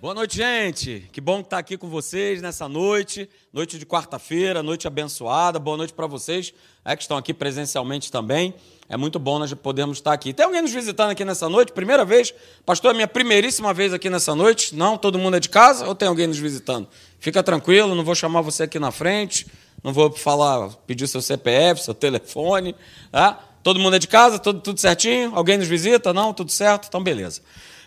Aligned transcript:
Boa 0.00 0.14
noite, 0.14 0.38
gente. 0.38 1.10
Que 1.12 1.20
bom 1.20 1.40
estar 1.40 1.58
aqui 1.58 1.76
com 1.76 1.86
vocês 1.86 2.40
nessa 2.40 2.66
noite, 2.66 3.28
noite 3.52 3.78
de 3.78 3.84
quarta-feira, 3.84 4.62
noite 4.62 4.86
abençoada. 4.86 5.58
Boa 5.58 5.76
noite 5.76 5.92
para 5.92 6.06
vocês 6.06 6.54
é, 6.82 6.96
que 6.96 7.02
estão 7.02 7.18
aqui 7.18 7.34
presencialmente 7.34 8.10
também. 8.10 8.54
É 8.88 8.96
muito 8.96 9.18
bom 9.18 9.38
nós 9.38 9.52
podermos 9.52 9.98
estar 9.98 10.14
aqui. 10.14 10.32
Tem 10.32 10.46
alguém 10.46 10.62
nos 10.62 10.72
visitando 10.72 11.10
aqui 11.10 11.22
nessa 11.22 11.50
noite? 11.50 11.72
Primeira 11.72 12.02
vez? 12.02 12.32
Pastor, 12.64 12.92
é 12.92 12.94
minha 12.94 13.06
primeiríssima 13.06 13.74
vez 13.74 13.92
aqui 13.92 14.08
nessa 14.08 14.34
noite. 14.34 14.74
Não? 14.74 14.96
Todo 14.96 15.18
mundo 15.18 15.36
é 15.36 15.40
de 15.40 15.50
casa 15.50 15.86
ou 15.86 15.94
tem 15.94 16.08
alguém 16.08 16.26
nos 16.26 16.38
visitando? 16.38 16.88
Fica 17.18 17.42
tranquilo, 17.42 17.94
não 17.94 18.02
vou 18.02 18.14
chamar 18.14 18.40
você 18.40 18.62
aqui 18.62 18.78
na 18.78 18.90
frente, 18.90 19.46
não 19.84 19.92
vou 19.92 20.10
falar, 20.10 20.70
pedir 20.86 21.08
seu 21.08 21.20
CPF, 21.20 21.82
seu 21.82 21.92
telefone. 21.92 22.74
Tá? 23.12 23.38
Todo 23.62 23.78
mundo 23.78 23.96
é 23.96 23.98
de 23.98 24.08
casa? 24.08 24.38
Tudo, 24.38 24.60
tudo 24.60 24.80
certinho? 24.80 25.32
Alguém 25.34 25.58
nos 25.58 25.68
visita? 25.68 26.14
Não? 26.14 26.32
Tudo 26.32 26.50
certo? 26.50 26.86
Então, 26.88 27.02
beleza. 27.02 27.42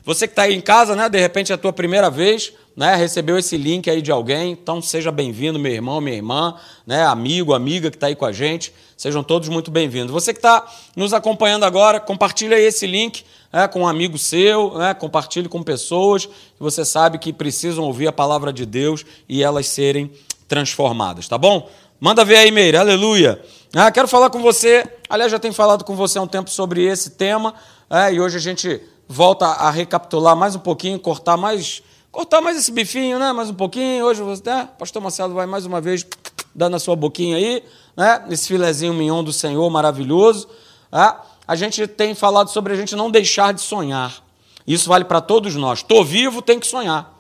Você 0.05 0.27
que 0.27 0.33
está 0.33 0.43
aí 0.43 0.54
em 0.54 0.59
casa, 0.59 0.97
né? 0.97 1.07
De 1.07 1.17
repente 1.17 1.54
é 1.54 1.55
a 1.55 1.57
tua 1.57 1.71
primeira 1.71 2.09
vez, 2.09 2.52
né? 2.75 2.93
Recebeu 2.95 3.38
esse 3.38 3.55
link 3.55 3.89
aí 3.89 4.02
de 4.02 4.12
alguém, 4.12 4.52
então 4.52 4.81
seja 4.81 5.09
bem-vindo, 5.13 5.57
meu 5.57 5.71
irmão, 5.71 6.02
minha 6.02 6.17
irmã, 6.17 6.55
né? 6.85 7.05
Amigo, 7.05 7.53
amiga 7.53 7.89
que 7.89 7.95
está 7.95 8.07
aí 8.07 8.16
com 8.16 8.26
a 8.26 8.31
gente, 8.34 8.73
sejam 8.98 9.23
todos 9.23 9.48
muito 9.48 9.71
bem-vindos. 9.71 10.12
Você 10.12 10.34
que 10.34 10.39
está 10.39 10.66
nos 10.93 11.13
acompanhando 11.13 11.63
agora, 11.63 12.02
compartilha 12.02 12.57
aí 12.57 12.63
esse 12.63 12.85
link 12.85 13.23
né? 13.52 13.66
com 13.70 13.84
um 13.84 13.88
amigo 13.88 14.17
seu, 14.17 14.77
né? 14.77 14.93
Compartilhe 14.93 15.48
com 15.48 15.63
pessoas 15.63 16.26
que 16.26 16.59
você 16.59 16.84
sabe 16.84 17.17
que 17.17 17.31
precisam 17.31 17.85
ouvir 17.85 18.07
a 18.07 18.12
palavra 18.12 18.51
de 18.51 18.65
Deus 18.65 19.05
e 19.29 19.41
elas 19.41 19.67
serem 19.67 20.12
transformadas, 20.49 21.29
tá 21.29 21.38
bom? 21.38 21.70
Manda 21.98 22.26
ver 22.26 22.35
aí, 22.35 22.51
Meire, 22.51 22.76
aleluia. 22.76 23.41
Ah, 23.73 23.90
quero 23.90 24.09
falar 24.09 24.29
com 24.29 24.41
você, 24.41 24.84
aliás, 25.09 25.31
já 25.31 25.40
tenho 25.40 25.54
falado 25.54 25.85
com 25.85 25.95
você 25.95 26.20
há 26.20 26.21
um 26.21 26.27
tempo 26.27 26.49
sobre 26.49 26.84
esse 26.84 27.12
tema, 27.12 27.54
é, 27.90 28.13
e 28.13 28.20
hoje 28.20 28.35
a 28.35 28.41
gente 28.41 28.81
volta 29.07 29.45
a 29.45 29.70
recapitular 29.70 30.35
mais 30.35 30.55
um 30.55 30.59
pouquinho, 30.59 30.99
cortar 30.99 31.38
mais, 31.38 31.84
cortar 32.12 32.41
mais 32.41 32.57
esse 32.57 32.71
bifinho, 32.71 33.20
né? 33.20 33.31
Mais 33.31 33.49
um 33.49 33.53
pouquinho. 33.53 34.05
Hoje, 34.05 34.23
né? 34.45 34.70
Pastor 34.77 35.02
Marcelo 35.02 35.34
vai 35.34 35.46
mais 35.46 35.65
uma 35.65 35.82
vez 35.82 36.05
dando 36.54 36.76
a 36.76 36.79
sua 36.79 36.96
boquinha 36.96 37.37
aí, 37.37 37.63
né? 37.96 38.24
Esse 38.29 38.48
filezinho 38.48 38.93
mignon 38.93 39.24
do 39.24 39.34
Senhor 39.34 39.70
maravilhoso. 39.70 40.48
Né? 40.91 41.15
A 41.48 41.55
gente 41.55 41.85
tem 41.87 42.15
falado 42.15 42.49
sobre 42.49 42.74
a 42.74 42.76
gente 42.76 42.96
não 42.96 43.12
deixar 43.12 43.54
de 43.54 43.62
sonhar. 43.62 44.24
Isso 44.65 44.87
vale 44.87 45.05
para 45.05 45.20
todos 45.20 45.55
nós. 45.55 45.84
Tô 45.84 46.04
vivo, 46.04 46.41
tem 46.41 46.59
que 46.59 46.68
sonhar. 46.68 47.13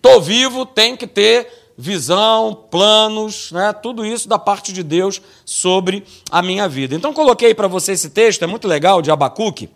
Tô 0.00 0.20
vivo, 0.20 0.64
tem 0.64 0.96
que 0.96 1.06
ter 1.06 1.72
visão, 1.76 2.54
planos, 2.70 3.52
né? 3.52 3.70
tudo 3.72 4.04
isso 4.06 4.26
da 4.26 4.38
parte 4.38 4.72
de 4.72 4.82
Deus 4.82 5.20
sobre 5.44 6.04
a 6.30 6.40
minha 6.40 6.66
vida. 6.66 6.94
Então 6.94 7.12
coloquei 7.12 7.54
para 7.54 7.68
você 7.68 7.92
esse 7.92 8.08
texto, 8.08 8.42
é 8.42 8.46
muito 8.46 8.66
legal, 8.66 9.02
de 9.02 9.10
Abacuque 9.10 9.68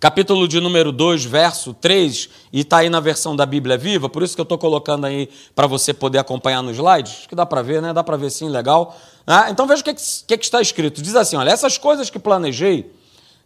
capítulo 0.00 0.48
de 0.48 0.58
número 0.60 0.90
2, 0.90 1.26
verso 1.26 1.74
3, 1.74 2.30
e 2.50 2.60
está 2.60 2.78
aí 2.78 2.88
na 2.88 3.00
versão 3.00 3.36
da 3.36 3.44
Bíblia 3.44 3.76
Viva, 3.76 4.08
por 4.08 4.22
isso 4.22 4.34
que 4.34 4.40
eu 4.40 4.44
estou 4.44 4.56
colocando 4.56 5.04
aí 5.04 5.28
para 5.54 5.66
você 5.66 5.92
poder 5.92 6.18
acompanhar 6.18 6.62
no 6.62 6.70
slide. 6.70 7.10
Acho 7.10 7.28
que 7.28 7.34
dá 7.34 7.44
para 7.44 7.60
ver, 7.60 7.82
né? 7.82 7.92
Dá 7.92 8.02
para 8.02 8.16
ver 8.16 8.30
sim, 8.30 8.48
legal. 8.48 8.96
Ah, 9.26 9.50
então 9.50 9.66
veja 9.66 9.82
o 9.82 9.84
que, 9.84 9.92
que, 9.92 10.38
que 10.38 10.44
está 10.44 10.62
escrito. 10.62 11.02
Diz 11.02 11.14
assim: 11.14 11.36
olha, 11.36 11.50
essas 11.50 11.76
coisas 11.76 12.08
que 12.08 12.18
planejei 12.18 12.90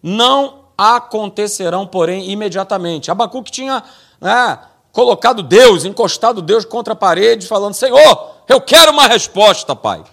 não 0.00 0.60
acontecerão, 0.78 1.88
porém, 1.88 2.30
imediatamente. 2.30 3.10
Abacuque 3.10 3.50
tinha 3.50 3.82
né, 4.20 4.58
colocado 4.92 5.42
Deus, 5.42 5.84
encostado 5.84 6.40
Deus 6.40 6.64
contra 6.64 6.92
a 6.92 6.96
parede, 6.96 7.48
falando: 7.48 7.74
Senhor, 7.74 8.30
eu 8.48 8.60
quero 8.60 8.92
uma 8.92 9.08
resposta, 9.08 9.74
Pai. 9.74 10.04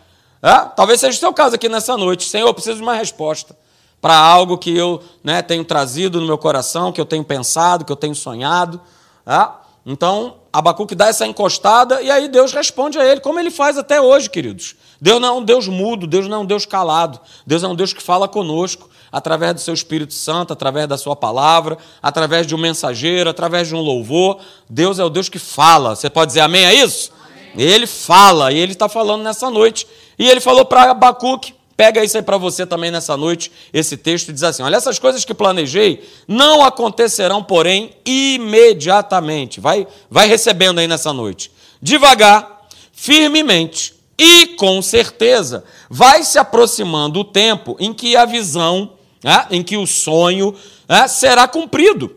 É, 0.42 0.58
talvez 0.76 1.00
seja 1.00 1.16
o 1.16 1.20
seu 1.20 1.34
caso 1.34 1.54
aqui 1.54 1.70
nessa 1.70 1.96
noite. 1.96 2.28
Senhor, 2.28 2.48
eu 2.48 2.54
preciso 2.54 2.78
de 2.78 2.82
uma 2.82 2.96
resposta 2.96 3.56
para 4.02 4.18
algo 4.18 4.58
que 4.58 4.76
eu 4.76 5.02
né, 5.24 5.42
tenho 5.42 5.64
trazido 5.64 6.20
no 6.20 6.26
meu 6.26 6.38
coração, 6.38 6.92
que 6.92 7.00
eu 7.00 7.06
tenho 7.06 7.24
pensado, 7.24 7.86
que 7.86 7.92
eu 7.92 7.96
tenho 7.96 8.16
sonhado. 8.16 8.82
Tá? 9.24 9.62
Então, 9.86 10.36
Abacuque 10.52 10.96
dá 10.96 11.08
essa 11.08 11.26
encostada 11.26 12.02
e 12.02 12.10
aí 12.10 12.28
Deus 12.28 12.52
responde 12.52 12.98
a 13.00 13.06
ele, 13.06 13.22
como 13.22 13.40
ele 13.40 13.52
faz 13.52 13.78
até 13.78 14.02
hoje, 14.02 14.30
queridos. 14.30 14.76
Deus 15.00 15.22
não 15.22 15.28
é 15.28 15.32
um 15.32 15.44
Deus 15.44 15.68
mudo, 15.68 16.06
Deus 16.06 16.28
não 16.28 16.38
é 16.38 16.40
um 16.42 16.46
Deus 16.46 16.66
calado, 16.66 17.20
Deus 17.46 17.64
é 17.64 17.68
um 17.68 17.76
Deus 17.76 17.94
que 17.94 18.02
fala 18.02 18.28
conosco 18.28 18.90
através 19.12 19.54
do 19.54 19.60
seu 19.60 19.74
Espírito 19.74 20.14
Santo, 20.14 20.54
através 20.54 20.88
da 20.88 20.98
sua 20.98 21.16
palavra, 21.16 21.78
através 22.02 22.48
de 22.48 22.56
um 22.56 22.58
mensageiro, 22.58 23.30
através 23.30 23.68
de 23.68 23.76
um 23.76 23.82
louvor. 23.82 24.40
Deus 24.70 25.00
é 25.00 25.04
o 25.04 25.10
Deus 25.10 25.28
que 25.28 25.40
fala. 25.40 25.96
Você 25.96 26.10
pode 26.10 26.30
dizer 26.30 26.42
amém 26.42 26.66
a 26.66 26.74
isso? 26.74 27.12
Amém. 27.54 27.68
Ele 27.68 27.88
fala, 27.88 28.52
e 28.52 28.58
ele 28.58 28.72
está 28.72 28.88
falando 28.88 29.24
nessa 29.24 29.50
noite. 29.50 29.86
E 30.18 30.30
ele 30.30 30.40
falou 30.40 30.64
para 30.64 30.92
Abacuque, 30.92 31.54
Pega 31.82 32.04
isso 32.04 32.16
aí 32.16 32.22
para 32.22 32.38
você 32.38 32.64
também 32.64 32.92
nessa 32.92 33.18
noite, 33.18 33.52
esse 33.74 33.98
texto 33.98 34.32
diz 34.32 34.44
assim: 34.44 34.62
Olha, 34.62 34.76
essas 34.76 35.00
coisas 35.00 35.26
que 35.26 35.34
planejei 35.34 36.08
não 36.28 36.64
acontecerão, 36.64 37.42
porém, 37.42 37.96
imediatamente. 38.06 39.60
Vai, 39.60 39.88
vai 40.08 40.28
recebendo 40.28 40.78
aí 40.78 40.88
nessa 40.88 41.12
noite. 41.12 41.52
Devagar, 41.82 42.68
firmemente 42.94 43.96
e 44.16 44.46
com 44.58 44.80
certeza, 44.80 45.64
vai 45.90 46.22
se 46.22 46.38
aproximando 46.38 47.22
o 47.22 47.24
tempo 47.24 47.76
em 47.80 47.92
que 47.92 48.16
a 48.16 48.26
visão, 48.26 48.94
né, 49.24 49.48
em 49.50 49.64
que 49.64 49.76
o 49.76 49.88
sonho 49.88 50.54
né, 50.88 51.08
será 51.08 51.48
cumprido. 51.48 52.16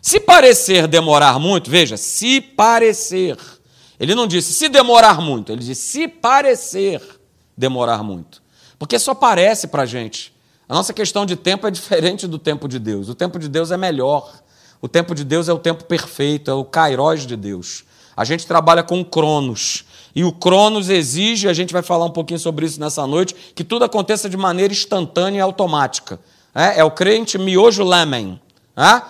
Se 0.00 0.20
parecer 0.20 0.86
demorar 0.86 1.38
muito, 1.38 1.70
veja, 1.70 1.98
se 1.98 2.40
parecer. 2.40 3.36
Ele 4.00 4.14
não 4.14 4.26
disse 4.26 4.54
se 4.54 4.70
demorar 4.70 5.20
muito, 5.20 5.52
ele 5.52 5.62
disse 5.62 5.82
se 5.82 6.08
parecer 6.08 7.02
demorar 7.54 8.02
muito. 8.02 8.41
Porque 8.82 8.98
só 8.98 9.14
parece 9.14 9.68
para 9.68 9.84
a 9.84 9.86
gente. 9.86 10.34
A 10.68 10.74
nossa 10.74 10.92
questão 10.92 11.24
de 11.24 11.36
tempo 11.36 11.68
é 11.68 11.70
diferente 11.70 12.26
do 12.26 12.36
tempo 12.36 12.66
de 12.66 12.80
Deus. 12.80 13.08
O 13.08 13.14
tempo 13.14 13.38
de 13.38 13.48
Deus 13.48 13.70
é 13.70 13.76
melhor. 13.76 14.28
O 14.80 14.88
tempo 14.88 15.14
de 15.14 15.22
Deus 15.22 15.48
é 15.48 15.52
o 15.52 15.58
tempo 15.60 15.84
perfeito, 15.84 16.50
é 16.50 16.54
o 16.54 16.64
kairos 16.64 17.24
de 17.24 17.36
Deus. 17.36 17.84
A 18.16 18.24
gente 18.24 18.44
trabalha 18.44 18.82
com 18.82 19.04
cronos. 19.04 19.84
E 20.16 20.24
o 20.24 20.32
cronos 20.32 20.90
exige, 20.90 21.46
a 21.46 21.52
gente 21.52 21.72
vai 21.72 21.80
falar 21.80 22.06
um 22.06 22.10
pouquinho 22.10 22.40
sobre 22.40 22.66
isso 22.66 22.80
nessa 22.80 23.06
noite, 23.06 23.36
que 23.54 23.62
tudo 23.62 23.84
aconteça 23.84 24.28
de 24.28 24.36
maneira 24.36 24.72
instantânea 24.72 25.38
e 25.38 25.40
automática. 25.40 26.18
É, 26.52 26.80
é 26.80 26.84
o 26.84 26.90
crente 26.90 27.38
miojo 27.38 27.84
lemen. 27.84 28.40
É? 28.76 29.00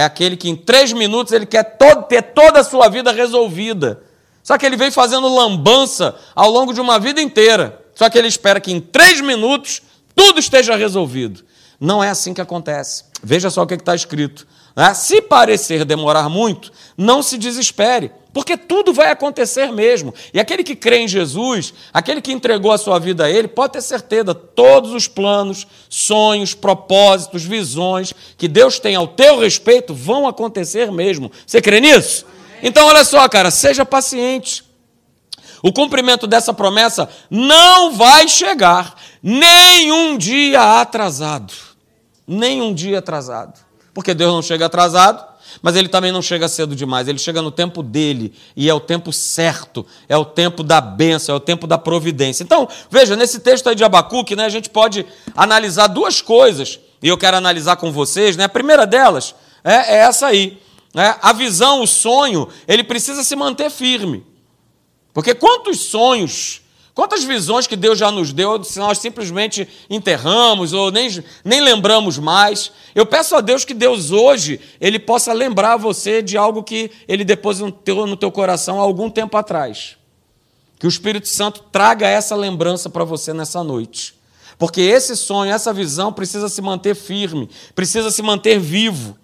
é 0.00 0.02
aquele 0.02 0.36
que 0.36 0.48
em 0.48 0.56
três 0.56 0.92
minutos 0.92 1.32
ele 1.32 1.46
quer 1.46 1.78
todo, 1.78 2.02
ter 2.02 2.20
toda 2.20 2.58
a 2.58 2.64
sua 2.64 2.88
vida 2.88 3.12
resolvida. 3.12 4.02
Só 4.42 4.58
que 4.58 4.66
ele 4.66 4.76
vem 4.76 4.90
fazendo 4.90 5.32
lambança 5.32 6.16
ao 6.34 6.50
longo 6.50 6.74
de 6.74 6.80
uma 6.80 6.98
vida 6.98 7.22
inteira. 7.22 7.80
Só 8.00 8.08
que 8.08 8.16
ele 8.16 8.28
espera 8.28 8.58
que 8.58 8.72
em 8.72 8.80
três 8.80 9.20
minutos 9.20 9.82
tudo 10.16 10.40
esteja 10.40 10.74
resolvido. 10.74 11.44
Não 11.78 12.02
é 12.02 12.08
assim 12.08 12.32
que 12.32 12.40
acontece. 12.40 13.04
Veja 13.22 13.50
só 13.50 13.62
o 13.62 13.66
que 13.66 13.74
está 13.74 13.94
escrito. 13.94 14.46
Né? 14.74 14.94
Se 14.94 15.20
parecer 15.20 15.84
demorar 15.84 16.26
muito, 16.30 16.72
não 16.96 17.22
se 17.22 17.36
desespere, 17.36 18.10
porque 18.32 18.56
tudo 18.56 18.94
vai 18.94 19.10
acontecer 19.10 19.70
mesmo. 19.70 20.14
E 20.32 20.40
aquele 20.40 20.64
que 20.64 20.74
crê 20.74 21.00
em 21.00 21.08
Jesus, 21.08 21.74
aquele 21.92 22.22
que 22.22 22.32
entregou 22.32 22.72
a 22.72 22.78
sua 22.78 22.98
vida 22.98 23.26
a 23.26 23.30
Ele, 23.30 23.48
pode 23.48 23.74
ter 23.74 23.82
certeza, 23.82 24.34
todos 24.34 24.94
os 24.94 25.06
planos, 25.06 25.66
sonhos, 25.90 26.54
propósitos, 26.54 27.44
visões 27.44 28.14
que 28.38 28.48
Deus 28.48 28.78
tem 28.78 28.94
ao 28.94 29.08
teu 29.08 29.38
respeito 29.38 29.92
vão 29.92 30.26
acontecer 30.26 30.90
mesmo. 30.90 31.30
Você 31.46 31.60
crê 31.60 31.80
nisso? 31.82 32.24
Então, 32.62 32.86
olha 32.86 33.04
só, 33.04 33.28
cara, 33.28 33.50
seja 33.50 33.84
paciente. 33.84 34.69
O 35.62 35.72
cumprimento 35.72 36.26
dessa 36.26 36.54
promessa 36.54 37.08
não 37.28 37.92
vai 37.92 38.28
chegar 38.28 38.94
nenhum 39.22 40.16
dia 40.16 40.80
atrasado. 40.80 41.52
Nenhum 42.26 42.72
dia 42.72 42.98
atrasado. 42.98 43.58
Porque 43.92 44.14
Deus 44.14 44.32
não 44.32 44.42
chega 44.42 44.66
atrasado, 44.66 45.24
mas 45.60 45.76
ele 45.76 45.88
também 45.88 46.12
não 46.12 46.22
chega 46.22 46.48
cedo 46.48 46.74
demais. 46.74 47.08
Ele 47.08 47.18
chega 47.18 47.42
no 47.42 47.50
tempo 47.50 47.82
dele 47.82 48.32
e 48.56 48.68
é 48.70 48.74
o 48.74 48.80
tempo 48.80 49.12
certo, 49.12 49.84
é 50.08 50.16
o 50.16 50.24
tempo 50.24 50.62
da 50.62 50.80
bênção, 50.80 51.34
é 51.34 51.36
o 51.36 51.40
tempo 51.40 51.66
da 51.66 51.76
providência. 51.76 52.42
Então, 52.42 52.68
veja, 52.88 53.16
nesse 53.16 53.40
texto 53.40 53.68
aí 53.68 53.74
de 53.74 53.84
Abacuque, 53.84 54.36
né, 54.36 54.44
a 54.44 54.50
gente 54.50 54.70
pode 54.70 55.04
analisar 55.36 55.88
duas 55.88 56.22
coisas, 56.22 56.78
e 57.02 57.08
eu 57.08 57.18
quero 57.18 57.36
analisar 57.36 57.76
com 57.76 57.90
vocês. 57.90 58.36
Né? 58.36 58.44
A 58.44 58.48
primeira 58.48 58.86
delas 58.86 59.34
é, 59.64 59.94
é 59.94 59.96
essa 59.98 60.26
aí. 60.26 60.60
Né? 60.94 61.16
A 61.20 61.32
visão, 61.32 61.82
o 61.82 61.86
sonho, 61.86 62.48
ele 62.66 62.84
precisa 62.84 63.22
se 63.22 63.34
manter 63.34 63.70
firme. 63.70 64.24
Porque 65.12 65.34
quantos 65.34 65.80
sonhos, 65.80 66.62
quantas 66.94 67.24
visões 67.24 67.66
que 67.66 67.76
Deus 67.76 67.98
já 67.98 68.10
nos 68.10 68.32
deu, 68.32 68.62
se 68.62 68.78
nós 68.78 68.98
simplesmente 68.98 69.68
enterramos 69.88 70.72
ou 70.72 70.90
nem, 70.90 71.08
nem 71.44 71.60
lembramos 71.60 72.18
mais. 72.18 72.72
Eu 72.94 73.04
peço 73.04 73.34
a 73.34 73.40
Deus 73.40 73.64
que 73.64 73.74
Deus 73.74 74.10
hoje 74.10 74.60
ele 74.80 74.98
possa 74.98 75.32
lembrar 75.32 75.76
você 75.76 76.22
de 76.22 76.36
algo 76.36 76.62
que 76.62 76.90
ele 77.08 77.24
depositou 77.24 78.06
no 78.06 78.16
teu 78.16 78.30
coração 78.30 78.78
há 78.78 78.82
algum 78.82 79.10
tempo 79.10 79.36
atrás. 79.36 79.96
Que 80.78 80.86
o 80.86 80.88
Espírito 80.88 81.28
Santo 81.28 81.64
traga 81.70 82.06
essa 82.06 82.34
lembrança 82.34 82.88
para 82.88 83.04
você 83.04 83.32
nessa 83.32 83.62
noite. 83.62 84.14
Porque 84.58 84.80
esse 84.82 85.16
sonho, 85.16 85.50
essa 85.50 85.72
visão 85.72 86.12
precisa 86.12 86.48
se 86.48 86.60
manter 86.60 86.94
firme, 86.94 87.48
precisa 87.74 88.10
se 88.10 88.22
manter 88.22 88.58
vivo. 88.58 89.16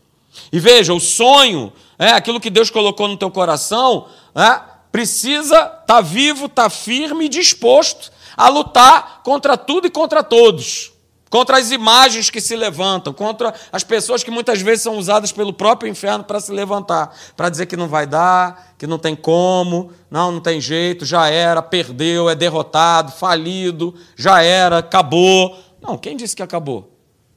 E 0.50 0.58
veja, 0.58 0.94
o 0.94 1.00
sonho, 1.00 1.72
é 1.98 2.08
aquilo 2.08 2.40
que 2.40 2.50
Deus 2.50 2.70
colocou 2.70 3.08
no 3.08 3.16
teu 3.16 3.30
coração, 3.30 4.06
é, 4.34 4.75
precisa 4.96 5.56
estar 5.56 5.84
tá 5.84 6.00
vivo, 6.00 6.46
estar 6.46 6.62
tá 6.62 6.70
firme 6.70 7.26
e 7.26 7.28
disposto 7.28 8.10
a 8.34 8.48
lutar 8.48 9.20
contra 9.22 9.54
tudo 9.54 9.86
e 9.86 9.90
contra 9.90 10.22
todos. 10.22 10.90
contra 11.28 11.58
as 11.58 11.70
imagens 11.70 12.30
que 12.30 12.40
se 12.40 12.56
levantam, 12.56 13.12
contra 13.12 13.52
as 13.70 13.84
pessoas 13.84 14.22
que 14.22 14.30
muitas 14.30 14.62
vezes 14.62 14.84
são 14.84 14.96
usadas 14.96 15.32
pelo 15.32 15.52
próprio 15.52 15.90
inferno 15.90 16.24
para 16.24 16.40
se 16.40 16.50
levantar, 16.50 17.14
para 17.36 17.50
dizer 17.50 17.66
que 17.66 17.76
não 17.76 17.88
vai 17.88 18.06
dar, 18.06 18.74
que 18.78 18.86
não 18.86 18.98
tem 18.98 19.14
como, 19.14 19.90
não, 20.10 20.32
não 20.32 20.40
tem 20.40 20.62
jeito, 20.62 21.04
já 21.04 21.28
era, 21.28 21.60
perdeu, 21.60 22.30
é 22.30 22.34
derrotado, 22.34 23.12
falido, 23.12 23.94
já 24.16 24.40
era, 24.40 24.78
acabou. 24.78 25.58
Não, 25.82 25.98
quem 25.98 26.16
disse 26.16 26.34
que 26.34 26.42
acabou? 26.42 26.96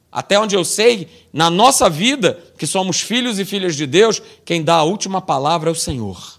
Até 0.09 0.39
onde 0.39 0.55
eu 0.55 0.63
sei, 0.63 1.09
na 1.33 1.49
nossa 1.49 1.89
vida, 1.89 2.41
que 2.57 2.65
somos 2.65 3.01
filhos 3.01 3.37
e 3.37 3.43
filhas 3.43 3.75
de 3.75 3.85
Deus, 3.85 4.21
quem 4.45 4.63
dá 4.63 4.75
a 4.75 4.83
última 4.83 5.19
palavra 5.19 5.69
é 5.69 5.73
o 5.73 5.75
Senhor. 5.75 6.38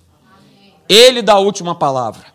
Ele 0.93 1.23
dá 1.23 1.35
a 1.35 1.39
última 1.39 1.73
palavra. 1.73 2.27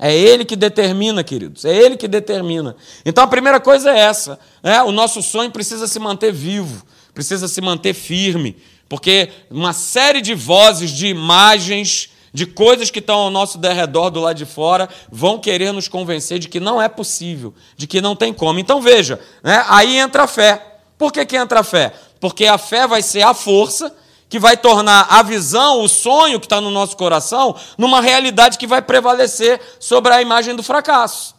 É 0.00 0.14
Ele 0.14 0.46
que 0.46 0.56
determina, 0.56 1.22
queridos. 1.22 1.66
É 1.66 1.76
Ele 1.76 1.94
que 1.94 2.08
determina. 2.08 2.74
Então 3.04 3.22
a 3.22 3.26
primeira 3.26 3.60
coisa 3.60 3.90
é 3.90 3.98
essa: 3.98 4.38
né? 4.62 4.82
o 4.82 4.90
nosso 4.90 5.20
sonho 5.22 5.50
precisa 5.50 5.86
se 5.86 5.98
manter 5.98 6.32
vivo, 6.32 6.86
precisa 7.12 7.46
se 7.46 7.60
manter 7.60 7.92
firme, 7.92 8.56
porque 8.88 9.28
uma 9.50 9.74
série 9.74 10.22
de 10.22 10.34
vozes, 10.34 10.90
de 10.90 11.08
imagens, 11.08 12.08
de 12.32 12.46
coisas 12.46 12.90
que 12.90 13.00
estão 13.00 13.18
ao 13.18 13.30
nosso 13.30 13.58
derredor 13.58 14.10
do 14.10 14.20
lado 14.20 14.36
de 14.36 14.46
fora 14.46 14.88
vão 15.12 15.38
querer 15.38 15.72
nos 15.72 15.86
convencer 15.86 16.38
de 16.38 16.48
que 16.48 16.60
não 16.60 16.80
é 16.80 16.88
possível, 16.88 17.52
de 17.76 17.86
que 17.86 18.00
não 18.00 18.16
tem 18.16 18.32
como. 18.32 18.58
Então 18.58 18.80
veja, 18.80 19.20
né? 19.42 19.62
aí 19.68 19.98
entra 19.98 20.22
a 20.22 20.26
fé. 20.26 20.64
Por 20.96 21.12
que, 21.12 21.26
que 21.26 21.36
entra 21.36 21.60
a 21.60 21.64
fé? 21.64 21.92
Porque 22.18 22.46
a 22.46 22.56
fé 22.56 22.86
vai 22.86 23.02
ser 23.02 23.22
a 23.22 23.34
força 23.34 23.94
que 24.28 24.38
vai 24.38 24.56
tornar 24.56 25.06
a 25.08 25.22
visão, 25.22 25.82
o 25.82 25.88
sonho 25.88 26.38
que 26.38 26.46
está 26.46 26.60
no 26.60 26.70
nosso 26.70 26.96
coração, 26.96 27.56
numa 27.76 28.00
realidade 28.00 28.58
que 28.58 28.66
vai 28.66 28.82
prevalecer 28.82 29.60
sobre 29.80 30.12
a 30.12 30.20
imagem 30.20 30.54
do 30.54 30.62
fracasso. 30.62 31.34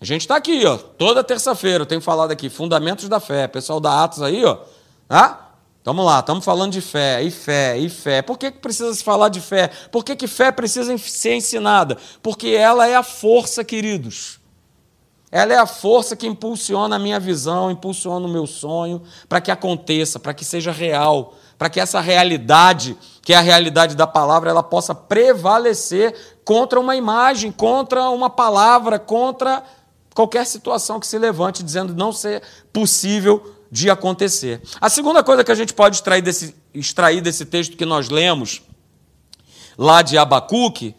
A 0.00 0.04
gente 0.04 0.22
está 0.22 0.34
aqui, 0.34 0.66
ó, 0.66 0.76
toda 0.76 1.22
terça-feira, 1.22 1.82
eu 1.82 1.86
tenho 1.86 2.00
falado 2.00 2.32
aqui, 2.32 2.50
fundamentos 2.50 3.08
da 3.08 3.20
fé. 3.20 3.46
Pessoal 3.46 3.78
da 3.78 4.02
Atos 4.02 4.20
aí, 4.20 4.44
ó. 4.44 4.58
Tá? 5.06 5.50
Vamos 5.84 6.04
lá, 6.04 6.18
estamos 6.18 6.44
falando 6.44 6.72
de 6.72 6.80
fé, 6.80 7.22
e 7.22 7.30
fé, 7.30 7.78
e 7.78 7.88
fé. 7.88 8.20
Por 8.20 8.36
que, 8.36 8.50
que 8.50 8.58
precisa 8.58 8.92
se 8.92 9.02
falar 9.02 9.28
de 9.28 9.40
fé? 9.40 9.68
Por 9.92 10.04
que, 10.04 10.16
que 10.16 10.26
fé 10.26 10.50
precisa 10.50 10.96
ser 10.98 11.34
ensinada? 11.34 11.96
Porque 12.20 12.48
ela 12.48 12.86
é 12.88 12.96
a 12.96 13.02
força, 13.04 13.62
queridos. 13.62 14.41
Ela 15.32 15.54
é 15.54 15.56
a 15.56 15.66
força 15.66 16.14
que 16.14 16.26
impulsiona 16.26 16.96
a 16.96 16.98
minha 16.98 17.18
visão, 17.18 17.70
impulsiona 17.70 18.26
o 18.26 18.30
meu 18.30 18.46
sonho, 18.46 19.02
para 19.26 19.40
que 19.40 19.50
aconteça, 19.50 20.20
para 20.20 20.34
que 20.34 20.44
seja 20.44 20.70
real, 20.70 21.34
para 21.56 21.70
que 21.70 21.80
essa 21.80 22.00
realidade, 22.00 22.94
que 23.22 23.32
é 23.32 23.36
a 23.36 23.40
realidade 23.40 23.96
da 23.96 24.06
palavra, 24.06 24.50
ela 24.50 24.62
possa 24.62 24.94
prevalecer 24.94 26.14
contra 26.44 26.78
uma 26.78 26.94
imagem, 26.94 27.50
contra 27.50 28.10
uma 28.10 28.28
palavra, 28.28 28.98
contra 28.98 29.64
qualquer 30.14 30.44
situação 30.44 31.00
que 31.00 31.06
se 31.06 31.16
levante 31.16 31.62
dizendo 31.62 31.94
não 31.94 32.12
ser 32.12 32.42
possível 32.70 33.56
de 33.70 33.88
acontecer. 33.88 34.60
A 34.78 34.90
segunda 34.90 35.22
coisa 35.24 35.42
que 35.42 35.50
a 35.50 35.54
gente 35.54 35.72
pode 35.72 35.96
extrair 35.96 36.20
desse, 36.20 36.54
extrair 36.74 37.22
desse 37.22 37.46
texto 37.46 37.74
que 37.74 37.86
nós 37.86 38.10
lemos, 38.10 38.60
lá 39.78 40.02
de 40.02 40.18
Abacuque, 40.18 40.94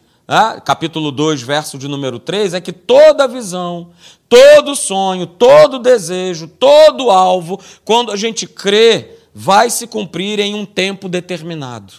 capítulo 0.65 1.11
2, 1.11 1.41
verso 1.41 1.77
de 1.77 1.87
número 1.87 2.19
3, 2.19 2.53
é 2.53 2.61
que 2.61 2.71
toda 2.71 3.27
visão, 3.27 3.91
todo 4.29 4.75
sonho, 4.75 5.27
todo 5.27 5.79
desejo, 5.79 6.47
todo 6.47 7.09
alvo, 7.09 7.59
quando 7.83 8.11
a 8.11 8.15
gente 8.15 8.47
crê, 8.47 9.17
vai 9.33 9.69
se 9.69 9.87
cumprir 9.87 10.39
em 10.39 10.53
um 10.53 10.65
tempo 10.65 11.09
determinado. 11.09 11.93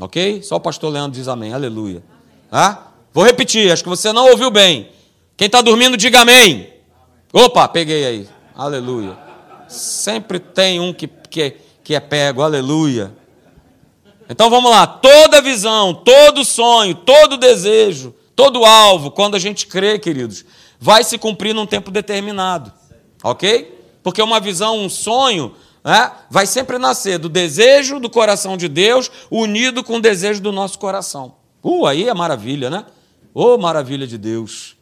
Ok? 0.00 0.42
Só 0.42 0.56
o 0.56 0.60
pastor 0.60 0.92
Leandro 0.92 1.12
diz 1.12 1.28
amém. 1.28 1.52
Aleluia. 1.52 2.02
Ah? 2.50 2.86
Vou 3.12 3.24
repetir, 3.24 3.70
acho 3.70 3.82
que 3.82 3.88
você 3.88 4.12
não 4.12 4.30
ouviu 4.30 4.50
bem. 4.50 4.90
Quem 5.36 5.46
está 5.46 5.60
dormindo, 5.60 5.96
diga 5.96 6.20
amém. 6.20 6.70
Opa, 7.32 7.66
peguei 7.68 8.06
aí. 8.06 8.28
Aleluia. 8.54 9.16
Sempre 9.68 10.38
tem 10.38 10.80
um 10.80 10.92
que, 10.92 11.06
que, 11.06 11.56
que 11.82 11.94
é 11.94 12.00
pego. 12.00 12.42
Aleluia. 12.42 13.12
Então 14.30 14.48
vamos 14.48 14.70
lá. 14.70 14.86
Toda 14.86 15.42
visão, 15.42 15.92
todo 15.92 16.44
sonho, 16.44 16.94
todo 16.94 17.36
desejo, 17.36 18.14
todo 18.36 18.64
alvo, 18.64 19.10
quando 19.10 19.34
a 19.34 19.40
gente 19.40 19.66
crê, 19.66 19.98
queridos, 19.98 20.44
vai 20.78 21.02
se 21.02 21.18
cumprir 21.18 21.52
num 21.52 21.66
tempo 21.66 21.90
determinado. 21.90 22.72
Ok? 23.24 23.76
Porque 24.04 24.22
uma 24.22 24.38
visão, 24.38 24.78
um 24.78 24.88
sonho, 24.88 25.52
né, 25.82 26.12
vai 26.30 26.46
sempre 26.46 26.78
nascer 26.78 27.18
do 27.18 27.28
desejo 27.28 27.98
do 27.98 28.08
coração 28.08 28.56
de 28.56 28.68
Deus 28.68 29.10
unido 29.28 29.82
com 29.82 29.96
o 29.96 30.00
desejo 30.00 30.40
do 30.40 30.52
nosso 30.52 30.78
coração. 30.78 31.34
Uh, 31.60 31.86
aí 31.86 32.08
é 32.08 32.14
maravilha, 32.14 32.70
né? 32.70 32.86
Ô, 33.34 33.54
oh, 33.54 33.58
maravilha 33.58 34.06
de 34.06 34.16
Deus. 34.16 34.76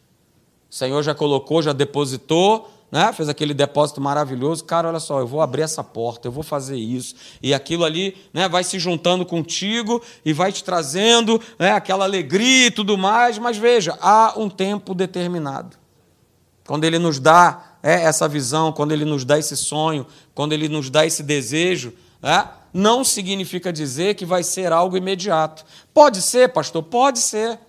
O 0.69 0.75
Senhor 0.75 1.01
já 1.01 1.15
colocou, 1.15 1.61
já 1.61 1.73
depositou 1.73 2.69
né? 2.91 3.13
fez 3.13 3.29
aquele 3.29 3.53
depósito 3.53 4.01
maravilhoso. 4.01 4.63
Cara, 4.63 4.87
olha 4.87 4.99
só, 4.99 5.19
eu 5.19 5.27
vou 5.27 5.41
abrir 5.41 5.61
essa 5.61 5.83
porta, 5.83 6.27
eu 6.27 6.31
vou 6.31 6.43
fazer 6.43 6.77
isso. 6.77 7.15
E 7.41 7.53
aquilo 7.53 7.83
ali 7.85 8.17
né, 8.33 8.49
vai 8.49 8.63
se 8.63 8.79
juntando 8.79 9.25
contigo 9.25 10.01
e 10.25 10.33
vai 10.33 10.51
te 10.51 10.63
trazendo 10.63 11.39
né, 11.57 11.71
aquela 11.71 12.05
alegria 12.05 12.67
e 12.67 12.71
tudo 12.71 12.97
mais. 12.97 13.37
Mas 13.37 13.57
veja, 13.57 13.97
há 14.01 14.33
um 14.37 14.49
tempo 14.49 14.93
determinado. 14.93 15.77
Quando 16.65 16.83
Ele 16.83 16.99
nos 16.99 17.19
dá 17.19 17.77
é, 17.81 18.03
essa 18.03 18.27
visão, 18.27 18.71
quando 18.71 18.91
Ele 18.91 19.05
nos 19.05 19.25
dá 19.25 19.37
esse 19.37 19.55
sonho, 19.55 20.05
quando 20.33 20.53
Ele 20.53 20.67
nos 20.67 20.89
dá 20.89 21.05
esse 21.05 21.23
desejo, 21.23 21.93
né, 22.21 22.47
não 22.73 23.03
significa 23.03 23.73
dizer 23.73 24.15
que 24.15 24.25
vai 24.25 24.43
ser 24.43 24.71
algo 24.71 24.97
imediato. 24.97 25.65
Pode 25.93 26.21
ser, 26.21 26.49
pastor, 26.49 26.83
pode 26.83 27.19
ser. 27.19 27.59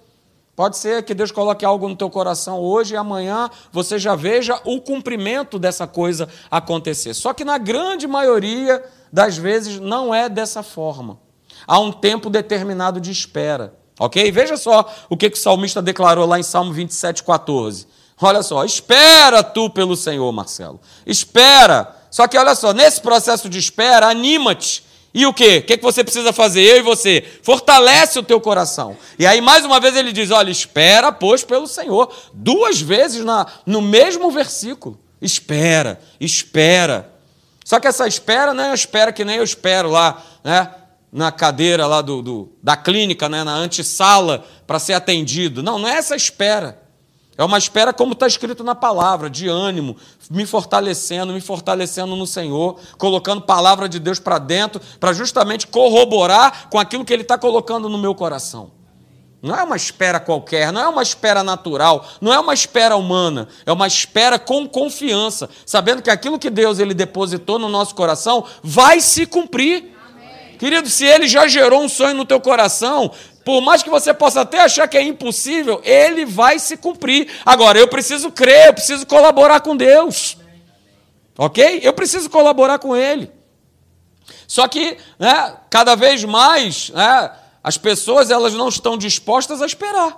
Pode 0.60 0.76
ser 0.76 1.02
que 1.04 1.14
Deus 1.14 1.32
coloque 1.32 1.64
algo 1.64 1.88
no 1.88 1.96
teu 1.96 2.10
coração 2.10 2.60
hoje 2.60 2.92
e 2.92 2.96
amanhã 2.98 3.48
você 3.72 3.98
já 3.98 4.14
veja 4.14 4.60
o 4.66 4.78
cumprimento 4.78 5.58
dessa 5.58 5.86
coisa 5.86 6.28
acontecer. 6.50 7.14
Só 7.14 7.32
que 7.32 7.46
na 7.46 7.56
grande 7.56 8.06
maioria 8.06 8.84
das 9.10 9.38
vezes 9.38 9.80
não 9.80 10.14
é 10.14 10.28
dessa 10.28 10.62
forma. 10.62 11.18
Há 11.66 11.78
um 11.78 11.90
tempo 11.90 12.28
determinado 12.28 13.00
de 13.00 13.10
espera. 13.10 13.72
Ok? 13.98 14.30
Veja 14.30 14.58
só 14.58 14.86
o 15.08 15.16
que, 15.16 15.30
que 15.30 15.38
o 15.38 15.40
salmista 15.40 15.80
declarou 15.80 16.26
lá 16.26 16.38
em 16.38 16.42
Salmo 16.42 16.74
27, 16.74 17.24
14. 17.24 17.86
Olha 18.20 18.42
só, 18.42 18.62
espera 18.62 19.42
tu 19.42 19.70
pelo 19.70 19.96
Senhor, 19.96 20.30
Marcelo. 20.30 20.78
Espera. 21.06 21.96
Só 22.10 22.28
que 22.28 22.36
olha 22.36 22.54
só, 22.54 22.74
nesse 22.74 23.00
processo 23.00 23.48
de 23.48 23.58
espera, 23.58 24.08
anima-te 24.10 24.84
e 25.12 25.26
o 25.26 25.34
quê? 25.34 25.58
O 25.58 25.62
que 25.62 25.76
você 25.78 26.04
precisa 26.04 26.32
fazer? 26.32 26.62
Eu 26.62 26.78
e 26.78 26.82
você. 26.82 27.24
Fortalece 27.42 28.18
o 28.18 28.22
teu 28.22 28.40
coração. 28.40 28.96
E 29.18 29.26
aí, 29.26 29.40
mais 29.40 29.64
uma 29.64 29.80
vez, 29.80 29.96
ele 29.96 30.12
diz: 30.12 30.30
olha, 30.30 30.50
espera, 30.50 31.10
pois, 31.10 31.42
pelo 31.42 31.66
Senhor. 31.66 32.12
Duas 32.32 32.80
vezes 32.80 33.24
na, 33.24 33.46
no 33.66 33.82
mesmo 33.82 34.30
versículo. 34.30 34.98
Espera, 35.20 36.00
espera. 36.20 37.12
Só 37.64 37.78
que 37.78 37.88
essa 37.88 38.06
espera 38.06 38.54
não 38.54 38.64
é 38.64 38.74
espera 38.74 39.12
que 39.12 39.24
nem 39.24 39.36
eu 39.36 39.44
espero 39.44 39.90
lá, 39.90 40.22
né? 40.42 40.74
Na 41.12 41.32
cadeira 41.32 41.86
lá 41.86 42.00
do, 42.00 42.22
do 42.22 42.52
da 42.62 42.76
clínica, 42.76 43.28
né? 43.28 43.42
na 43.42 43.54
antessala, 43.54 44.46
para 44.64 44.78
ser 44.78 44.92
atendido. 44.92 45.60
Não, 45.60 45.78
não 45.78 45.88
é 45.88 45.96
essa 45.96 46.14
espera. 46.14 46.80
É 47.36 47.44
uma 47.44 47.56
espera 47.56 47.92
como 47.92 48.12
está 48.12 48.26
escrito 48.26 48.62
na 48.62 48.74
palavra, 48.74 49.30
de 49.30 49.48
ânimo, 49.48 49.96
me 50.30 50.44
fortalecendo, 50.44 51.32
me 51.32 51.40
fortalecendo 51.40 52.14
no 52.14 52.26
Senhor, 52.26 52.78
colocando 52.98 53.40
palavra 53.40 53.88
de 53.88 53.98
Deus 53.98 54.18
para 54.18 54.38
dentro, 54.38 54.80
para 54.98 55.12
justamente 55.12 55.66
corroborar 55.66 56.68
com 56.68 56.78
aquilo 56.78 57.04
que 57.04 57.12
Ele 57.12 57.22
está 57.22 57.38
colocando 57.38 57.88
no 57.88 57.96
meu 57.96 58.14
coração. 58.14 58.72
Não 59.42 59.56
é 59.56 59.62
uma 59.62 59.76
espera 59.76 60.20
qualquer, 60.20 60.70
não 60.70 60.82
é 60.82 60.88
uma 60.88 61.02
espera 61.02 61.42
natural, 61.42 62.06
não 62.20 62.32
é 62.32 62.38
uma 62.38 62.52
espera 62.52 62.94
humana, 62.94 63.48
é 63.64 63.72
uma 63.72 63.86
espera 63.86 64.38
com 64.38 64.68
confiança, 64.68 65.48
sabendo 65.64 66.02
que 66.02 66.10
aquilo 66.10 66.38
que 66.38 66.50
Deus 66.50 66.78
ele 66.78 66.92
depositou 66.92 67.58
no 67.58 67.68
nosso 67.68 67.94
coração 67.94 68.44
vai 68.62 69.00
se 69.00 69.24
cumprir. 69.24 69.96
Querido, 70.60 70.90
se 70.90 71.06
ele 71.06 71.26
já 71.26 71.48
gerou 71.48 71.82
um 71.82 71.88
sonho 71.88 72.14
no 72.14 72.26
teu 72.26 72.38
coração, 72.38 73.10
por 73.46 73.62
mais 73.62 73.82
que 73.82 73.88
você 73.88 74.12
possa 74.12 74.42
até 74.42 74.60
achar 74.60 74.86
que 74.86 74.98
é 74.98 75.02
impossível, 75.02 75.80
ele 75.82 76.26
vai 76.26 76.58
se 76.58 76.76
cumprir. 76.76 77.30
Agora, 77.46 77.78
eu 77.78 77.88
preciso 77.88 78.30
crer, 78.30 78.66
eu 78.66 78.74
preciso 78.74 79.06
colaborar 79.06 79.60
com 79.60 79.74
Deus. 79.74 80.36
Ok? 81.38 81.80
Eu 81.82 81.94
preciso 81.94 82.28
colaborar 82.28 82.78
com 82.78 82.94
Ele. 82.94 83.32
Só 84.46 84.68
que, 84.68 84.98
né, 85.18 85.56
cada 85.70 85.94
vez 85.94 86.24
mais, 86.24 86.90
né, 86.90 87.32
as 87.64 87.78
pessoas 87.78 88.30
elas 88.30 88.52
não 88.52 88.68
estão 88.68 88.98
dispostas 88.98 89.62
a 89.62 89.66
esperar. 89.66 90.14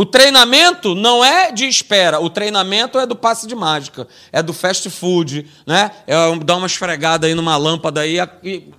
O 0.00 0.06
treinamento 0.06 0.94
não 0.94 1.22
é 1.22 1.52
de 1.52 1.66
espera, 1.66 2.20
o 2.20 2.30
treinamento 2.30 2.98
é 2.98 3.04
do 3.04 3.14
passe 3.14 3.46
de 3.46 3.54
mágica, 3.54 4.08
é 4.32 4.42
do 4.42 4.54
fast 4.54 4.88
food, 4.88 5.46
né? 5.66 5.90
É 6.06 6.14
dar 6.38 6.56
uma 6.56 6.66
esfregada 6.66 7.26
aí 7.26 7.34
numa 7.34 7.54
lâmpada 7.58 8.00
aí 8.00 8.16
e, 8.42 8.72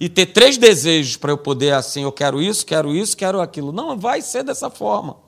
e 0.00 0.08
ter 0.08 0.24
três 0.24 0.56
desejos 0.56 1.18
para 1.18 1.30
eu 1.30 1.36
poder 1.36 1.74
assim, 1.74 2.04
eu 2.04 2.10
quero 2.10 2.40
isso, 2.40 2.64
quero 2.64 2.94
isso, 2.94 3.14
quero 3.14 3.42
aquilo. 3.42 3.72
Não 3.72 3.98
vai 3.98 4.22
ser 4.22 4.42
dessa 4.42 4.70
forma. 4.70 5.18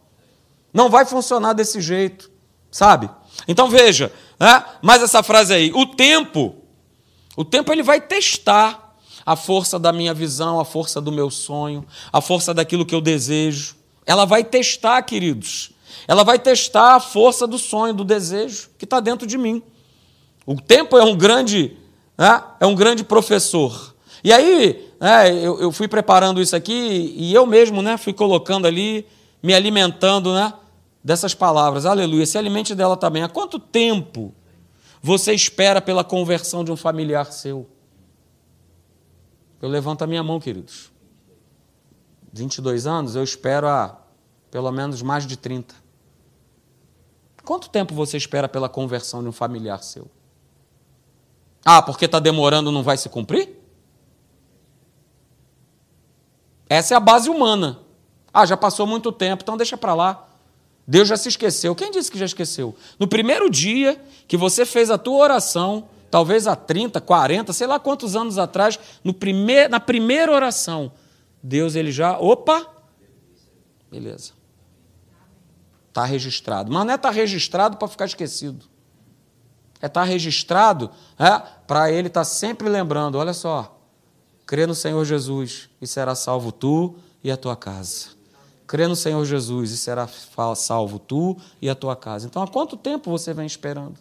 Não 0.73 0.89
vai 0.89 1.05
funcionar 1.05 1.53
desse 1.53 1.83
jeito, 1.83 2.31
sabe? 2.71 3.11
Então 3.47 3.69
veja, 3.69 4.11
né? 4.41 4.65
mais 4.81 5.03
essa 5.03 5.23
frase 5.23 5.53
aí, 5.53 5.71
o 5.75 5.85
tempo, 5.85 6.55
o 7.37 7.45
tempo 7.45 7.71
ele 7.71 7.83
vai 7.83 8.01
testar 8.01 8.97
a 9.27 9.37
força 9.37 9.79
da 9.79 9.93
minha 9.93 10.15
visão, 10.15 10.59
a 10.59 10.65
força 10.65 10.99
do 10.99 11.13
meu 11.13 11.31
sonho, 11.31 11.85
a 12.11 12.23
força 12.23 12.55
daquilo 12.55 12.87
que 12.87 12.95
eu 12.95 13.03
desejo. 13.03 13.77
Ela 14.07 14.25
vai 14.25 14.45
testar, 14.45 15.03
queridos. 15.03 15.73
Ela 16.07 16.23
vai 16.23 16.39
testar 16.39 16.95
a 16.95 17.01
força 17.01 17.47
do 17.47 17.59
sonho, 17.59 17.93
do 17.93 18.05
desejo 18.05 18.71
que 18.79 18.85
está 18.85 19.01
dentro 19.01 19.27
de 19.27 19.37
mim. 19.37 19.63
O 20.47 20.55
tempo 20.61 20.97
é 20.97 21.03
um 21.03 21.17
grande, 21.17 21.77
né, 22.17 22.43
é 22.61 22.67
um 22.67 22.75
grande 22.75 23.03
professor. 23.03 23.95
E 24.23 24.33
aí, 24.33 24.89
né, 25.01 25.33
eu, 25.33 25.61
eu, 25.61 25.73
fui 25.73 25.89
preparando 25.89 26.41
isso 26.41 26.55
aqui 26.55 27.15
e 27.17 27.35
eu 27.35 27.45
mesmo 27.45 27.83
né, 27.83 27.97
fui 27.97 28.13
colocando 28.13 28.67
ali, 28.67 29.05
me 29.43 29.53
alimentando 29.53 30.33
né, 30.33 30.53
dessas 31.03 31.35
palavras. 31.35 31.85
Aleluia. 31.85 32.25
Se 32.25 32.39
alimente 32.39 32.75
dela 32.75 32.97
também. 32.97 33.25
Há 33.25 33.29
quanto 33.29 33.59
tempo 33.59 34.33
você 35.03 35.33
espera 35.33 35.81
pela 35.81 36.05
conversão 36.05 36.65
de 36.65 36.71
um 36.71 36.77
familiar 36.77 37.33
seu? 37.33 37.69
Eu 39.61 39.69
levanto 39.69 40.03
a 40.03 40.07
minha 40.07 40.23
mão, 40.23 40.39
queridos. 40.39 40.91
22 42.39 42.87
anos, 42.87 43.17
eu 43.17 43.23
espero 43.23 43.67
há 43.67 43.99
pelo 44.51 44.71
menos 44.71 45.03
mais 45.03 45.27
de 45.27 45.37
30. 45.37 45.75
Quanto 47.45 47.69
tempo 47.69 47.95
você 47.95 48.17
espera 48.17 48.49
pela 48.49 48.69
conversão 48.69 49.23
de 49.23 49.29
um 49.29 49.33
familiar 49.33 49.83
seu? 49.83 50.11
Ah, 51.65 51.83
porque 51.83 52.05
está 52.05 52.19
demorando, 52.19 52.73
não 52.73 52.83
vai 52.83 52.97
se 52.97 53.09
cumprir? 53.09 53.57
Essa 56.69 56.95
é 56.95 56.97
a 56.97 57.01
base 57.01 57.29
humana. 57.29 57.81
Ah, 58.33 58.45
já 58.45 58.57
passou 58.57 58.87
muito 58.87 59.13
tempo, 59.13 59.43
então 59.43 59.57
deixa 59.57 59.77
para 59.77 59.95
lá. 59.95 60.29
Deus 60.87 61.09
já 61.09 61.17
se 61.17 61.29
esqueceu. 61.29 61.75
Quem 61.75 61.91
disse 61.91 62.11
que 62.11 62.19
já 62.19 62.27
esqueceu? 62.27 62.75
No 62.99 63.09
primeiro 63.09 63.51
dia 63.51 64.01
que 64.29 64.37
você 64.37 64.65
fez 64.65 64.91
a 64.91 64.99
tua 64.99 65.19
oração, 65.19 65.89
talvez 66.11 66.47
há 66.47 66.55
30, 66.55 67.01
40, 67.01 67.53
sei 67.53 67.67
lá 67.67 67.79
quantos 67.79 68.15
anos 68.15 68.39
atrás, 68.39 68.79
no 69.03 69.13
primeir, 69.13 69.69
na 69.69 69.81
primeira 69.81 70.33
oração, 70.33 70.93
Deus 71.47 71.77
ele 71.77 71.93
já, 71.93 72.19
opa, 72.19 72.67
beleza. 73.89 74.33
Está 75.89 76.05
registrado. 76.05 76.73
Mas 76.73 76.85
não 76.85 76.93
é 76.93 76.97
estar 76.97 77.11
tá 77.11 77.15
registrado 77.15 77.77
para 77.77 77.87
ficar 77.87 78.07
esquecido. 78.07 78.67
É 79.81 79.87
estar 79.87 80.01
tá 80.01 80.03
registrado 80.03 80.91
é, 81.17 81.39
para 81.65 81.93
ele 81.93 82.09
estar 82.09 82.23
tá 82.23 82.25
sempre 82.25 82.69
lembrando: 82.69 83.17
olha 83.17 83.33
só, 83.33 83.81
crê 84.45 84.67
no 84.67 84.75
Senhor 84.75 85.05
Jesus 85.05 85.71
e 85.81 85.87
será 85.87 86.17
salvo 86.17 86.51
tu 86.51 86.97
e 87.23 87.31
a 87.31 87.37
tua 87.37 87.55
casa. 87.55 88.09
Crê 88.67 88.89
no 88.89 88.97
Senhor 88.97 89.25
Jesus 89.25 89.71
e 89.71 89.77
será 89.77 90.09
salvo 90.57 90.99
tu 90.99 91.37
e 91.63 91.71
a 91.71 91.77
tua 91.77 91.95
casa. 91.95 92.27
Então, 92.27 92.43
há 92.43 92.49
quanto 92.49 92.77
tempo 92.77 93.09
você 93.09 93.33
vem 93.33 93.47
esperando? 93.47 94.01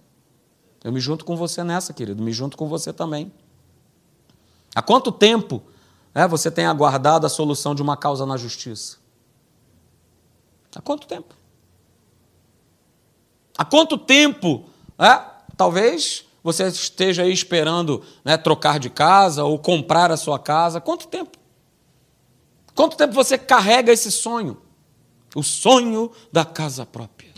Eu 0.84 0.92
me 0.92 1.00
junto 1.00 1.24
com 1.24 1.38
você 1.38 1.64
nessa, 1.64 1.94
querido, 1.94 2.24
me 2.24 2.32
junto 2.32 2.58
com 2.58 2.68
você 2.68 2.92
também. 2.92 3.32
Há 4.74 4.82
quanto 4.82 5.12
tempo 5.12 5.62
é, 6.15 6.25
você 6.25 6.50
tem 6.50 6.65
aguardado 6.65 7.25
a 7.25 7.29
solução 7.29 7.75
de 7.75 7.81
uma 7.81 7.98
causa 7.98 8.25
na 8.25 8.38
justiça? 8.38 8.98
Há 10.74 10.81
quanto 10.81 11.05
tempo? 11.05 11.36
Há 13.57 13.65
quanto 13.65 13.98
tempo 13.98 14.63
é, 14.98 15.22
talvez 15.57 16.25
você 16.41 16.67
esteja 16.67 17.24
aí 17.24 17.34
esperando 17.34 18.01
né, 18.24 18.38
trocar 18.38 18.79
de 18.79 18.89
casa 18.89 19.43
ou 19.43 19.60
comprar 19.60 20.12
a 20.12 20.17
sua 20.17 20.39
casa. 20.39 20.79
Quanto 20.79 21.07
tempo? 21.07 21.38
Quanto 22.74 22.95
tempo 22.95 23.13
você 23.13 23.38
carrega 23.38 23.91
esse 23.91 24.12
sonho? 24.12 24.62
O 25.36 25.43
sonho 25.43 26.12
da 26.31 26.45
casa 26.45 26.86
própria. 26.86 27.34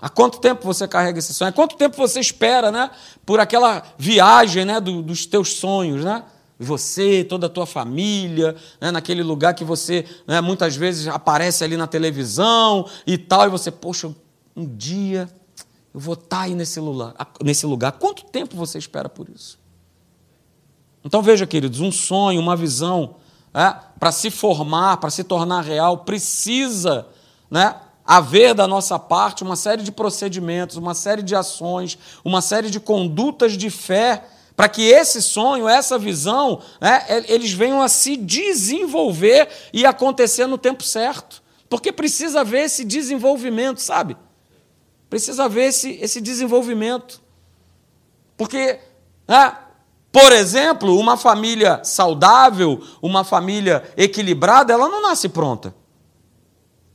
Há 0.00 0.08
quanto 0.08 0.38
tempo 0.38 0.64
você 0.64 0.88
carrega 0.88 1.18
esse 1.18 1.34
sonho? 1.34 1.50
Há 1.50 1.52
quanto 1.52 1.76
tempo 1.76 1.96
você 1.96 2.18
espera 2.18 2.72
né, 2.72 2.90
por 3.26 3.40
aquela 3.40 3.82
viagem 3.98 4.64
né, 4.64 4.80
do, 4.80 5.02
dos 5.02 5.26
teus 5.26 5.52
sonhos? 5.54 6.04
Né? 6.04 6.24
Você, 6.62 7.24
toda 7.24 7.46
a 7.46 7.50
tua 7.50 7.66
família, 7.66 8.56
né, 8.80 8.90
naquele 8.90 9.22
lugar 9.22 9.54
que 9.54 9.64
você 9.64 10.04
né, 10.26 10.40
muitas 10.40 10.76
vezes 10.76 11.08
aparece 11.08 11.64
ali 11.64 11.76
na 11.76 11.86
televisão 11.86 12.88
e 13.06 13.18
tal, 13.18 13.46
e 13.46 13.50
você, 13.50 13.70
poxa, 13.70 14.14
um 14.56 14.66
dia 14.66 15.28
eu 15.94 16.00
vou 16.00 16.14
estar 16.14 16.38
tá 16.38 16.42
aí 16.42 16.54
nesse 16.54 16.80
lugar. 16.80 17.14
Nesse 17.42 17.66
lugar. 17.66 17.92
Quanto 17.92 18.24
tempo 18.24 18.56
você 18.56 18.78
espera 18.78 19.08
por 19.08 19.28
isso? 19.28 19.58
Então 21.04 21.20
veja, 21.20 21.46
queridos, 21.46 21.80
um 21.80 21.90
sonho, 21.90 22.40
uma 22.40 22.56
visão, 22.56 23.16
é, 23.52 23.74
para 23.98 24.12
se 24.12 24.30
formar, 24.30 24.98
para 24.98 25.10
se 25.10 25.24
tornar 25.24 25.62
real, 25.62 25.98
precisa 25.98 27.06
né, 27.50 27.74
haver 28.04 28.54
da 28.54 28.66
nossa 28.66 28.98
parte 28.98 29.42
uma 29.42 29.56
série 29.56 29.82
de 29.82 29.92
procedimentos, 29.92 30.76
uma 30.76 30.94
série 30.94 31.22
de 31.22 31.34
ações, 31.34 31.98
uma 32.24 32.40
série 32.40 32.70
de 32.70 32.80
condutas 32.80 33.56
de 33.56 33.68
fé, 33.68 34.24
para 34.56 34.68
que 34.68 34.82
esse 34.82 35.22
sonho, 35.22 35.68
essa 35.68 35.98
visão, 35.98 36.60
né, 36.80 37.04
eles 37.28 37.52
venham 37.52 37.80
a 37.80 37.88
se 37.88 38.16
desenvolver 38.16 39.48
e 39.72 39.86
acontecer 39.86 40.46
no 40.46 40.58
tempo 40.58 40.82
certo. 40.82 41.42
Porque 41.68 41.90
precisa 41.90 42.40
haver 42.40 42.64
esse 42.64 42.84
desenvolvimento, 42.84 43.80
sabe? 43.80 44.16
Precisa 45.08 45.44
haver 45.44 45.68
esse, 45.68 45.92
esse 46.02 46.20
desenvolvimento. 46.20 47.20
Porque, 48.36 48.78
né, 49.26 49.56
por 50.10 50.32
exemplo, 50.32 50.98
uma 50.98 51.16
família 51.16 51.80
saudável, 51.82 52.82
uma 53.00 53.24
família 53.24 53.90
equilibrada, 53.96 54.72
ela 54.72 54.88
não 54.88 55.00
nasce 55.00 55.28
pronta. 55.30 55.74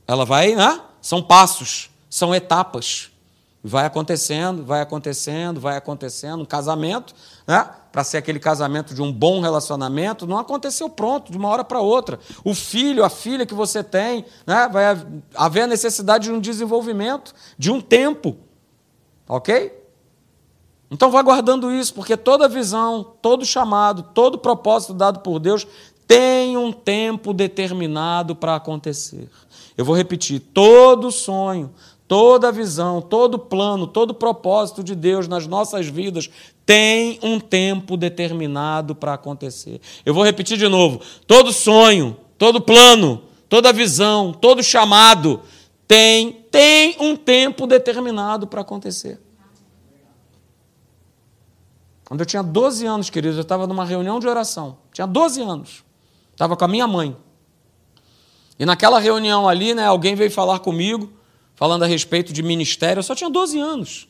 Ela 0.06 0.24
vai, 0.24 0.54
né? 0.54 0.80
São 1.00 1.22
passos, 1.22 1.90
são 2.08 2.32
etapas. 2.32 3.10
Vai 3.62 3.86
acontecendo, 3.86 4.64
vai 4.64 4.80
acontecendo, 4.80 5.60
vai 5.60 5.76
acontecendo. 5.76 6.42
Um 6.42 6.46
casamento, 6.46 7.14
né? 7.46 7.68
para 7.90 8.04
ser 8.04 8.18
aquele 8.18 8.38
casamento 8.38 8.94
de 8.94 9.02
um 9.02 9.12
bom 9.12 9.40
relacionamento, 9.40 10.26
não 10.26 10.38
aconteceu 10.38 10.88
pronto, 10.88 11.32
de 11.32 11.38
uma 11.38 11.48
hora 11.48 11.64
para 11.64 11.80
outra. 11.80 12.20
O 12.44 12.54
filho, 12.54 13.04
a 13.04 13.10
filha 13.10 13.44
que 13.44 13.54
você 13.54 13.82
tem, 13.82 14.24
né? 14.46 14.68
vai 14.70 14.84
haver 15.34 15.62
a 15.62 15.66
necessidade 15.66 16.24
de 16.24 16.32
um 16.32 16.40
desenvolvimento, 16.40 17.34
de 17.58 17.70
um 17.70 17.80
tempo. 17.80 18.36
Ok? 19.28 19.76
Então 20.90 21.10
vá 21.10 21.20
guardando 21.20 21.70
isso, 21.70 21.92
porque 21.92 22.16
toda 22.16 22.48
visão, 22.48 23.04
todo 23.20 23.44
chamado, 23.44 24.02
todo 24.14 24.38
propósito 24.38 24.94
dado 24.94 25.20
por 25.20 25.38
Deus 25.38 25.66
tem 26.06 26.56
um 26.56 26.72
tempo 26.72 27.34
determinado 27.34 28.34
para 28.34 28.56
acontecer. 28.56 29.28
Eu 29.76 29.84
vou 29.84 29.94
repetir: 29.94 30.40
todo 30.40 31.12
sonho, 31.12 31.70
toda 32.08 32.50
visão, 32.50 33.02
todo 33.02 33.38
plano, 33.38 33.86
todo 33.86 34.14
propósito 34.14 34.82
de 34.82 34.94
Deus 34.94 35.28
nas 35.28 35.46
nossas 35.46 35.86
vidas 35.86 36.28
tem 36.64 37.18
um 37.22 37.38
tempo 37.38 37.96
determinado 37.96 38.94
para 38.94 39.14
acontecer. 39.14 39.80
Eu 40.04 40.14
vou 40.14 40.24
repetir 40.24 40.56
de 40.56 40.66
novo: 40.66 41.00
todo 41.26 41.52
sonho, 41.52 42.16
todo 42.38 42.60
plano, 42.60 43.22
toda 43.48 43.72
visão, 43.72 44.32
todo 44.32 44.62
chamado 44.62 45.42
tem, 45.86 46.32
tem 46.50 46.96
um 46.98 47.14
tempo 47.14 47.66
determinado 47.66 48.46
para 48.46 48.62
acontecer. 48.62 49.20
Quando 52.04 52.20
eu 52.20 52.26
tinha 52.26 52.42
12 52.42 52.86
anos, 52.86 53.10
queridos, 53.10 53.36
eu 53.36 53.42
estava 53.42 53.66
numa 53.66 53.84
reunião 53.84 54.18
de 54.18 54.26
oração. 54.26 54.78
Tinha 54.94 55.06
12 55.06 55.42
anos. 55.42 55.84
Estava 56.32 56.56
com 56.56 56.64
a 56.64 56.68
minha 56.68 56.86
mãe. 56.86 57.14
E 58.58 58.64
naquela 58.64 58.98
reunião 58.98 59.46
ali, 59.46 59.74
né, 59.74 59.84
alguém 59.84 60.14
veio 60.14 60.30
falar 60.30 60.58
comigo, 60.60 61.12
falando 61.58 61.82
a 61.82 61.86
respeito 61.86 62.32
de 62.32 62.42
ministério. 62.42 63.00
Eu 63.00 63.02
só 63.02 63.14
tinha 63.14 63.28
12 63.28 63.58
anos 63.58 64.08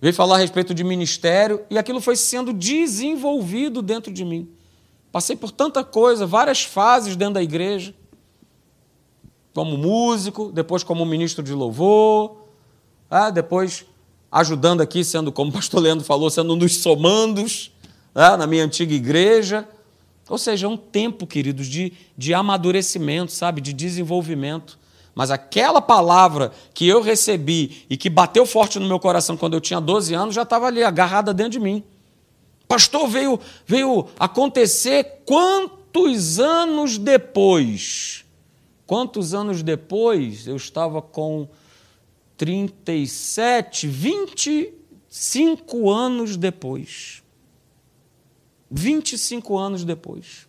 veio 0.00 0.14
falar 0.14 0.36
a 0.36 0.38
respeito 0.38 0.72
de 0.72 0.84
ministério 0.84 1.62
e 1.68 1.76
aquilo 1.76 2.00
foi 2.00 2.16
sendo 2.16 2.52
desenvolvido 2.52 3.82
dentro 3.82 4.12
de 4.12 4.24
mim. 4.24 4.48
Passei 5.10 5.34
por 5.34 5.50
tanta 5.50 5.82
coisa, 5.82 6.26
várias 6.26 6.62
fases 6.62 7.16
dentro 7.16 7.34
da 7.34 7.42
igreja, 7.42 7.94
como 9.54 9.76
músico, 9.76 10.52
depois 10.52 10.84
como 10.84 11.04
ministro 11.04 11.42
de 11.42 11.52
louvor, 11.52 12.36
ah, 13.10 13.30
depois 13.30 13.84
ajudando 14.30 14.82
aqui, 14.82 15.02
sendo, 15.02 15.32
como 15.32 15.50
o 15.50 15.54
pastor 15.54 15.80
Leandro 15.80 16.04
falou, 16.04 16.30
sendo 16.30 16.54
um 16.54 16.58
dos 16.58 16.76
somandos 16.76 17.72
ah, 18.14 18.36
na 18.36 18.46
minha 18.46 18.64
antiga 18.64 18.94
igreja. 18.94 19.66
Ou 20.28 20.36
seja, 20.36 20.68
um 20.68 20.76
tempo, 20.76 21.26
queridos, 21.26 21.66
de, 21.66 21.94
de 22.16 22.34
amadurecimento, 22.34 23.32
sabe, 23.32 23.62
de 23.62 23.72
desenvolvimento. 23.72 24.77
Mas 25.18 25.30
aquela 25.32 25.82
palavra 25.82 26.52
que 26.72 26.86
eu 26.86 27.02
recebi 27.02 27.84
e 27.90 27.96
que 27.96 28.08
bateu 28.08 28.46
forte 28.46 28.78
no 28.78 28.86
meu 28.86 29.00
coração 29.00 29.36
quando 29.36 29.54
eu 29.54 29.60
tinha 29.60 29.80
12 29.80 30.14
anos 30.14 30.32
já 30.32 30.42
estava 30.42 30.68
ali 30.68 30.84
agarrada 30.84 31.34
dentro 31.34 31.54
de 31.54 31.58
mim. 31.58 31.82
Pastor, 32.68 33.08
veio, 33.08 33.40
veio 33.66 34.06
acontecer 34.16 35.24
quantos 35.26 36.38
anos 36.38 36.98
depois? 36.98 38.24
Quantos 38.86 39.34
anos 39.34 39.60
depois? 39.60 40.46
Eu 40.46 40.54
estava 40.54 41.02
com 41.02 41.48
37, 42.36 43.88
25 43.88 45.90
anos 45.90 46.36
depois. 46.36 47.24
25 48.70 49.58
anos 49.58 49.82
depois 49.82 50.47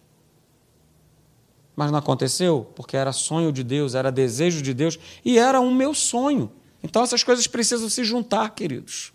mas 1.80 1.92
não 1.92 2.00
aconteceu 2.00 2.70
porque 2.76 2.98
era 2.98 3.14
sonho 3.14 3.54
de 3.54 3.64
Deus, 3.64 3.96
era 3.96 4.12
desejo 4.12 4.62
de 4.62 4.74
Deus 4.74 5.00
e 5.24 5.40
era 5.40 5.62
um 5.62 5.74
meu 5.74 5.94
sonho. 5.94 6.52
Então 6.84 7.02
essas 7.02 7.24
coisas 7.24 7.48
precisam 7.48 7.88
se 7.88 8.04
juntar, 8.04 8.50
queridos. 8.50 9.14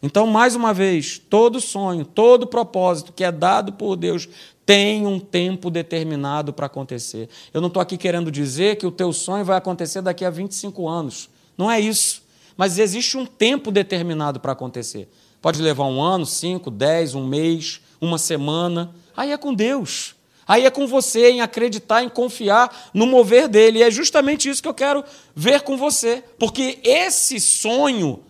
Então, 0.00 0.24
mais 0.24 0.54
uma 0.54 0.72
vez, 0.72 1.18
todo 1.18 1.60
sonho, 1.60 2.04
todo 2.04 2.46
propósito 2.46 3.12
que 3.12 3.24
é 3.24 3.32
dado 3.32 3.72
por 3.72 3.96
Deus 3.96 4.28
tem 4.64 5.04
um 5.04 5.18
tempo 5.18 5.68
determinado 5.68 6.52
para 6.52 6.66
acontecer. 6.66 7.28
Eu 7.52 7.60
não 7.60 7.66
estou 7.66 7.82
aqui 7.82 7.98
querendo 7.98 8.30
dizer 8.30 8.76
que 8.76 8.86
o 8.86 8.92
teu 8.92 9.12
sonho 9.12 9.44
vai 9.44 9.58
acontecer 9.58 10.00
daqui 10.00 10.24
a 10.24 10.30
25 10.30 10.88
anos. 10.88 11.28
Não 11.58 11.68
é 11.68 11.80
isso. 11.80 12.22
Mas 12.56 12.78
existe 12.78 13.18
um 13.18 13.26
tempo 13.26 13.72
determinado 13.72 14.38
para 14.38 14.52
acontecer. 14.52 15.08
Pode 15.42 15.60
levar 15.60 15.86
um 15.86 16.00
ano, 16.00 16.24
cinco, 16.24 16.70
dez, 16.70 17.16
um 17.16 17.26
mês, 17.26 17.80
uma 18.00 18.16
semana. 18.16 18.94
Aí 19.16 19.32
é 19.32 19.36
com 19.36 19.52
Deus. 19.52 20.14
Aí 20.46 20.66
é 20.66 20.70
com 20.70 20.86
você 20.86 21.30
em 21.30 21.40
acreditar, 21.40 22.02
em 22.02 22.08
confiar 22.08 22.90
no 22.92 23.06
mover 23.06 23.48
dele. 23.48 23.78
E 23.78 23.82
é 23.82 23.90
justamente 23.90 24.48
isso 24.48 24.62
que 24.62 24.68
eu 24.68 24.74
quero 24.74 25.04
ver 25.34 25.62
com 25.62 25.76
você. 25.76 26.24
Porque 26.38 26.78
esse 26.82 27.40
sonho, 27.40 28.22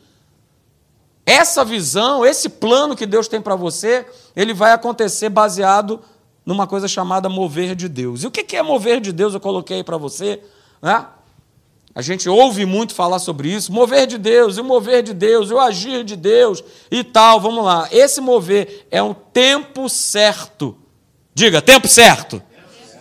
essa 1.25 1.65
visão, 1.65 2.25
esse 2.25 2.49
plano 2.49 2.95
que 2.95 3.07
Deus 3.07 3.27
tem 3.27 3.41
para 3.41 3.57
você, 3.57 4.07
ele 4.37 4.53
vai 4.53 4.73
acontecer 4.73 5.29
baseado 5.29 6.01
numa 6.45 6.67
coisa 6.67 6.89
chamada 6.89 7.29
mover 7.29 7.75
de 7.75 7.89
Deus. 7.89 8.23
E 8.23 8.27
o 8.27 8.31
que 8.31 8.57
é 8.57 8.63
mover 8.63 9.01
de 9.01 9.13
Deus? 9.13 9.35
Eu 9.35 9.41
coloquei 9.41 9.83
para 9.85 9.97
você. 9.97 10.43
Né? 10.83 11.07
A 11.95 12.03
gente 12.03 12.29
ouve 12.29 12.65
muito 12.65 12.95
falar 12.95 13.19
sobre 13.19 13.53
isso, 13.53 13.73
mover 13.73 14.07
de 14.07 14.17
Deus, 14.17 14.57
e 14.57 14.61
o 14.61 14.65
mover 14.65 15.03
de 15.03 15.13
Deus, 15.13 15.51
e 15.51 15.55
o 15.55 15.61
agir 15.61 16.05
de 16.05 16.17
Deus 16.17 16.63
e 16.91 17.03
tal. 17.03 17.41
Vamos 17.41 17.65
lá. 17.65 17.89
Esse 17.91 18.21
mover 18.21 18.87
é 18.91 19.03
um 19.03 19.15
tempo 19.15 19.89
certo 19.89 20.77
Diga, 21.41 21.63
tempo 21.63 21.89
certo. 21.89 22.43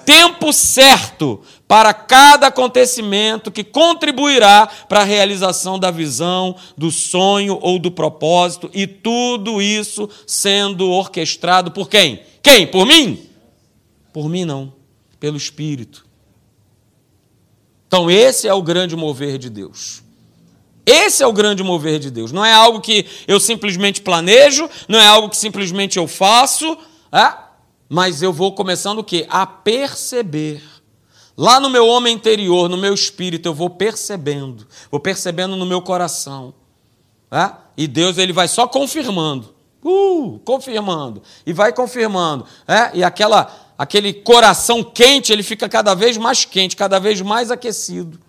Tempo 0.05 0.53
certo 0.53 1.41
para 1.67 1.93
cada 1.93 2.47
acontecimento 2.47 3.51
que 3.51 3.65
contribuirá 3.65 4.65
para 4.87 5.01
a 5.01 5.03
realização 5.03 5.77
da 5.77 5.91
visão, 5.91 6.55
do 6.77 6.89
sonho 6.89 7.59
ou 7.61 7.77
do 7.77 7.91
propósito, 7.91 8.71
e 8.73 8.87
tudo 8.87 9.61
isso 9.61 10.09
sendo 10.25 10.89
orquestrado 10.89 11.71
por 11.71 11.89
quem? 11.89 12.23
Quem? 12.41 12.65
Por 12.65 12.85
mim? 12.85 13.27
Por 14.13 14.29
mim 14.29 14.45
não, 14.45 14.71
pelo 15.19 15.35
Espírito. 15.35 16.05
Então, 17.89 18.09
esse 18.09 18.47
é 18.47 18.53
o 18.53 18.61
grande 18.61 18.95
mover 18.95 19.37
de 19.37 19.49
Deus. 19.49 20.01
Esse 20.85 21.21
é 21.21 21.27
o 21.27 21.33
grande 21.33 21.61
mover 21.61 21.99
de 21.99 22.09
Deus. 22.09 22.31
Não 22.31 22.45
é 22.45 22.53
algo 22.53 22.79
que 22.79 23.05
eu 23.27 23.37
simplesmente 23.37 23.99
planejo, 23.99 24.69
não 24.87 24.97
é 24.97 25.05
algo 25.05 25.27
que 25.27 25.35
simplesmente 25.35 25.97
eu 25.97 26.07
faço. 26.07 26.77
É? 27.11 27.48
Mas 27.89 28.21
eu 28.21 28.31
vou 28.31 28.53
começando 28.53 28.99
o 28.99 29.03
quê? 29.03 29.25
A 29.29 29.47
perceber. 29.47 30.63
Lá 31.35 31.59
no 31.59 31.69
meu 31.69 31.87
homem 31.87 32.13
interior, 32.13 32.69
no 32.69 32.77
meu 32.77 32.93
espírito, 32.93 33.47
eu 33.47 33.53
vou 33.53 33.69
percebendo, 33.69 34.67
vou 34.91 34.99
percebendo 34.99 35.55
no 35.55 35.65
meu 35.65 35.81
coração. 35.81 36.53
É? 37.31 37.51
E 37.77 37.87
Deus 37.87 38.17
ele 38.17 38.33
vai 38.33 38.47
só 38.47 38.67
confirmando, 38.67 39.53
uh, 39.83 40.39
confirmando, 40.43 41.23
e 41.45 41.53
vai 41.53 41.71
confirmando. 41.71 42.45
É? 42.67 42.91
E 42.93 43.03
aquela, 43.03 43.73
aquele 43.77 44.13
coração 44.13 44.83
quente, 44.83 45.31
ele 45.31 45.43
fica 45.43 45.69
cada 45.69 45.93
vez 45.95 46.17
mais 46.17 46.43
quente, 46.43 46.75
cada 46.75 46.99
vez 46.99 47.21
mais 47.21 47.49
aquecido. 47.49 48.19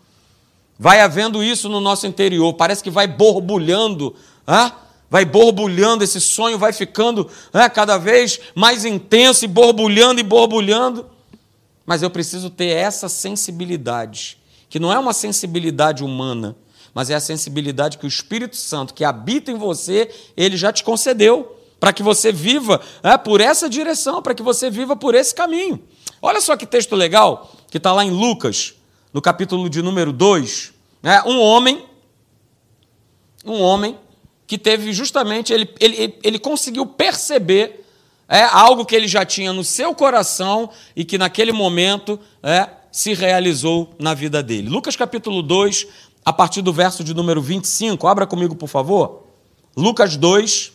Vai 0.79 1.01
havendo 1.01 1.43
isso 1.43 1.69
no 1.69 1.81
nosso 1.81 2.07
interior, 2.07 2.55
parece 2.55 2.83
que 2.83 2.91
vai 2.91 3.07
borbulhando. 3.07 4.15
É? 4.47 4.71
Vai 5.11 5.25
borbulhando, 5.25 6.05
esse 6.05 6.21
sonho 6.21 6.57
vai 6.57 6.73
ficando 6.73 7.29
né, 7.53 7.69
cada 7.69 7.99
vez 7.99 8.41
mais 8.55 8.85
intenso 8.85 9.45
e 9.45 9.49
borbulhando 9.49 10.21
e 10.21 10.23
borbulhando. 10.23 11.05
Mas 11.85 12.03
eu 12.03 12.09
preciso 12.09 12.49
ter 12.49 12.69
essa 12.69 13.09
sensibilidade, 13.09 14.39
que 14.69 14.79
não 14.79 14.93
é 14.93 14.99
uma 14.99 15.13
sensibilidade 15.13 16.05
humana, 16.05 16.57
mas 16.95 17.11
é 17.11 17.15
a 17.17 17.21
sensibilidade 17.21 17.99
que 17.99 18.07
o 18.07 18.09
Espírito 18.09 18.57
Santo, 18.57 18.95
que 18.95 19.05
habita 19.05 19.51
em 19.51 19.57
você, 19.57 20.09
ele 20.37 20.57
já 20.57 20.73
te 20.73 20.85
concedeu, 20.85 21.57
para 21.81 21.93
que 21.95 22.03
você 22.03 22.31
viva 22.31 22.81
né, 23.03 23.17
por 23.17 23.41
essa 23.41 23.69
direção, 23.69 24.21
para 24.23 24.35
que 24.35 24.43
você 24.43 24.71
viva 24.71 24.95
por 24.95 25.15
esse 25.15 25.35
caminho. 25.35 25.83
Olha 26.21 26.41
só 26.41 26.55
que 26.55 26.67
texto 26.67 26.95
legal, 26.95 27.51
que 27.71 27.79
está 27.79 27.93
lá 27.93 28.05
em 28.05 28.11
Lucas, 28.11 28.75
no 29.13 29.23
capítulo 29.23 29.69
de 29.71 29.81
número 29.81 30.13
2. 30.13 30.75
Né, 31.03 31.23
um 31.25 31.41
homem, 31.41 31.83
um 33.47 33.63
homem 33.63 33.99
que 34.51 34.59
teve 34.59 34.93
justamente, 34.93 35.53
ele, 35.53 35.73
ele, 35.79 36.19
ele 36.25 36.37
conseguiu 36.37 36.85
perceber 36.85 37.87
é, 38.29 38.43
algo 38.43 38.85
que 38.85 38.97
ele 38.97 39.07
já 39.07 39.25
tinha 39.25 39.53
no 39.53 39.63
seu 39.63 39.95
coração 39.95 40.71
e 40.97 41.05
que 41.05 41.17
naquele 41.17 41.53
momento 41.53 42.19
é, 42.43 42.69
se 42.91 43.15
realizou 43.15 43.95
na 43.97 44.13
vida 44.13 44.43
dele. 44.43 44.69
Lucas 44.69 44.97
capítulo 44.97 45.41
2, 45.41 45.87
a 46.25 46.33
partir 46.33 46.63
do 46.63 46.73
verso 46.73 47.05
de 47.05 47.15
número 47.15 47.41
25, 47.41 48.09
abra 48.09 48.27
comigo, 48.27 48.57
por 48.57 48.69
favor. 48.69 49.23
Lucas 49.77 50.17
2. 50.17 50.73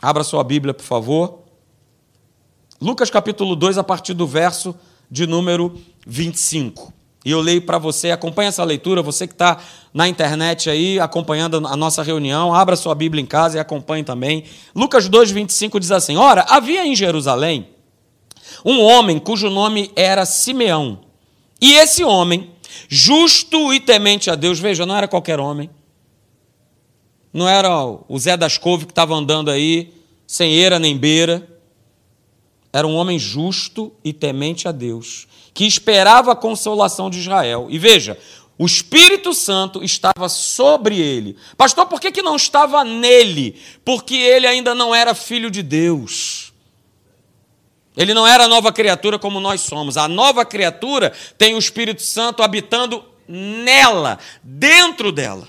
Abra 0.00 0.24
sua 0.24 0.42
Bíblia, 0.42 0.72
por 0.72 0.86
favor. 0.86 1.40
Lucas 2.80 3.10
capítulo 3.10 3.54
2, 3.56 3.76
a 3.76 3.84
partir 3.84 4.14
do 4.14 4.26
verso 4.26 4.74
de 5.10 5.26
número 5.26 5.78
25. 6.06 7.01
E 7.24 7.30
eu 7.30 7.40
leio 7.40 7.62
para 7.62 7.78
você, 7.78 8.10
acompanha 8.10 8.48
essa 8.48 8.64
leitura, 8.64 9.00
você 9.00 9.26
que 9.26 9.34
está 9.34 9.58
na 9.94 10.08
internet 10.08 10.68
aí, 10.68 10.98
acompanhando 10.98 11.64
a 11.66 11.76
nossa 11.76 12.02
reunião, 12.02 12.52
abra 12.52 12.74
sua 12.74 12.94
Bíblia 12.94 13.22
em 13.22 13.26
casa 13.26 13.56
e 13.56 13.60
acompanhe 13.60 14.02
também. 14.02 14.44
Lucas 14.74 15.08
2, 15.08 15.30
25 15.30 15.78
diz 15.78 15.92
assim: 15.92 16.16
Ora, 16.16 16.44
havia 16.48 16.84
em 16.84 16.96
Jerusalém 16.96 17.68
um 18.64 18.80
homem 18.82 19.18
cujo 19.18 19.48
nome 19.48 19.90
era 19.94 20.26
Simeão. 20.26 21.00
E 21.60 21.74
esse 21.74 22.02
homem, 22.02 22.50
justo 22.88 23.72
e 23.72 23.78
temente 23.78 24.30
a 24.30 24.34
Deus, 24.34 24.58
veja, 24.58 24.84
não 24.84 24.96
era 24.96 25.06
qualquer 25.06 25.38
homem. 25.38 25.70
Não 27.32 27.48
era 27.48 27.70
o 27.86 28.18
Zé 28.18 28.36
das 28.36 28.58
Couve 28.58 28.84
que 28.84 28.92
estava 28.92 29.14
andando 29.14 29.50
aí, 29.50 29.94
sem 30.26 30.52
eira 30.52 30.78
nem 30.78 30.96
beira. 30.96 31.48
Era 32.72 32.86
um 32.86 32.94
homem 32.94 33.18
justo 33.18 33.92
e 34.02 34.12
temente 34.12 34.66
a 34.66 34.72
Deus 34.72 35.26
que 35.54 35.66
esperava 35.66 36.32
a 36.32 36.36
consolação 36.36 37.10
de 37.10 37.18
Israel. 37.18 37.66
E 37.68 37.78
veja, 37.78 38.18
o 38.58 38.64
Espírito 38.64 39.34
Santo 39.34 39.82
estava 39.82 40.28
sobre 40.28 40.98
ele. 40.98 41.36
Pastor, 41.56 41.86
por 41.86 42.00
que, 42.00 42.10
que 42.10 42.22
não 42.22 42.36
estava 42.36 42.84
nele? 42.84 43.60
Porque 43.84 44.14
ele 44.14 44.46
ainda 44.46 44.74
não 44.74 44.94
era 44.94 45.14
filho 45.14 45.50
de 45.50 45.62
Deus. 45.62 46.52
Ele 47.96 48.14
não 48.14 48.26
era 48.26 48.48
nova 48.48 48.72
criatura 48.72 49.18
como 49.18 49.40
nós 49.40 49.60
somos. 49.60 49.98
A 49.98 50.08
nova 50.08 50.44
criatura 50.44 51.12
tem 51.36 51.54
o 51.54 51.58
Espírito 51.58 52.02
Santo 52.02 52.42
habitando 52.42 53.04
nela, 53.28 54.18
dentro 54.42 55.12
dela. 55.12 55.46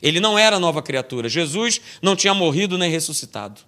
Ele 0.00 0.20
não 0.20 0.38
era 0.38 0.58
nova 0.58 0.80
criatura. 0.80 1.28
Jesus 1.28 1.80
não 2.00 2.16
tinha 2.16 2.32
morrido 2.32 2.78
nem 2.78 2.90
ressuscitado. 2.90 3.60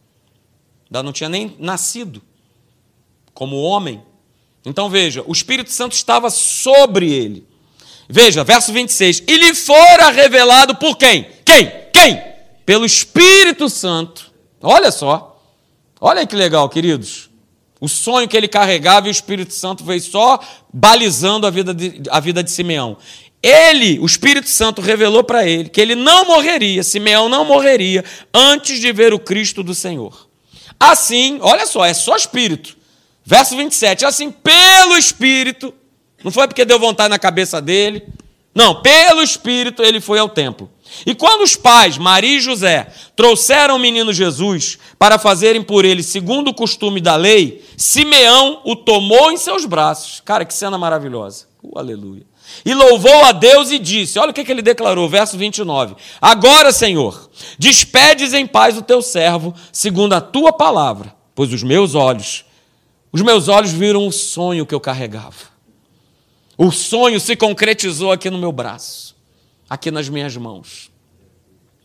Não 0.91 1.13
tinha 1.13 1.29
nem 1.29 1.55
nascido 1.59 2.23
como 3.39 3.55
homem. 3.63 4.03
Então 4.67 4.91
veja, 4.91 5.23
o 5.25 5.31
Espírito 5.31 5.71
Santo 5.71 5.93
estava 5.93 6.29
sobre 6.29 7.09
ele. 7.13 7.47
Veja, 8.09 8.43
verso 8.43 8.73
26. 8.73 9.23
E 9.29 9.37
lhe 9.37 9.55
fora 9.55 10.11
revelado 10.11 10.75
por 10.75 10.97
quem? 10.97 11.25
Quem? 11.45 11.73
Quem? 11.93 12.21
Pelo 12.67 12.85
Espírito 12.85 13.69
Santo. 13.69 14.33
Olha 14.61 14.91
só. 14.91 15.41
Olha 16.01 16.27
que 16.27 16.35
legal, 16.35 16.69
queridos. 16.69 17.31
O 17.81 17.89
sonho 17.89 18.27
que 18.27 18.37
ele 18.37 18.49
carregava 18.49 19.07
e 19.07 19.11
o 19.11 19.13
Espírito 19.13 19.55
Santo 19.55 19.85
veio 19.85 20.01
só 20.01 20.41
balizando 20.75 21.47
a 21.47 21.51
vida 21.51 21.73
de, 21.73 22.03
a 22.11 22.19
vida 22.19 22.43
de 22.43 22.51
Simeão. 22.51 22.97
Ele, 23.41 24.01
o 24.01 24.07
Espírito 24.07 24.49
Santo, 24.49 24.83
revelou 24.83 25.23
para 25.23 25.47
ele 25.47 25.69
que 25.69 25.81
ele 25.81 25.95
não 25.95 26.25
morreria, 26.25 26.83
Simeão 26.83 27.29
não 27.29 27.45
morreria, 27.45 28.05
antes 28.35 28.81
de 28.81 28.93
ver 28.93 29.15
o 29.15 29.19
Cristo 29.21 29.63
do 29.63 29.77
Senhor. 29.77 30.27
Assim, 30.81 31.39
olha 31.41 31.67
só, 31.67 31.85
é 31.85 31.95
só 31.95 32.17
Espírito. 32.17 32.78
Verso 33.29 33.55
27, 33.55 34.07
assim, 34.07 34.31
pelo 34.31 34.97
Espírito, 34.97 35.75
não 36.25 36.31
foi 36.31 36.49
porque 36.49 36.65
deu 36.65 36.79
vontade 36.79 37.11
na 37.11 37.19
cabeça 37.19 37.61
dele, 37.61 38.03
não, 38.55 38.81
pelo 38.81 39.23
Espírito 39.23 39.83
ele 39.83 40.01
foi 40.01 40.19
ao 40.19 40.31
templo. 40.31 40.71
E 41.05 41.15
quando 41.15 41.43
os 41.43 41.55
pais, 41.55 41.99
Maria 41.99 42.39
e 42.39 42.41
José, 42.41 42.91
trouxeram 43.15 43.77
o 43.77 43.79
menino 43.79 44.15
Jesus 44.15 44.79
para 44.99 45.19
fazerem 45.19 45.63
por 45.63 45.85
ele 45.85 46.03
segundo 46.03 46.49
o 46.49 46.55
costume 46.55 47.03
da 47.03 47.17
lei, 47.17 47.63
Simeão 47.77 48.63
o 48.65 48.75
tomou 48.75 49.31
em 49.31 49.37
seus 49.37 49.67
braços. 49.67 50.23
Cara, 50.25 50.47
que 50.47 50.55
cena 50.55 50.79
maravilhosa. 50.79 51.49
Uh, 51.63 51.79
aleluia. 51.79 52.23
E 52.65 52.73
louvou 52.73 53.25
a 53.27 53.33
Deus 53.33 53.71
e 53.71 53.79
disse: 53.79 54.19
Olha 54.19 54.31
o 54.31 54.35
que, 54.35 54.43
que 54.43 54.51
ele 54.51 54.63
declarou, 54.63 55.07
verso 55.07 55.37
29. 55.37 55.97
Agora, 56.19 56.73
Senhor, 56.73 57.29
despedes 57.59 58.33
em 58.33 58.47
paz 58.47 58.79
o 58.79 58.83
teu 58.83 59.03
servo, 59.03 59.55
segundo 59.71 60.15
a 60.15 60.21
tua 60.23 60.51
palavra, 60.51 61.15
pois 61.35 61.53
os 61.53 61.63
meus 61.63 61.95
olhos 61.95 62.48
os 63.13 63.23
meus 63.23 63.49
olhos 63.49 63.73
viram 63.73 64.07
o 64.07 64.13
sonho 64.13 64.67
que 64.67 64.75
eu 64.75 64.81
carregava. 64.81 65.59
O 66.57 66.71
sonho 66.71 67.21
se 67.21 67.37
concretizou 67.37 68.11
aqui 68.11 68.29
no 68.29 68.39
meu 68.39 68.51
braço, 68.51 69.15
aqui 69.69 69.91
nas 69.91 70.09
minhas 70.09 70.37
mãos. 70.37 70.91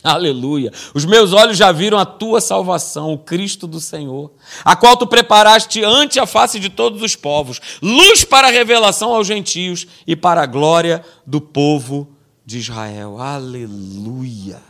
Aleluia. 0.04 0.72
Os 0.94 1.06
meus 1.06 1.32
olhos 1.32 1.58
já 1.58 1.72
viram 1.72 1.98
a 1.98 2.06
tua 2.06 2.42
salvação, 2.42 3.14
o 3.14 3.18
Cristo 3.18 3.66
do 3.66 3.80
Senhor, 3.80 4.32
a 4.66 4.76
qual 4.76 4.98
tu 4.98 5.08
preparaste 5.08 5.82
ante 5.82 6.20
a 6.20 6.26
face 6.26 6.60
de 6.60 6.70
todos 6.70 7.02
os 7.02 7.16
povos, 7.16 7.62
luz 7.82 8.26
para 8.26 8.50
a 8.50 8.52
revelação 8.52 9.14
aos 9.14 9.26
gentios 9.26 9.88
e 10.06 10.14
para 10.14 10.44
a 10.44 10.46
glória 10.46 11.06
do 11.26 11.40
povo 11.40 12.10
de 12.46 12.58
Israel. 12.58 13.18
Aleluia. 13.22 14.62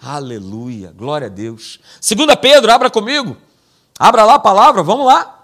Aleluia, 0.00 0.92
glória 0.96 1.28
a 1.28 1.30
Deus. 1.30 1.78
Segunda 2.00 2.36
Pedro, 2.36 2.72
abra 2.72 2.90
comigo. 2.90 3.36
Abra 3.96 4.24
lá 4.24 4.34
a 4.34 4.40
palavra, 4.40 4.82
vamos 4.82 5.06
lá. 5.06 5.41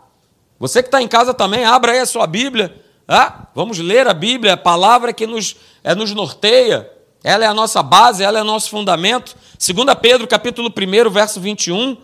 Você 0.59 0.83
que 0.83 0.89
está 0.89 1.01
em 1.01 1.09
casa 1.09 1.33
também, 1.33 1.65
abra 1.65 1.93
aí 1.93 1.99
a 1.99 2.07
sua 2.07 2.27
Bíblia. 2.27 2.75
Ah, 3.07 3.47
vamos 3.55 3.79
ler 3.79 4.07
a 4.09 4.15
Bíblia, 4.15 4.55
a 4.55 4.57
palavra 4.57 5.13
que 5.13 5.27
nos, 5.27 5.57
é, 5.83 5.95
nos 5.95 6.13
norteia. 6.13 6.91
Ela 7.23 7.45
é 7.45 7.49
a 7.49 7.55
nossa 7.55 7.83
base, 7.83 8.23
ela 8.23 8.39
é 8.39 8.43
o 8.43 8.45
nosso 8.45 8.71
fundamento. 8.71 9.37
Segunda 9.59 9.95
Pedro, 9.97 10.27
capítulo 10.27 10.69
1, 10.69 11.11
verso 11.11 11.41
21. 11.41 11.97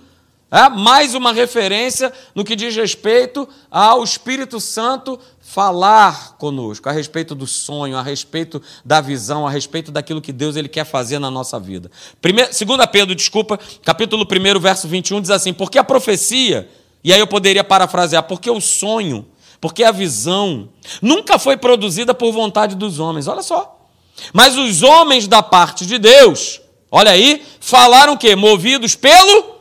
É, 0.50 0.68
mais 0.68 1.14
uma 1.14 1.32
referência 1.32 2.12
no 2.32 2.44
que 2.44 2.54
diz 2.54 2.76
respeito 2.76 3.48
ao 3.68 4.04
Espírito 4.04 4.60
Santo 4.60 5.18
falar 5.40 6.36
conosco, 6.38 6.88
a 6.88 6.92
respeito 6.92 7.34
do 7.34 7.46
sonho, 7.46 7.96
a 7.96 8.02
respeito 8.02 8.62
da 8.84 9.00
visão, 9.00 9.46
a 9.46 9.50
respeito 9.50 9.90
daquilo 9.90 10.20
que 10.20 10.32
Deus 10.32 10.54
ele 10.54 10.68
quer 10.68 10.84
fazer 10.84 11.18
na 11.18 11.30
nossa 11.30 11.58
vida. 11.58 11.90
Primeiro, 12.20 12.50
2 12.50 12.86
Pedro, 12.86 13.14
desculpa, 13.14 13.58
capítulo 13.84 14.24
1, 14.24 14.60
verso 14.60 14.86
21, 14.86 15.20
diz 15.20 15.30
assim: 15.30 15.52
Porque 15.52 15.78
a 15.78 15.84
profecia, 15.84 16.68
e 17.04 17.12
aí 17.12 17.20
eu 17.20 17.26
poderia 17.26 17.62
parafrasear, 17.62 18.22
porque 18.22 18.50
o 18.50 18.60
sonho, 18.60 19.26
porque 19.60 19.84
a 19.84 19.92
visão, 19.92 20.70
nunca 21.02 21.38
foi 21.38 21.56
produzida 21.56 22.14
por 22.14 22.32
vontade 22.32 22.74
dos 22.74 22.98
homens, 22.98 23.28
olha 23.28 23.42
só. 23.42 23.88
Mas 24.32 24.56
os 24.56 24.82
homens 24.82 25.28
da 25.28 25.42
parte 25.42 25.84
de 25.84 25.98
Deus, 25.98 26.60
olha 26.90 27.10
aí, 27.10 27.44
falaram 27.60 28.14
o 28.14 28.18
quê? 28.18 28.34
Movidos 28.34 28.96
pelo 28.96 29.54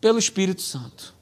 pelo 0.00 0.18
Espírito 0.18 0.62
Santo. 0.62 1.14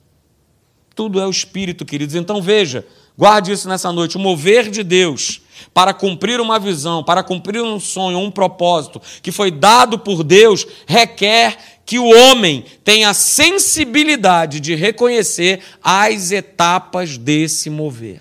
Tudo 0.95 1.21
é 1.21 1.27
o 1.27 1.31
Espírito, 1.31 1.85
queridos. 1.85 2.15
Então 2.15 2.41
veja, 2.41 2.87
guarde 3.17 3.53
isso 3.53 3.69
nessa 3.69 3.93
noite: 3.93 4.17
o 4.17 4.21
mover 4.21 4.71
de 4.71 4.83
Deus 4.83 5.43
para 5.73 5.93
cumprir 5.93 6.41
uma 6.41 6.59
visão, 6.59 7.03
para 7.03 7.23
cumprir 7.23 7.63
um 7.63 7.79
sonho, 7.81 8.19
um 8.19 8.31
propósito 8.31 9.01
que 9.23 9.33
foi 9.33 9.51
dado 9.51 9.99
por 9.99 10.23
Deus, 10.23 10.67
requer 10.87 11.59
que 11.87 11.99
o 11.99 12.07
homem 12.07 12.65
tenha 12.85 13.11
a 13.11 13.15
sensibilidade 13.15 14.59
de 14.61 14.75
reconhecer 14.75 15.61
as 15.83 16.33
etapas 16.33 17.17
desse 17.17 17.71
mover 17.71 18.21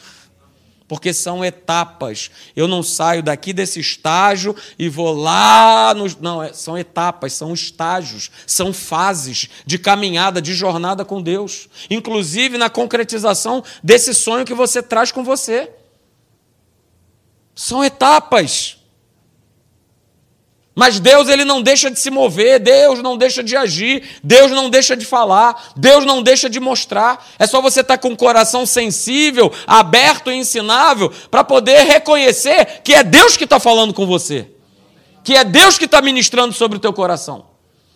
porque 0.87 1.13
são 1.13 1.43
etapas. 1.43 2.29
Eu 2.55 2.67
não 2.67 2.83
saio 2.83 3.23
daqui 3.23 3.53
desse 3.53 3.79
estágio 3.79 4.55
e 4.77 4.87
vou 4.87 5.13
lá 5.13 5.93
nos. 5.93 6.15
Não, 6.15 6.43
é, 6.43 6.53
são 6.53 6.77
etapas, 6.77 7.33
são 7.33 7.53
estágios, 7.53 8.29
são 8.45 8.71
fases 8.71 9.49
de 9.65 9.79
caminhada, 9.79 10.41
de 10.41 10.53
jornada 10.53 11.03
com 11.03 11.21
Deus. 11.21 11.67
Inclusive 11.89 12.57
na 12.57 12.69
concretização 12.69 13.63
desse 13.83 14.13
sonho 14.13 14.45
que 14.45 14.53
você 14.53 14.81
traz 14.81 15.11
com 15.11 15.23
você. 15.23 15.71
São 17.55 17.83
etapas. 17.83 18.77
Mas 20.75 20.99
Deus 20.99 21.29
ele 21.29 21.45
não 21.45 21.61
deixa 21.61 21.89
de 21.89 21.97
se 21.97 22.11
mover, 22.11 22.59
Deus 22.59 23.01
não 23.01 23.15
deixa 23.15 23.41
de 23.41 23.55
agir, 23.55 24.03
Deus 24.21 24.51
não 24.51 24.69
deixa 24.69 24.93
de 24.97 25.05
falar, 25.05 25.71
Deus 25.73 26.05
não 26.05 26.21
deixa 26.21 26.49
de 26.49 26.59
mostrar. 26.59 27.25
É 27.39 27.47
só 27.47 27.61
você 27.61 27.79
estar 27.79 27.97
com 27.97 28.09
o 28.09 28.17
coração 28.17 28.65
sensível, 28.65 29.49
aberto 29.65 30.29
e 30.29 30.35
ensinável 30.35 31.09
para 31.31 31.45
poder 31.45 31.85
reconhecer 31.85 32.81
que 32.83 32.93
é 32.93 33.03
Deus 33.03 33.37
que 33.37 33.45
está 33.45 33.57
falando 33.57 33.93
com 33.93 34.05
você, 34.05 34.51
que 35.23 35.33
é 35.33 35.45
Deus 35.45 35.77
que 35.77 35.85
está 35.85 36.01
ministrando 36.01 36.53
sobre 36.53 36.77
o 36.77 36.81
teu 36.81 36.91
coração, 36.91 37.45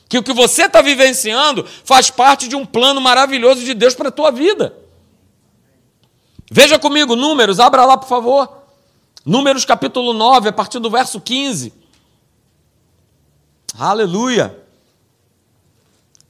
que 0.07 0.17
o 0.17 0.23
que 0.23 0.31
você 0.31 0.63
está 0.63 0.81
vivenciando 0.81 1.67
faz 1.83 2.09
parte 2.09 2.47
de 2.47 2.55
um 2.55 2.65
plano 2.65 3.01
maravilhoso 3.01 3.59
de 3.59 3.73
Deus 3.73 3.93
para 3.93 4.07
a 4.07 4.11
tua 4.11 4.31
vida. 4.31 4.73
Veja 6.49 6.79
comigo, 6.79 7.13
Números, 7.13 7.59
abra 7.59 7.83
lá 7.83 7.97
por 7.97 8.07
favor. 8.07 8.57
Números 9.25 9.65
capítulo 9.65 10.13
9, 10.13 10.47
a 10.47 10.53
partir 10.53 10.79
do 10.79 10.89
verso 10.89 11.19
15. 11.19 11.78
Aleluia. 13.77 14.57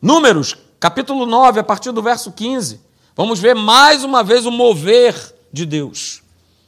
Números, 0.02 0.56
capítulo 0.80 1.25
9, 1.25 1.60
a 1.60 1.63
partir 1.63 1.91
do 1.91 2.02
verso 2.02 2.32
15. 2.32 2.80
Vamos 3.15 3.39
ver 3.39 3.54
mais 3.54 4.04
uma 4.04 4.23
vez 4.23 4.45
o 4.45 4.52
mover 4.52 5.36
de 5.52 5.65
Deus. 5.65 6.21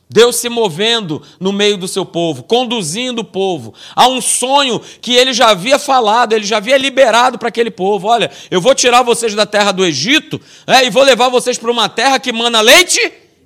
Deus 0.10 0.36
se 0.36 0.50
movendo 0.50 1.22
no 1.40 1.54
meio 1.54 1.78
do 1.78 1.88
seu 1.88 2.06
povo, 2.06 2.44
conduzindo 2.44 3.20
o 3.20 3.24
povo 3.24 3.74
a 3.96 4.10
um 4.10 4.20
sonho 4.20 4.82
que 5.02 5.14
ele 5.16 5.32
já 5.32 5.52
havia 5.52 5.80
falado, 5.80 6.34
ele 6.34 6.44
já 6.44 6.58
havia 6.58 6.78
liberado 6.78 7.40
para 7.40 7.48
aquele 7.48 7.72
povo. 7.72 8.10
Olha, 8.10 8.30
eu 8.50 8.60
vou 8.60 8.76
tirar 8.76 9.04
vocês 9.04 9.34
da 9.34 9.46
terra 9.46 9.72
do 9.72 9.86
Egito 9.86 10.42
é, 10.68 10.86
e 10.86 10.90
vou 10.90 11.04
levar 11.04 11.30
vocês 11.30 11.58
para 11.58 11.72
uma 11.72 11.88
terra 11.88 12.20
que 12.20 12.34
mana 12.34 12.60
leite 12.60 13.00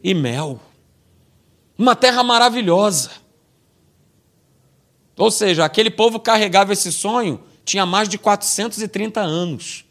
e 0.03 0.15
mel. 0.15 0.59
Uma 1.77 1.95
terra 1.95 2.23
maravilhosa. 2.23 3.11
Ou 5.17 5.31
seja, 5.31 5.63
aquele 5.63 5.89
povo 5.89 6.19
carregava 6.19 6.73
esse 6.73 6.91
sonho, 6.91 7.41
tinha 7.63 7.85
mais 7.85 8.09
de 8.09 8.17
430 8.17 9.21
anos. 9.21 9.85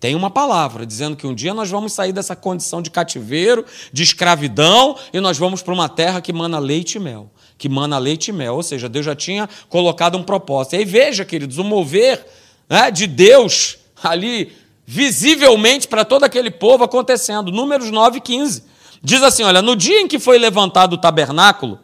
Tem 0.00 0.14
uma 0.14 0.30
palavra 0.30 0.86
dizendo 0.86 1.14
que 1.14 1.26
um 1.26 1.34
dia 1.34 1.52
nós 1.52 1.68
vamos 1.68 1.92
sair 1.92 2.12
dessa 2.12 2.34
condição 2.34 2.80
de 2.80 2.90
cativeiro, 2.90 3.66
de 3.92 4.02
escravidão, 4.02 4.96
e 5.12 5.20
nós 5.20 5.36
vamos 5.36 5.62
para 5.62 5.74
uma 5.74 5.90
terra 5.90 6.22
que 6.22 6.32
mana 6.32 6.58
leite 6.58 6.94
e 6.94 6.98
mel. 6.98 7.30
Que 7.58 7.68
mana 7.68 7.98
leite 7.98 8.28
e 8.28 8.32
mel. 8.32 8.54
Ou 8.54 8.62
seja, 8.62 8.88
Deus 8.88 9.04
já 9.04 9.14
tinha 9.14 9.46
colocado 9.68 10.16
um 10.16 10.22
propósito. 10.22 10.74
E 10.74 10.78
aí 10.78 10.84
veja, 10.86 11.22
queridos, 11.22 11.58
o 11.58 11.64
mover 11.64 12.26
né, 12.66 12.90
de 12.90 13.06
Deus 13.06 13.76
ali, 14.02 14.52
visivelmente 14.86 15.86
para 15.86 16.02
todo 16.02 16.24
aquele 16.24 16.50
povo 16.50 16.82
acontecendo. 16.82 17.52
Números 17.52 17.90
9 17.90 18.16
e 18.16 18.20
15. 18.22 18.64
Diz 19.02 19.22
assim: 19.22 19.42
olha, 19.42 19.60
no 19.60 19.76
dia 19.76 20.00
em 20.00 20.08
que 20.08 20.18
foi 20.18 20.38
levantado 20.38 20.94
o 20.94 20.98
tabernáculo, 20.98 21.78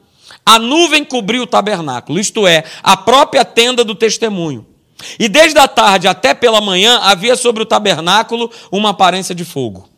a 0.45 0.59
nuvem 0.59 1.05
cobriu 1.05 1.43
o 1.43 1.47
tabernáculo, 1.47 2.19
isto 2.19 2.47
é, 2.47 2.65
a 2.83 2.97
própria 2.97 3.45
tenda 3.45 3.85
do 3.85 3.95
testemunho. 3.95 4.67
E 5.19 5.29
desde 5.29 5.59
a 5.59 5.69
tarde 5.69 6.09
até 6.09 6.35
pela 6.35 6.61
manhã 6.61 6.99
havia 7.03 7.37
sobre 7.37 7.63
o 7.63 7.67
tabernáculo 7.67 8.51
uma 8.71 8.91
aparência 8.91 9.35
de 9.35 9.45
fogo. 9.45 9.89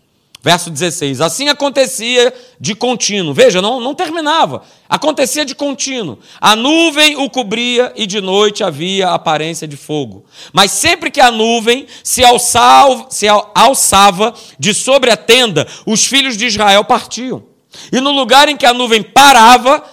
Verso 0.42 0.70
16: 0.70 1.20
Assim 1.20 1.48
acontecia 1.48 2.32
de 2.60 2.74
contínuo. 2.74 3.34
Veja, 3.34 3.60
não, 3.60 3.80
não 3.80 3.94
terminava. 3.94 4.62
Acontecia 4.88 5.44
de 5.44 5.54
contínuo. 5.54 6.18
A 6.40 6.54
nuvem 6.54 7.16
o 7.16 7.28
cobria 7.28 7.92
e 7.96 8.06
de 8.06 8.20
noite 8.20 8.62
havia 8.62 9.10
aparência 9.10 9.66
de 9.66 9.76
fogo. 9.76 10.24
Mas 10.52 10.70
sempre 10.70 11.10
que 11.10 11.20
a 11.20 11.30
nuvem 11.30 11.86
se 12.04 12.22
se 13.10 13.26
alçava 13.28 14.34
de 14.58 14.72
sobre 14.72 15.10
a 15.10 15.16
tenda, 15.16 15.66
os 15.84 16.06
filhos 16.06 16.36
de 16.36 16.46
Israel 16.46 16.84
partiam. 16.84 17.42
E 17.92 18.00
no 18.00 18.12
lugar 18.12 18.48
em 18.48 18.56
que 18.56 18.66
a 18.66 18.72
nuvem 18.72 19.02
parava, 19.02 19.84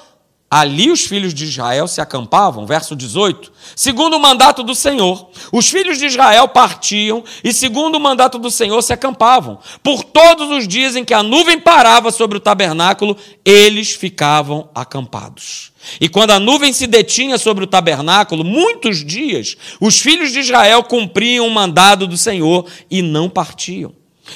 Ali 0.56 0.90
os 0.90 1.02
filhos 1.02 1.34
de 1.34 1.44
Israel 1.44 1.86
se 1.86 2.00
acampavam, 2.00 2.66
verso 2.66 2.96
18. 2.96 3.52
Segundo 3.76 4.16
o 4.16 4.20
mandato 4.22 4.64
do 4.64 4.74
Senhor, 4.74 5.30
os 5.52 5.70
filhos 5.70 5.98
de 5.98 6.06
Israel 6.06 6.48
partiam 6.48 7.26
e, 7.44 7.52
segundo 7.52 7.96
o 7.96 8.00
mandato 8.00 8.40
do 8.40 8.50
Senhor, 8.50 8.82
se 8.82 8.94
acampavam. 8.94 9.60
Por 9.84 10.02
todos 10.02 10.50
os 10.52 10.66
dias 10.66 10.96
em 10.96 11.04
que 11.04 11.14
a 11.14 11.22
nuvem 11.22 11.60
parava 11.60 12.10
sobre 12.10 12.38
o 12.38 12.40
tabernáculo, 12.40 13.18
eles 13.44 13.92
ficavam 13.92 14.70
acampados. 14.74 15.74
E 16.00 16.08
quando 16.08 16.32
a 16.32 16.40
nuvem 16.40 16.72
se 16.72 16.88
detinha 16.88 17.38
sobre 17.38 17.66
o 17.66 17.68
tabernáculo, 17.68 18.46
muitos 18.46 19.04
dias, 19.04 19.58
os 19.82 20.00
filhos 20.00 20.32
de 20.32 20.40
Israel 20.40 20.84
cumpriam 20.84 21.46
o 21.46 21.52
mandado 21.52 22.08
do 22.08 22.16
Senhor 22.16 22.66
e 22.90 23.02
não 23.02 23.30
partiam. 23.30 23.92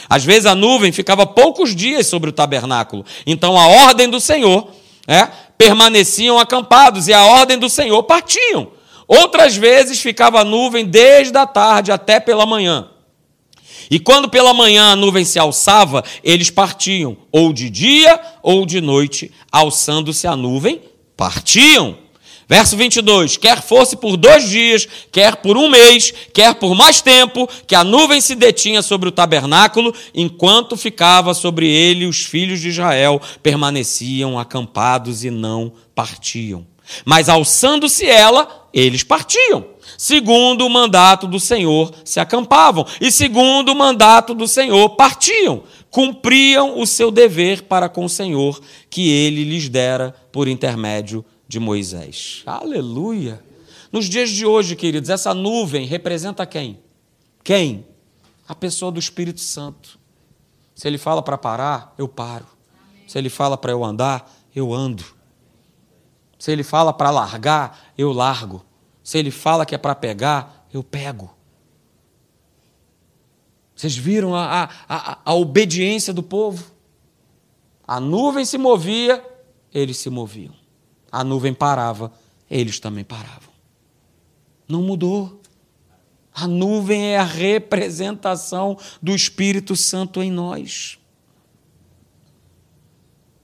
Às 0.09 0.25
vezes 0.25 0.47
a 0.47 0.53
nuvem 0.53 0.91
ficava 0.91 1.25
poucos 1.25 1.73
dias 1.73 2.07
sobre 2.07 2.29
o 2.29 2.33
tabernáculo. 2.33 3.05
Então 3.25 3.57
a 3.57 3.67
ordem 3.67 4.09
do 4.09 4.19
Senhor 4.19 4.67
é, 5.07 5.27
permaneciam 5.59 6.39
acampados 6.39 7.09
e 7.09 7.13
a 7.13 7.25
ordem 7.25 7.59
do 7.59 7.69
Senhor 7.69 8.01
partiam. 8.03 8.71
Outras 9.05 9.57
vezes 9.57 9.99
ficava 9.99 10.39
a 10.39 10.45
nuvem 10.45 10.85
desde 10.85 11.37
a 11.37 11.45
tarde 11.45 11.91
até 11.91 12.17
pela 12.17 12.45
manhã. 12.45 12.87
E 13.91 13.99
quando 13.99 14.29
pela 14.29 14.53
manhã 14.53 14.93
a 14.93 14.95
nuvem 14.95 15.25
se 15.25 15.37
alçava, 15.37 16.01
eles 16.23 16.49
partiam, 16.49 17.17
ou 17.29 17.51
de 17.51 17.69
dia 17.69 18.21
ou 18.41 18.65
de 18.65 18.79
noite, 18.79 19.33
alçando-se 19.51 20.25
a 20.27 20.35
nuvem, 20.35 20.81
partiam. 21.17 21.97
Verso 22.49 22.75
22: 22.75 23.37
Quer 23.37 23.61
fosse 23.61 23.95
por 23.95 24.17
dois 24.17 24.49
dias, 24.49 24.87
quer 25.11 25.35
por 25.35 25.55
um 25.55 25.69
mês, 25.69 26.11
quer 26.33 26.55
por 26.55 26.73
mais 26.73 26.99
tempo, 26.99 27.47
que 27.67 27.75
a 27.75 27.83
nuvem 27.83 28.19
se 28.19 28.33
detinha 28.33 28.81
sobre 28.81 29.07
o 29.07 29.11
tabernáculo, 29.11 29.93
enquanto 30.15 30.75
ficava 30.75 31.35
sobre 31.35 31.69
ele 31.69 32.07
os 32.07 32.25
filhos 32.25 32.59
de 32.59 32.69
Israel, 32.69 33.21
permaneciam 33.43 34.39
acampados 34.39 35.23
e 35.23 35.29
não 35.29 35.71
partiam. 35.93 36.65
Mas 37.05 37.29
alçando-se 37.29 38.07
ela, 38.07 38.67
eles 38.73 39.03
partiam. 39.03 39.63
Segundo 39.95 40.65
o 40.65 40.69
mandato 40.71 41.27
do 41.27 41.39
Senhor, 41.39 41.93
se 42.03 42.19
acampavam, 42.19 42.83
e 42.99 43.11
segundo 43.11 43.73
o 43.73 43.75
mandato 43.75 44.33
do 44.33 44.47
Senhor, 44.47 44.89
partiam. 44.95 45.61
Cumpriam 45.91 46.79
o 46.79 46.87
seu 46.87 47.11
dever 47.11 47.63
para 47.63 47.87
com 47.87 48.05
o 48.05 48.09
Senhor, 48.09 48.59
que 48.89 49.07
ele 49.07 49.43
lhes 49.43 49.69
dera 49.69 50.15
por 50.31 50.47
intermédio 50.47 51.23
de 51.23 51.38
Moisés. 51.57 52.43
Aleluia! 52.45 53.41
Nos 53.91 54.05
dias 54.05 54.29
de 54.29 54.45
hoje, 54.45 54.75
queridos, 54.75 55.09
essa 55.09 55.33
nuvem 55.33 55.85
representa 55.87 56.45
quem? 56.45 56.79
Quem? 57.43 57.87
A 58.47 58.53
pessoa 58.53 58.91
do 58.91 58.99
Espírito 58.99 59.39
Santo. 59.39 59.97
Se 60.75 60.87
ele 60.87 60.97
fala 60.97 61.23
para 61.23 61.37
parar, 61.37 61.93
eu 61.97 62.07
paro. 62.07 62.45
Se 63.07 63.17
ele 63.17 63.29
fala 63.29 63.57
para 63.57 63.71
eu 63.71 63.83
andar, 63.83 64.31
eu 64.55 64.73
ando. 64.73 65.03
Se 66.37 66.51
ele 66.51 66.63
fala 66.63 66.93
para 66.93 67.09
largar, 67.09 67.91
eu 67.97 68.11
largo. 68.11 68.63
Se 69.03 69.17
ele 69.17 69.31
fala 69.31 69.65
que 69.65 69.73
é 69.73 69.77
para 69.77 69.95
pegar, 69.95 70.67
eu 70.71 70.83
pego. 70.83 71.35
Vocês 73.75 73.95
viram 73.95 74.35
a, 74.35 74.63
a, 74.63 74.69
a, 74.87 75.19
a 75.25 75.33
obediência 75.33 76.13
do 76.13 76.21
povo? 76.21 76.71
A 77.87 77.99
nuvem 77.99 78.45
se 78.45 78.57
movia, 78.57 79.25
eles 79.73 79.97
se 79.97 80.09
moviam. 80.09 80.53
A 81.11 81.23
nuvem 81.23 81.53
parava, 81.53 82.11
eles 82.49 82.79
também 82.79 83.03
paravam. 83.03 83.49
Não 84.67 84.81
mudou. 84.81 85.41
A 86.33 86.47
nuvem 86.47 87.07
é 87.07 87.17
a 87.17 87.23
representação 87.23 88.77
do 89.01 89.13
Espírito 89.13 89.75
Santo 89.75 90.21
em 90.21 90.31
nós. 90.31 90.97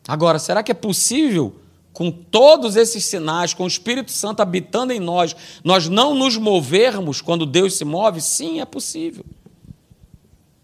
Agora, 0.08 0.38
será 0.38 0.62
que 0.62 0.72
é 0.72 0.76
possível, 0.76 1.56
com 1.92 2.12
todos 2.12 2.76
esses 2.76 3.04
sinais, 3.06 3.54
com 3.54 3.64
o 3.64 3.68
Espírito 3.68 4.12
Santo 4.12 4.42
habitando 4.42 4.94
em 4.94 5.00
nós, 5.00 5.36
nós 5.64 5.90
não 5.90 6.14
nos 6.14 6.38
movermos 6.38 7.22
quando 7.22 7.46
Deus 7.46 7.74
se 7.74 7.84
move? 7.84 8.22
Sim, 8.22 8.62
é 8.62 8.66
possível. 8.66 9.26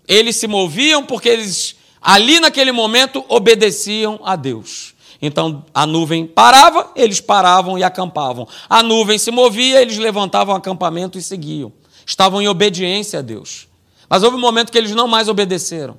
Eles 0.08 0.36
se 0.36 0.48
moviam 0.48 1.06
porque 1.06 1.30
eles, 1.30 1.76
ali 2.00 2.40
naquele 2.40 2.72
momento, 2.72 3.26
obedeciam 3.28 4.20
a 4.24 4.36
Deus. 4.36 4.91
Então 5.22 5.64
a 5.74 5.86
nuvem 5.86 6.26
parava, 6.26 6.92
eles 6.96 7.22
paravam 7.22 7.78
e 7.78 7.84
acampavam. 7.84 8.48
A 8.68 8.82
nuvem 8.82 9.18
se 9.18 9.30
movia, 9.30 9.82
eles 9.82 9.98
levantavam 9.98 10.56
acampamento 10.56 11.18
e 11.18 11.22
seguiam. 11.22 11.72
Estavam 12.06 12.42
em 12.42 12.48
obediência 12.48 13.20
a 13.20 13.22
Deus. 13.22 13.68
Mas 14.10 14.24
houve 14.24 14.36
um 14.36 14.40
momento 14.40 14.72
que 14.72 14.78
eles 14.78 14.92
não 14.92 15.08
mais 15.08 15.28
obedeceram. 15.28 15.98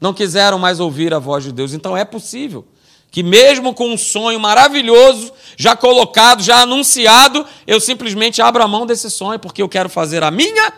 Não 0.00 0.14
quiseram 0.14 0.58
mais 0.58 0.78
ouvir 0.78 1.12
a 1.12 1.18
voz 1.18 1.42
de 1.42 1.52
Deus. 1.52 1.72
Então 1.72 1.96
é 1.96 2.04
possível 2.04 2.64
que, 3.10 3.22
mesmo 3.22 3.74
com 3.74 3.92
um 3.92 3.98
sonho 3.98 4.38
maravilhoso, 4.38 5.32
já 5.56 5.76
colocado, 5.76 6.42
já 6.42 6.62
anunciado, 6.62 7.44
eu 7.66 7.80
simplesmente 7.80 8.40
abra 8.40 8.64
a 8.64 8.68
mão 8.68 8.86
desse 8.86 9.10
sonho, 9.10 9.38
porque 9.38 9.62
eu 9.62 9.68
quero 9.68 9.88
fazer 9.88 10.22
a 10.22 10.30
minha 10.30 10.72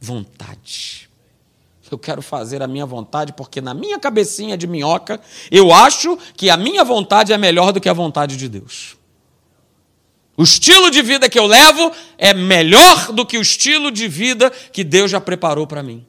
vontade 0.00 1.03
eu 1.90 1.98
quero 1.98 2.22
fazer 2.22 2.62
a 2.62 2.66
minha 2.66 2.86
vontade, 2.86 3.32
porque 3.32 3.60
na 3.60 3.74
minha 3.74 3.98
cabecinha 3.98 4.56
de 4.56 4.66
minhoca, 4.66 5.20
eu 5.50 5.72
acho 5.72 6.18
que 6.36 6.48
a 6.48 6.56
minha 6.56 6.84
vontade 6.84 7.32
é 7.32 7.38
melhor 7.38 7.72
do 7.72 7.80
que 7.80 7.88
a 7.88 7.92
vontade 7.92 8.36
de 8.36 8.48
Deus. 8.48 8.96
O 10.36 10.42
estilo 10.42 10.90
de 10.90 11.00
vida 11.02 11.28
que 11.28 11.38
eu 11.38 11.46
levo 11.46 11.92
é 12.18 12.34
melhor 12.34 13.12
do 13.12 13.24
que 13.24 13.38
o 13.38 13.42
estilo 13.42 13.90
de 13.90 14.08
vida 14.08 14.50
que 14.50 14.82
Deus 14.82 15.10
já 15.10 15.20
preparou 15.20 15.66
para 15.66 15.82
mim. 15.82 16.04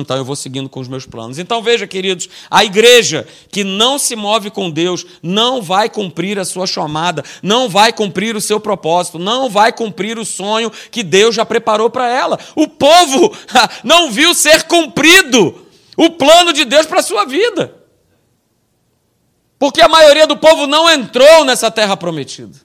Então 0.00 0.16
eu 0.16 0.24
vou 0.24 0.36
seguindo 0.36 0.68
com 0.68 0.80
os 0.80 0.88
meus 0.88 1.06
planos. 1.06 1.38
Então 1.38 1.62
veja, 1.62 1.86
queridos, 1.86 2.28
a 2.50 2.64
igreja 2.64 3.26
que 3.50 3.64
não 3.64 3.98
se 3.98 4.14
move 4.16 4.50
com 4.50 4.70
Deus 4.70 5.04
não 5.22 5.62
vai 5.62 5.88
cumprir 5.88 6.38
a 6.38 6.44
sua 6.44 6.66
chamada, 6.66 7.24
não 7.42 7.68
vai 7.68 7.92
cumprir 7.92 8.36
o 8.36 8.40
seu 8.40 8.60
propósito, 8.60 9.18
não 9.18 9.48
vai 9.48 9.72
cumprir 9.72 10.18
o 10.18 10.24
sonho 10.24 10.70
que 10.90 11.02
Deus 11.02 11.34
já 11.34 11.44
preparou 11.44 11.90
para 11.90 12.08
ela. 12.08 12.38
O 12.54 12.68
povo 12.68 13.34
não 13.84 14.10
viu 14.10 14.34
ser 14.34 14.64
cumprido 14.64 15.66
o 15.96 16.10
plano 16.10 16.52
de 16.52 16.64
Deus 16.64 16.86
para 16.86 17.00
a 17.00 17.02
sua 17.02 17.24
vida. 17.24 17.74
Porque 19.58 19.80
a 19.80 19.88
maioria 19.88 20.26
do 20.26 20.36
povo 20.36 20.66
não 20.66 20.88
entrou 20.88 21.44
nessa 21.44 21.70
terra 21.70 21.96
prometida. 21.96 22.56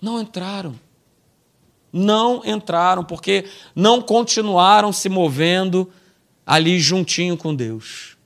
Não 0.00 0.20
entraram 0.20 0.78
não 1.92 2.42
entraram, 2.44 3.04
porque 3.04 3.44
não 3.74 4.00
continuaram 4.00 4.92
se 4.92 5.08
movendo 5.08 5.90
ali 6.46 6.78
juntinho 6.78 7.36
com 7.36 7.54
Deus. 7.54 8.16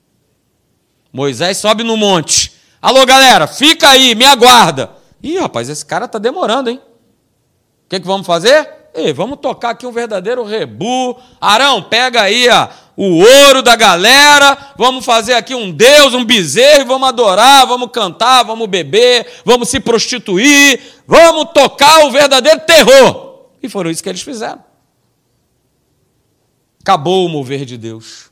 Moisés 1.11 1.57
sobe 1.57 1.83
no 1.83 1.95
monte. 1.95 2.53
Alô, 2.81 3.05
galera, 3.05 3.47
fica 3.47 3.89
aí, 3.89 4.13
me 4.15 4.25
aguarda. 4.25 4.91
Ih, 5.23 5.39
rapaz, 5.39 5.69
esse 5.69 5.85
cara 5.85 6.05
está 6.05 6.19
demorando, 6.19 6.69
hein? 6.69 6.79
O 7.85 7.89
que, 7.89 7.99
que 7.99 8.05
vamos 8.05 8.27
fazer? 8.27 8.69
Ei, 8.93 9.11
vamos 9.11 9.39
tocar 9.39 9.71
aqui 9.71 9.85
um 9.85 9.91
verdadeiro 9.91 10.43
rebu. 10.43 11.17
Arão, 11.41 11.81
pega 11.81 12.21
aí 12.21 12.47
ó, 12.49 12.67
o 12.95 13.19
ouro 13.19 13.61
da 13.61 13.75
galera, 13.75 14.57
vamos 14.77 15.03
fazer 15.03 15.33
aqui 15.33 15.53
um 15.53 15.71
Deus, 15.71 16.13
um 16.13 16.23
bezerro, 16.23 16.85
vamos 16.85 17.09
adorar, 17.09 17.65
vamos 17.65 17.89
cantar, 17.91 18.43
vamos 18.43 18.67
beber, 18.67 19.27
vamos 19.43 19.69
se 19.69 19.79
prostituir, 19.79 20.79
vamos 21.05 21.51
tocar 21.53 22.05
o 22.05 22.11
verdadeiro 22.11 22.61
terror. 22.61 23.24
E 23.65 23.69
foram 23.69 23.89
isso 23.89 24.03
que 24.03 24.09
eles 24.09 24.21
fizeram. 24.21 24.63
Acabou 26.79 27.25
o 27.25 27.29
mover 27.29 27.65
de 27.65 27.79
Deus. 27.79 28.29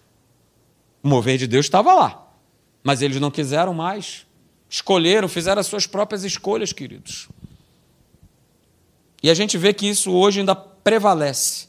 O 1.01 1.07
mover 1.07 1.39
de 1.39 1.47
Deus 1.47 1.65
estava 1.65 1.91
lá. 1.91 2.27
Mas 2.83 3.01
eles 3.01 3.19
não 3.19 3.31
quiseram 3.31 3.73
mais. 3.73 4.27
Escolheram, 4.69 5.27
fizeram 5.27 5.59
as 5.59 5.65
suas 5.65 5.87
próprias 5.87 6.23
escolhas, 6.23 6.71
queridos. 6.71 7.29
E 9.23 9.29
a 9.31 9.33
gente 9.33 9.57
vê 9.57 9.73
que 9.73 9.87
isso 9.87 10.11
hoje 10.11 10.41
ainda 10.41 10.53
prevalece. 10.53 11.67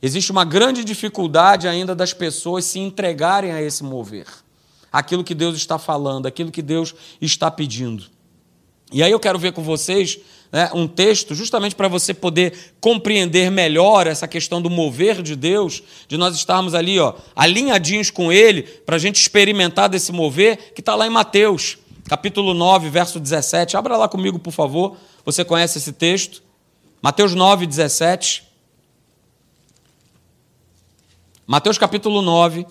Existe 0.00 0.32
uma 0.32 0.46
grande 0.46 0.82
dificuldade 0.82 1.68
ainda 1.68 1.94
das 1.94 2.14
pessoas 2.14 2.64
se 2.64 2.78
entregarem 2.78 3.52
a 3.52 3.60
esse 3.60 3.84
mover. 3.84 4.28
Aquilo 4.90 5.22
que 5.22 5.34
Deus 5.34 5.56
está 5.56 5.78
falando, 5.78 6.24
aquilo 6.24 6.50
que 6.50 6.62
Deus 6.62 6.94
está 7.20 7.50
pedindo. 7.50 8.06
E 8.92 9.02
aí 9.02 9.10
eu 9.10 9.20
quero 9.20 9.38
ver 9.38 9.52
com 9.52 9.62
vocês 9.62 10.18
né, 10.52 10.70
um 10.72 10.86
texto 10.86 11.34
justamente 11.34 11.74
para 11.74 11.88
você 11.88 12.14
poder 12.14 12.74
compreender 12.80 13.50
melhor 13.50 14.06
essa 14.06 14.28
questão 14.28 14.62
do 14.62 14.70
mover 14.70 15.20
de 15.20 15.34
Deus, 15.34 15.82
de 16.06 16.16
nós 16.16 16.36
estarmos 16.36 16.74
ali 16.74 17.00
ó, 17.00 17.14
alinhadinhos 17.34 18.10
com 18.10 18.32
Ele, 18.32 18.62
para 18.62 18.94
a 18.94 18.98
gente 18.98 19.16
experimentar 19.16 19.88
desse 19.88 20.12
mover, 20.12 20.72
que 20.72 20.80
está 20.80 20.94
lá 20.94 21.06
em 21.06 21.10
Mateus, 21.10 21.76
capítulo 22.08 22.54
9, 22.54 22.88
verso 22.88 23.18
17. 23.18 23.76
Abra 23.76 23.96
lá 23.96 24.08
comigo, 24.08 24.38
por 24.38 24.52
favor. 24.52 24.96
Você 25.24 25.44
conhece 25.44 25.78
esse 25.78 25.92
texto? 25.92 26.40
Mateus 27.02 27.34
9, 27.34 27.66
17. 27.66 28.44
Mateus 31.46 31.76
capítulo 31.76 32.22
9, 32.22 32.64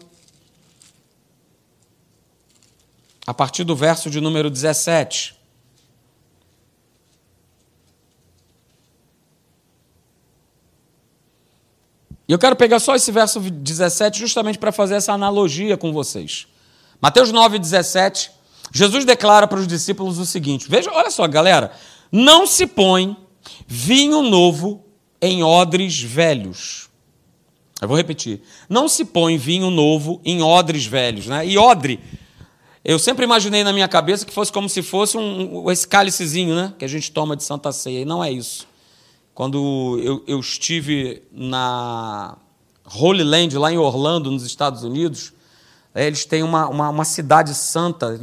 a 3.28 3.34
partir 3.34 3.64
do 3.64 3.76
verso 3.76 4.10
de 4.10 4.20
número 4.20 4.50
17. 4.50 5.43
E 12.28 12.32
eu 12.32 12.40
quero 12.40 12.56
pegar 12.56 12.80
só 12.80 12.96
esse 12.96 13.12
verso 13.12 13.40
17 13.40 14.20
justamente 14.20 14.58
para 14.58 14.72
fazer 14.72 14.96
essa 14.96 15.14
analogia 15.14 15.76
com 15.76 15.92
vocês. 15.92 16.48
Mateus 17.02 17.32
9, 17.32 17.60
17, 17.60 18.32
Jesus 18.72 19.04
declara 19.04 19.46
para 19.48 19.60
os 19.60 19.68
discípulos 19.68 20.18
o 20.20 20.26
seguinte: 20.26 20.68
veja, 20.70 20.92
olha 20.92 21.12
só, 21.12 21.28
galera, 21.28 21.72
não 22.12 22.48
se 22.48 22.66
põe 22.66 23.18
vinho 23.68 24.22
novo 24.22 24.86
em 25.22 25.44
odres 25.44 26.00
velhos. 26.00 26.90
Eu 27.82 27.88
vou 27.88 27.98
repetir. 27.98 28.42
Não 28.70 28.88
se 28.88 29.04
põe 29.04 29.38
vinho 29.38 29.70
novo 29.70 30.22
em 30.24 30.42
odres 30.42 30.86
velhos. 30.86 31.28
Né? 31.28 31.46
E 31.46 31.58
odre, 31.58 32.00
eu 32.84 32.98
sempre 32.98 33.26
imaginei 33.26 33.64
na 33.64 33.74
minha 33.74 33.88
cabeça 33.88 34.26
que 34.26 34.34
fosse 34.34 34.52
como 34.52 34.70
se 34.70 34.82
fosse 34.82 35.18
um, 35.18 35.70
esse 35.70 35.86
cálicezinho 35.86 36.56
né? 36.56 36.74
que 36.80 36.86
a 36.86 36.88
gente 36.88 37.12
toma 37.12 37.36
de 37.36 37.44
Santa 37.44 37.72
Ceia. 37.74 38.02
E 38.02 38.06
não 38.06 38.24
é 38.24 38.32
isso. 38.32 38.66
Quando 39.34 40.00
eu, 40.04 40.24
eu 40.28 40.40
estive 40.40 41.24
na 41.32 42.38
Holy 42.86 43.24
Land, 43.24 43.58
lá 43.58 43.72
em 43.72 43.78
Orlando, 43.78 44.30
nos 44.30 44.46
Estados 44.46 44.84
Unidos, 44.84 45.34
é, 45.96 46.06
eles 46.06 46.26
têm 46.26 46.44
uma, 46.44 46.68
uma, 46.68 46.90
uma, 46.90 47.06
cidade 47.06 47.54
santa, 47.56 48.20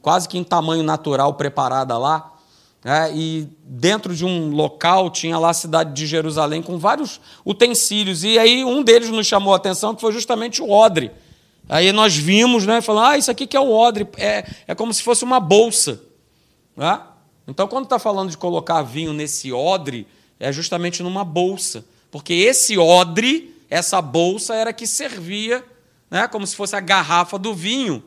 quase 0.00 0.28
que 0.28 0.38
em 0.38 0.44
tamanho 0.44 0.82
natural, 0.82 1.34
preparada 1.34 1.98
lá. 1.98 2.32
É, 2.84 3.10
e 3.14 3.48
dentro 3.64 4.14
de 4.14 4.24
um 4.24 4.50
local 4.50 5.10
tinha 5.10 5.38
lá 5.38 5.50
a 5.50 5.54
cidade 5.54 5.94
de 5.94 6.06
Jerusalém 6.06 6.62
com 6.62 6.78
vários 6.78 7.20
utensílios. 7.44 8.22
E 8.22 8.38
aí 8.38 8.64
um 8.64 8.82
deles 8.82 9.08
nos 9.08 9.26
chamou 9.26 9.54
a 9.54 9.56
atenção, 9.56 9.94
que 9.94 10.00
foi 10.00 10.12
justamente 10.12 10.62
o 10.62 10.70
odre. 10.70 11.10
Aí 11.68 11.90
nós 11.92 12.14
vimos, 12.14 12.66
né, 12.66 12.80
falando, 12.80 13.06
ah, 13.06 13.18
isso 13.18 13.30
aqui 13.30 13.46
que 13.46 13.56
é 13.56 13.60
o 13.60 13.72
odre, 13.72 14.06
é, 14.18 14.44
é 14.68 14.74
como 14.74 14.92
se 14.92 15.02
fosse 15.02 15.24
uma 15.24 15.40
bolsa. 15.40 16.00
Né? 16.76 17.00
Então, 17.48 17.66
quando 17.66 17.84
está 17.84 17.98
falando 17.98 18.30
de 18.30 18.36
colocar 18.36 18.82
vinho 18.82 19.12
nesse 19.12 19.50
odre, 19.50 20.06
é 20.38 20.52
justamente 20.52 21.02
numa 21.02 21.24
bolsa, 21.24 21.84
porque 22.10 22.32
esse 22.32 22.76
odre, 22.78 23.54
essa 23.68 24.00
bolsa 24.00 24.54
era 24.54 24.72
que 24.72 24.86
servia, 24.86 25.64
né, 26.10 26.28
como 26.28 26.46
se 26.46 26.54
fosse 26.54 26.76
a 26.76 26.80
garrafa 26.80 27.38
do 27.38 27.54
vinho, 27.54 28.02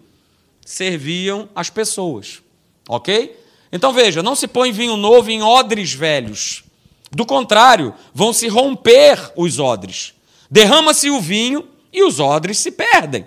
serviam 0.65 1.49
as 1.55 1.69
pessoas, 1.69 2.41
ok? 2.87 3.37
Então 3.71 3.91
veja, 3.91 4.23
não 4.23 4.35
se 4.35 4.47
põe 4.47 4.71
vinho 4.71 4.95
novo 4.95 5.29
em 5.29 5.41
odres 5.41 5.93
velhos. 5.93 6.63
Do 7.11 7.25
contrário, 7.25 7.93
vão 8.13 8.33
se 8.33 8.47
romper 8.47 9.31
os 9.35 9.59
odres. 9.59 10.13
Derrama-se 10.49 11.09
o 11.09 11.21
vinho 11.21 11.67
e 11.91 12.03
os 12.03 12.19
odres 12.19 12.59
se 12.59 12.71
perdem. 12.71 13.25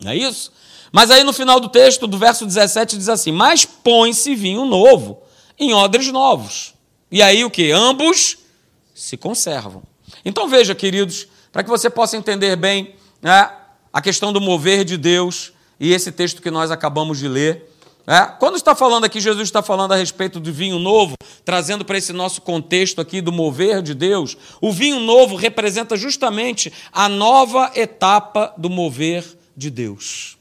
Não 0.00 0.12
é 0.12 0.16
isso? 0.16 0.52
Mas 0.92 1.10
aí 1.10 1.22
no 1.24 1.32
final 1.32 1.60
do 1.60 1.68
texto, 1.68 2.06
do 2.06 2.18
verso 2.18 2.46
17, 2.46 2.96
diz 2.96 3.08
assim: 3.08 3.32
Mas 3.32 3.64
põe-se 3.64 4.34
vinho 4.34 4.64
novo 4.64 5.22
em 5.58 5.74
odres 5.74 6.08
novos. 6.08 6.74
E 7.10 7.22
aí 7.22 7.44
o 7.44 7.50
que? 7.50 7.70
Ambos 7.70 8.38
se 8.94 9.16
conservam. 9.16 9.82
Então 10.24 10.48
veja, 10.48 10.74
queridos, 10.74 11.26
para 11.52 11.62
que 11.62 11.70
você 11.70 11.88
possa 11.88 12.16
entender 12.16 12.56
bem 12.56 12.94
né, 13.22 13.50
a 13.92 14.00
questão 14.00 14.32
do 14.32 14.40
mover 14.40 14.84
de 14.84 14.96
Deus 14.96 15.52
e 15.80 15.92
esse 15.92 16.10
texto 16.12 16.42
que 16.42 16.50
nós 16.50 16.70
acabamos 16.70 17.18
de 17.18 17.28
ler, 17.28 17.68
É? 18.10 18.24
Quando 18.24 18.56
está 18.56 18.74
falando 18.74 19.04
aqui, 19.04 19.20
Jesus 19.20 19.48
está 19.48 19.62
falando 19.62 19.92
a 19.92 19.96
respeito 19.96 20.40
do 20.40 20.50
vinho 20.50 20.78
novo, 20.78 21.14
trazendo 21.44 21.84
para 21.84 21.98
esse 21.98 22.10
nosso 22.10 22.40
contexto 22.40 23.02
aqui 23.02 23.20
do 23.20 23.30
mover 23.30 23.82
de 23.82 23.92
Deus, 23.92 24.34
o 24.62 24.72
vinho 24.72 24.98
novo 24.98 25.36
representa 25.36 25.94
justamente 25.94 26.72
a 26.90 27.06
nova 27.06 27.70
etapa 27.74 28.54
do 28.56 28.70
mover 28.70 29.26
de 29.54 29.68
Deus. 29.68 30.38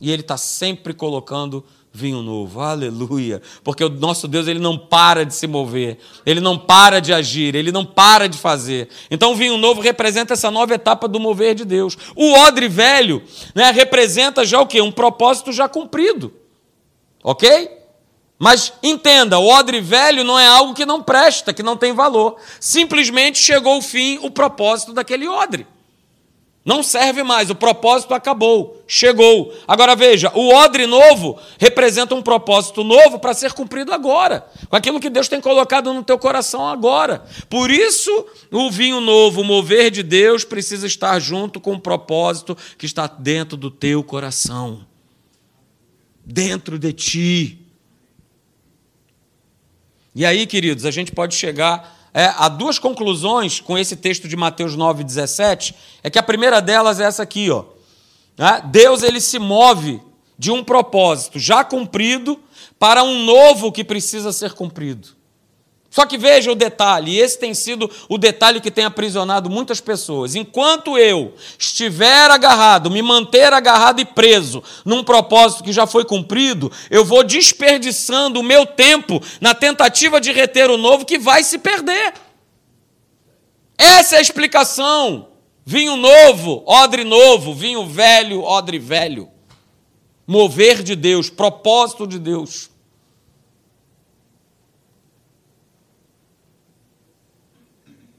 E 0.00 0.12
ele 0.12 0.22
está 0.22 0.36
sempre 0.36 0.94
colocando 0.94 1.64
vinho 1.92 2.22
novo. 2.22 2.60
Aleluia. 2.60 3.42
Porque 3.64 3.84
o 3.84 3.88
nosso 3.88 4.28
Deus, 4.28 4.46
ele 4.46 4.58
não 4.58 4.78
para 4.78 5.24
de 5.24 5.34
se 5.34 5.46
mover, 5.46 5.98
ele 6.24 6.40
não 6.40 6.56
para 6.58 7.00
de 7.00 7.12
agir, 7.12 7.54
ele 7.54 7.72
não 7.72 7.84
para 7.84 8.28
de 8.28 8.38
fazer. 8.38 8.88
Então 9.10 9.32
o 9.32 9.36
vinho 9.36 9.56
novo 9.56 9.80
representa 9.80 10.34
essa 10.34 10.50
nova 10.50 10.74
etapa 10.74 11.08
do 11.08 11.18
mover 11.18 11.54
de 11.54 11.64
Deus. 11.64 11.96
O 12.14 12.32
odre 12.32 12.68
velho, 12.68 13.22
né, 13.54 13.70
representa 13.70 14.44
já 14.44 14.60
o 14.60 14.66
quê? 14.66 14.80
Um 14.80 14.92
propósito 14.92 15.52
já 15.52 15.68
cumprido. 15.68 16.32
OK? 17.22 17.78
Mas 18.38 18.72
entenda, 18.82 19.38
o 19.38 19.48
odre 19.48 19.82
velho 19.82 20.24
não 20.24 20.38
é 20.38 20.46
algo 20.46 20.72
que 20.72 20.86
não 20.86 21.02
presta, 21.02 21.52
que 21.52 21.62
não 21.62 21.76
tem 21.76 21.92
valor. 21.92 22.36
Simplesmente 22.58 23.38
chegou 23.38 23.76
o 23.76 23.82
fim, 23.82 24.18
o 24.22 24.30
propósito 24.30 24.94
daquele 24.94 25.28
odre. 25.28 25.66
Não 26.62 26.82
serve 26.82 27.22
mais, 27.22 27.48
o 27.48 27.54
propósito 27.54 28.12
acabou, 28.12 28.84
chegou. 28.86 29.54
Agora 29.66 29.96
veja, 29.96 30.30
o 30.34 30.52
odre 30.52 30.86
novo 30.86 31.38
representa 31.58 32.14
um 32.14 32.20
propósito 32.20 32.84
novo 32.84 33.18
para 33.18 33.32
ser 33.32 33.52
cumprido 33.52 33.94
agora, 33.94 34.46
com 34.68 34.76
aquilo 34.76 35.00
que 35.00 35.08
Deus 35.08 35.26
tem 35.26 35.40
colocado 35.40 35.92
no 35.94 36.04
teu 36.04 36.18
coração 36.18 36.68
agora. 36.68 37.24
Por 37.48 37.70
isso, 37.70 38.26
o 38.50 38.70
vinho 38.70 39.00
novo, 39.00 39.40
o 39.40 39.44
mover 39.44 39.90
de 39.90 40.02
Deus, 40.02 40.44
precisa 40.44 40.86
estar 40.86 41.18
junto 41.18 41.58
com 41.60 41.72
o 41.72 41.80
propósito 41.80 42.54
que 42.76 42.84
está 42.84 43.06
dentro 43.06 43.56
do 43.56 43.70
teu 43.70 44.04
coração, 44.04 44.84
dentro 46.22 46.78
de 46.78 46.92
ti. 46.92 47.58
E 50.14 50.26
aí, 50.26 50.46
queridos, 50.46 50.84
a 50.84 50.90
gente 50.90 51.10
pode 51.10 51.34
chegar 51.34 51.99
é, 52.12 52.32
há 52.36 52.48
duas 52.48 52.78
conclusões 52.78 53.60
com 53.60 53.78
esse 53.78 53.96
texto 53.96 54.26
de 54.26 54.36
Mateus 54.36 54.74
9, 54.74 55.04
17. 55.04 55.74
É 56.02 56.10
que 56.10 56.18
a 56.18 56.22
primeira 56.22 56.60
delas 56.60 57.00
é 57.00 57.04
essa 57.04 57.22
aqui, 57.22 57.50
ó. 57.50 57.64
Né? 58.36 58.62
Deus 58.66 59.02
ele 59.02 59.20
se 59.20 59.38
move 59.38 60.00
de 60.38 60.50
um 60.50 60.64
propósito 60.64 61.38
já 61.38 61.62
cumprido 61.62 62.40
para 62.78 63.02
um 63.02 63.24
novo 63.24 63.70
que 63.70 63.84
precisa 63.84 64.32
ser 64.32 64.54
cumprido. 64.54 65.19
Só 65.90 66.06
que 66.06 66.16
veja 66.16 66.52
o 66.52 66.54
detalhe, 66.54 67.10
e 67.10 67.18
esse 67.18 67.36
tem 67.36 67.52
sido 67.52 67.90
o 68.08 68.16
detalhe 68.16 68.60
que 68.60 68.70
tem 68.70 68.84
aprisionado 68.84 69.50
muitas 69.50 69.80
pessoas. 69.80 70.36
Enquanto 70.36 70.96
eu 70.96 71.34
estiver 71.58 72.30
agarrado, 72.30 72.88
me 72.88 73.02
manter 73.02 73.52
agarrado 73.52 74.00
e 74.00 74.04
preso 74.04 74.62
num 74.84 75.02
propósito 75.02 75.64
que 75.64 75.72
já 75.72 75.88
foi 75.88 76.04
cumprido, 76.04 76.70
eu 76.88 77.04
vou 77.04 77.24
desperdiçando 77.24 78.38
o 78.38 78.44
meu 78.44 78.64
tempo 78.64 79.20
na 79.40 79.52
tentativa 79.52 80.20
de 80.20 80.30
reter 80.30 80.70
o 80.70 80.76
novo 80.76 81.04
que 81.04 81.18
vai 81.18 81.42
se 81.42 81.58
perder. 81.58 82.14
Essa 83.76 84.14
é 84.14 84.18
a 84.18 84.22
explicação. 84.22 85.26
Vinho 85.66 85.96
novo, 85.96 86.62
odre 86.66 87.02
novo, 87.02 87.52
vinho 87.52 87.84
velho, 87.84 88.42
odre 88.44 88.78
velho. 88.78 89.28
Mover 90.24 90.84
de 90.84 90.94
Deus, 90.94 91.28
propósito 91.28 92.06
de 92.06 92.18
Deus. 92.20 92.69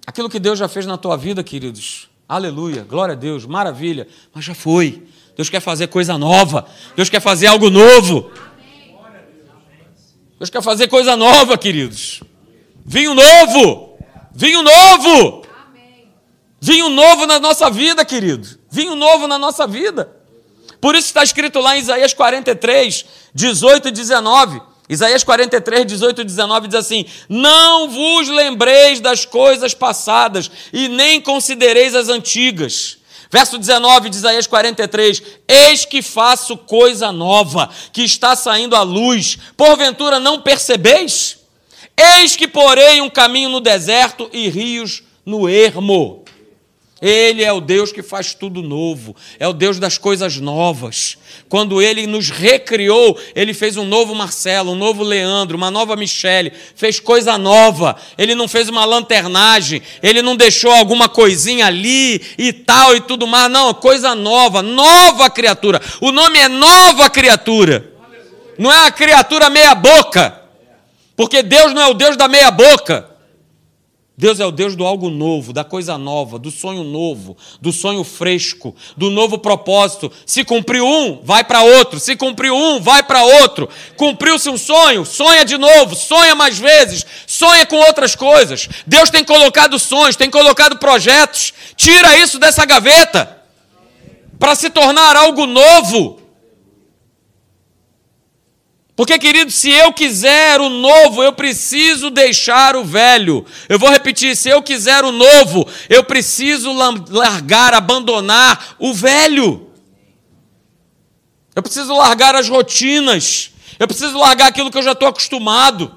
Aquilo 0.05 0.29
que 0.29 0.39
Deus 0.39 0.57
já 0.57 0.67
fez 0.67 0.85
na 0.85 0.97
tua 0.97 1.15
vida, 1.15 1.43
queridos. 1.43 2.09
Aleluia, 2.27 2.83
glória 2.83 3.13
a 3.13 3.17
Deus, 3.17 3.45
maravilha, 3.45 4.07
mas 4.33 4.45
já 4.45 4.55
foi. 4.55 5.05
Deus 5.35 5.49
quer 5.49 5.59
fazer 5.59 5.87
coisa 5.87 6.17
nova. 6.17 6.65
Deus 6.95 7.09
quer 7.09 7.19
fazer 7.19 7.47
algo 7.47 7.69
novo. 7.69 8.31
Deus 10.37 10.49
quer 10.49 10.61
fazer 10.61 10.87
coisa 10.87 11.15
nova, 11.15 11.57
queridos. 11.57 12.21
Vinho 12.85 13.13
novo. 13.13 13.97
Vinho 14.33 14.63
novo. 14.63 15.45
Vinho 16.59 16.89
novo 16.89 17.25
na 17.25 17.39
nossa 17.39 17.69
vida, 17.69 18.05
querido. 18.05 18.47
Vinho 18.69 18.95
novo 18.95 19.27
na 19.27 19.37
nossa 19.37 19.67
vida. 19.67 20.15
Por 20.79 20.95
isso 20.95 21.07
está 21.07 21.23
escrito 21.23 21.59
lá 21.59 21.75
em 21.77 21.79
Isaías 21.79 22.13
43, 22.13 23.05
18 23.33 23.89
e 23.89 23.91
19. 23.91 24.61
Isaías 24.91 25.23
43, 25.23 25.85
18 25.85 26.19
e 26.19 26.25
19 26.25 26.67
diz 26.67 26.75
assim: 26.75 27.05
Não 27.29 27.87
vos 27.89 28.27
lembreis 28.27 28.99
das 28.99 29.23
coisas 29.23 29.73
passadas 29.73 30.51
e 30.73 30.89
nem 30.89 31.21
considereis 31.21 31.95
as 31.95 32.09
antigas. 32.09 32.97
Verso 33.31 33.57
19 33.57 34.09
de 34.09 34.17
Isaías 34.17 34.47
43: 34.47 35.23
Eis 35.47 35.85
que 35.85 36.01
faço 36.01 36.57
coisa 36.57 37.09
nova, 37.09 37.69
que 37.93 38.03
está 38.03 38.35
saindo 38.35 38.75
à 38.75 38.81
luz, 38.81 39.37
porventura 39.55 40.19
não 40.19 40.41
percebeis? 40.41 41.37
Eis 41.95 42.35
que 42.35 42.45
porei 42.45 42.99
um 42.99 43.09
caminho 43.09 43.47
no 43.47 43.61
deserto 43.61 44.29
e 44.33 44.49
rios 44.49 45.03
no 45.25 45.47
ermo. 45.47 46.20
Ele 47.01 47.43
é 47.43 47.51
o 47.51 47.59
Deus 47.59 47.91
que 47.91 48.03
faz 48.03 48.35
tudo 48.35 48.61
novo, 48.61 49.15
é 49.39 49.47
o 49.47 49.53
Deus 49.53 49.79
das 49.79 49.97
coisas 49.97 50.37
novas. 50.37 51.17
Quando 51.49 51.81
ele 51.81 52.05
nos 52.05 52.29
recriou, 52.29 53.17
ele 53.33 53.55
fez 53.55 53.75
um 53.75 53.85
novo 53.85 54.13
Marcelo, 54.13 54.73
um 54.73 54.75
novo 54.75 55.01
Leandro, 55.01 55.57
uma 55.57 55.71
nova 55.71 55.95
Michele, 55.95 56.53
fez 56.75 56.99
coisa 56.99 57.39
nova. 57.39 57.95
Ele 58.17 58.35
não 58.35 58.47
fez 58.47 58.69
uma 58.69 58.85
lanternagem, 58.85 59.81
ele 60.03 60.21
não 60.21 60.35
deixou 60.35 60.71
alguma 60.71 61.09
coisinha 61.09 61.65
ali 61.65 62.21
e 62.37 62.53
tal 62.53 62.95
e 62.95 63.01
tudo 63.01 63.25
mais. 63.25 63.51
Não, 63.51 63.73
coisa 63.73 64.13
nova, 64.13 64.61
nova 64.61 65.27
criatura. 65.27 65.81
O 65.99 66.11
nome 66.11 66.37
é 66.37 66.47
nova 66.47 67.09
criatura. 67.09 67.91
Não 68.59 68.71
é 68.71 68.85
a 68.85 68.91
criatura 68.91 69.49
meia-boca. 69.49 70.39
Porque 71.15 71.41
Deus 71.41 71.73
não 71.73 71.81
é 71.81 71.87
o 71.87 71.95
Deus 71.95 72.15
da 72.15 72.27
meia-boca. 72.27 73.10
Deus 74.21 74.39
é 74.39 74.45
o 74.45 74.51
Deus 74.51 74.75
do 74.75 74.85
algo 74.85 75.09
novo, 75.09 75.51
da 75.51 75.63
coisa 75.63 75.97
nova, 75.97 76.37
do 76.37 76.51
sonho 76.51 76.83
novo, 76.83 77.35
do 77.59 77.73
sonho 77.73 78.03
fresco, 78.03 78.75
do 78.95 79.09
novo 79.09 79.39
propósito. 79.39 80.11
Se 80.27 80.45
cumpriu 80.45 80.85
um, 80.85 81.19
vai 81.23 81.43
para 81.43 81.63
outro. 81.63 81.99
Se 81.99 82.15
cumpriu 82.15 82.55
um, 82.55 82.79
vai 82.79 83.01
para 83.01 83.23
outro. 83.23 83.67
Cumpriu-se 83.97 84.47
um 84.47 84.59
sonho, 84.59 85.03
sonha 85.05 85.43
de 85.43 85.57
novo, 85.57 85.95
sonha 85.95 86.35
mais 86.35 86.59
vezes, 86.59 87.03
sonha 87.25 87.65
com 87.65 87.77
outras 87.77 88.15
coisas. 88.15 88.69
Deus 88.85 89.09
tem 89.09 89.23
colocado 89.23 89.79
sonhos, 89.79 90.15
tem 90.15 90.29
colocado 90.29 90.77
projetos. 90.77 91.51
Tira 91.75 92.15
isso 92.15 92.37
dessa 92.37 92.63
gaveta 92.63 93.41
para 94.37 94.53
se 94.53 94.69
tornar 94.69 95.15
algo 95.15 95.47
novo. 95.47 96.20
Porque, 99.01 99.17
querido, 99.17 99.49
se 99.49 99.71
eu 99.71 99.91
quiser 99.91 100.61
o 100.61 100.69
novo, 100.69 101.23
eu 101.23 101.33
preciso 101.33 102.11
deixar 102.11 102.75
o 102.75 102.85
velho. 102.85 103.43
Eu 103.67 103.79
vou 103.79 103.89
repetir: 103.89 104.35
se 104.35 104.47
eu 104.47 104.61
quiser 104.61 105.03
o 105.03 105.11
novo, 105.11 105.67
eu 105.89 106.03
preciso 106.03 106.71
largar, 106.71 107.73
abandonar 107.73 108.75
o 108.77 108.93
velho. 108.93 109.71
Eu 111.55 111.63
preciso 111.63 111.97
largar 111.97 112.35
as 112.35 112.47
rotinas. 112.47 113.49
Eu 113.79 113.87
preciso 113.87 114.19
largar 114.19 114.49
aquilo 114.49 114.69
que 114.69 114.77
eu 114.77 114.83
já 114.83 114.91
estou 114.91 115.07
acostumado. 115.07 115.95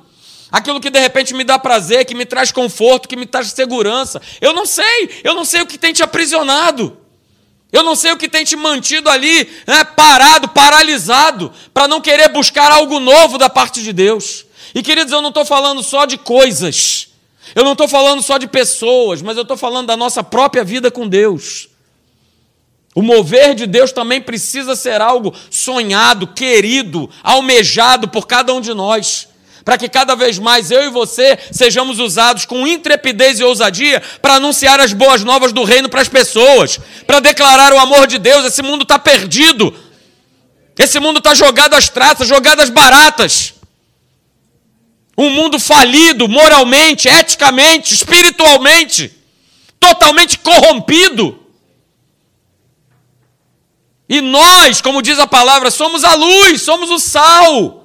Aquilo 0.51 0.81
que 0.81 0.89
de 0.89 0.99
repente 0.99 1.35
me 1.35 1.45
dá 1.45 1.59
prazer, 1.59 2.07
que 2.07 2.15
me 2.15 2.25
traz 2.25 2.51
conforto, 2.51 3.07
que 3.07 3.17
me 3.17 3.27
traz 3.27 3.49
segurança. 3.49 4.19
Eu 4.41 4.55
não 4.55 4.65
sei, 4.65 5.21
eu 5.23 5.35
não 5.35 5.45
sei 5.45 5.61
o 5.61 5.67
que 5.67 5.77
tem 5.77 5.93
te 5.93 6.03
aprisionado. 6.03 7.04
Eu 7.75 7.83
não 7.83 7.97
sei 7.97 8.13
o 8.13 8.17
que 8.17 8.29
tem 8.29 8.45
te 8.45 8.55
mantido 8.55 9.11
ali, 9.11 9.51
né, 9.67 9.83
parado, 9.83 10.47
paralisado, 10.47 11.53
para 11.73 11.89
não 11.89 12.01
querer 12.01 12.29
buscar 12.29 12.71
algo 12.71 13.01
novo 13.01 13.37
da 13.37 13.51
parte 13.51 13.83
de 13.83 13.93
Deus. 13.93 14.47
E 14.73 14.81
queridos, 14.81 15.13
eu 15.13 15.21
não 15.21 15.31
estou 15.31 15.45
falando 15.45 15.83
só 15.83 16.05
de 16.05 16.17
coisas, 16.17 17.09
eu 17.53 17.65
não 17.65 17.73
estou 17.73 17.89
falando 17.89 18.23
só 18.23 18.39
de 18.39 18.47
pessoas, 18.47 19.23
mas 19.23 19.37
eu 19.37 19.43
estou 19.43 19.57
falando 19.57 19.89
da 19.89 19.97
nossa 19.97 20.23
própria 20.23 20.63
vida 20.63 20.89
com 20.89 21.09
Deus. 21.09 21.69
O 22.95 23.03
mover 23.03 23.57
de 23.57 23.67
Deus 23.67 23.91
também 23.91 24.21
precisa 24.21 24.77
ser 24.77 25.01
algo 25.01 25.35
sonhado, 25.51 26.29
querido, 26.29 27.11
almejado 27.25 28.07
por 28.07 28.29
cada 28.29 28.55
um 28.55 28.61
de 28.61 28.73
nós 28.73 29.27
para 29.65 29.79
que 29.79 29.89
cada 29.89 30.15
vez 30.15 30.39
mais 30.39 30.71
eu 30.71 30.85
e 30.85 30.91
você 30.91 31.39
sejamos 31.51 31.99
usados 31.99 32.45
com 32.45 32.67
intrepidez 32.67 33.41
e 33.41 33.45
ousadia 33.45 34.03
para 34.21 34.35
anunciar 34.35 34.79
as 34.79 34.93
boas 34.93 35.25
novas 35.25 35.53
do 35.53 35.65
reino 35.65 35.89
para 35.89 36.03
as 36.03 36.09
pessoas, 36.09 36.79
para 37.07 37.21
declarar 37.21 37.73
o 37.73 37.79
amor 37.79 38.07
de 38.07 38.19
Deus. 38.19 38.45
Esse 38.45 38.63
mundo 38.63 38.83
está 38.83 38.99
perdido, 38.99 39.75
esse 40.79 41.01
mundo 41.01 41.19
está 41.19 41.35
jogado 41.35 41.75
às 41.75 41.89
traças, 41.89 42.29
jogado 42.29 42.61
às 42.61 42.69
baratas. 42.69 43.55
Um 45.17 45.31
mundo 45.31 45.59
falido 45.59 46.29
moralmente, 46.29 47.09
eticamente, 47.09 47.95
espiritualmente, 47.95 49.13
totalmente 49.81 50.39
corrompido. 50.39 51.41
E 54.09 54.21
nós, 54.21 54.83
como 54.83 55.01
diz 55.01 55.19
a 55.19 55.27
palavra, 55.27 55.71
somos 55.71 56.05
a 56.05 56.15
luz, 56.15 56.61
somos 56.61 56.91
o 56.91 56.99
sal. 56.99 57.84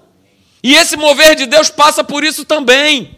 E 0.61 0.75
esse 0.75 0.97
mover 0.97 1.35
de 1.35 1.45
Deus 1.45 1.69
passa 1.69 2.03
por 2.03 2.23
isso 2.23 2.43
também. 2.45 3.17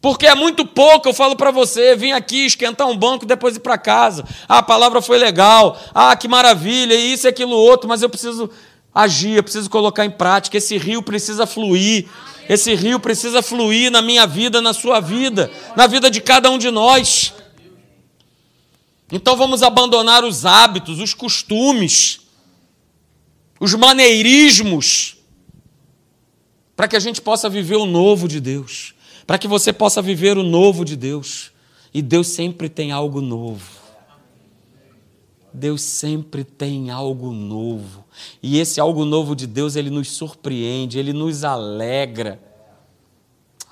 Porque 0.00 0.26
é 0.26 0.34
muito 0.34 0.64
pouco, 0.64 1.08
eu 1.08 1.12
falo 1.12 1.36
para 1.36 1.50
você, 1.50 1.94
vim 1.94 2.12
aqui 2.12 2.46
esquentar 2.46 2.86
um 2.88 2.96
banco 2.96 3.26
depois 3.26 3.56
ir 3.56 3.60
para 3.60 3.76
casa. 3.76 4.24
Ah, 4.48 4.58
a 4.58 4.62
palavra 4.62 5.02
foi 5.02 5.18
legal. 5.18 5.78
Ah, 5.94 6.16
que 6.16 6.26
maravilha, 6.26 6.94
isso 6.94 7.26
e 7.26 7.28
aquilo 7.28 7.52
outro, 7.52 7.86
mas 7.86 8.00
eu 8.00 8.08
preciso 8.08 8.48
agir, 8.94 9.36
eu 9.36 9.42
preciso 9.42 9.68
colocar 9.68 10.06
em 10.06 10.10
prática. 10.10 10.56
Esse 10.56 10.78
rio 10.78 11.02
precisa 11.02 11.46
fluir. 11.46 12.08
Esse 12.48 12.74
rio 12.74 12.98
precisa 12.98 13.42
fluir 13.42 13.90
na 13.90 14.00
minha 14.00 14.26
vida, 14.26 14.62
na 14.62 14.72
sua 14.72 15.00
vida, 15.00 15.50
na 15.76 15.86
vida 15.86 16.10
de 16.10 16.20
cada 16.20 16.50
um 16.50 16.56
de 16.56 16.70
nós. 16.70 17.34
Então 19.12 19.36
vamos 19.36 19.62
abandonar 19.62 20.24
os 20.24 20.46
hábitos, 20.46 20.98
os 20.98 21.12
costumes, 21.12 22.20
os 23.60 23.74
maneirismos, 23.74 25.16
para 26.80 26.88
que 26.88 26.96
a 26.96 27.00
gente 27.00 27.20
possa 27.20 27.46
viver 27.46 27.76
o 27.76 27.84
novo 27.84 28.26
de 28.26 28.40
Deus, 28.40 28.94
para 29.26 29.36
que 29.36 29.46
você 29.46 29.70
possa 29.70 30.00
viver 30.00 30.38
o 30.38 30.42
novo 30.42 30.82
de 30.82 30.96
Deus. 30.96 31.52
E 31.92 32.00
Deus 32.00 32.28
sempre 32.28 32.70
tem 32.70 32.90
algo 32.90 33.20
novo. 33.20 33.70
Deus 35.52 35.82
sempre 35.82 36.42
tem 36.42 36.88
algo 36.88 37.32
novo. 37.32 38.02
E 38.42 38.58
esse 38.58 38.80
algo 38.80 39.04
novo 39.04 39.36
de 39.36 39.46
Deus, 39.46 39.76
ele 39.76 39.90
nos 39.90 40.10
surpreende, 40.12 40.98
ele 40.98 41.12
nos 41.12 41.44
alegra. 41.44 42.40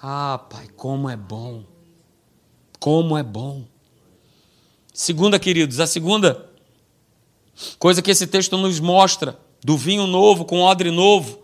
Ah, 0.02 0.44
Pai, 0.50 0.68
como 0.76 1.08
é 1.08 1.16
bom. 1.16 1.64
Como 2.78 3.16
é 3.16 3.22
bom. 3.22 3.64
Segunda, 4.92 5.38
queridos, 5.38 5.80
a 5.80 5.86
segunda 5.86 6.46
coisa 7.78 8.02
que 8.02 8.10
esse 8.10 8.26
texto 8.26 8.58
nos 8.58 8.78
mostra 8.78 9.40
do 9.64 9.78
vinho 9.78 10.06
novo 10.06 10.44
com 10.44 10.60
odre 10.60 10.90
novo 10.90 11.40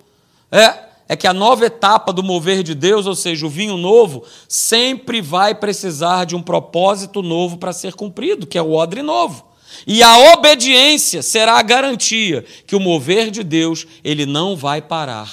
é 0.53 0.93
é 1.09 1.15
que 1.17 1.27
a 1.27 1.35
nova 1.35 1.67
etapa 1.67 2.13
do 2.13 2.23
mover 2.23 2.63
de 2.63 2.75
Deus, 2.75 3.07
ou 3.07 3.15
seja, 3.15 3.47
o 3.47 3.51
vinho 3.51 3.77
novo, 3.77 4.25
sempre 4.49 5.21
vai 5.21 5.55
precisar 5.55 6.25
de 6.25 6.35
um 6.35 6.43
propósito 6.43 7.23
novo 7.23 7.59
para 7.59 7.73
ser 7.73 7.95
cumprido, 7.95 8.47
que 8.47 8.57
é 8.57 8.63
o 8.63 8.73
odre 8.73 9.03
novo. 9.03 9.45
E 9.87 10.03
a 10.03 10.33
obediência 10.33 11.23
será 11.23 11.59
a 11.59 11.63
garantia 11.63 12.45
que 12.67 12.77
o 12.77 12.81
mover 12.81 13.31
de 13.31 13.43
Deus, 13.43 13.87
ele 14.03 14.25
não 14.25 14.57
vai 14.57 14.81
parar. 14.81 15.31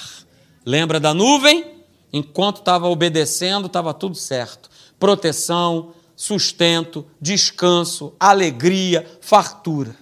Lembra 0.64 1.00
da 1.00 1.14
nuvem? 1.14 1.64
Enquanto 2.12 2.58
estava 2.58 2.88
obedecendo, 2.88 3.66
estava 3.66 3.94
tudo 3.94 4.16
certo. 4.16 4.68
Proteção, 4.98 5.94
sustento, 6.14 7.06
descanso, 7.20 8.12
alegria, 8.20 9.06
fartura. 9.20 9.96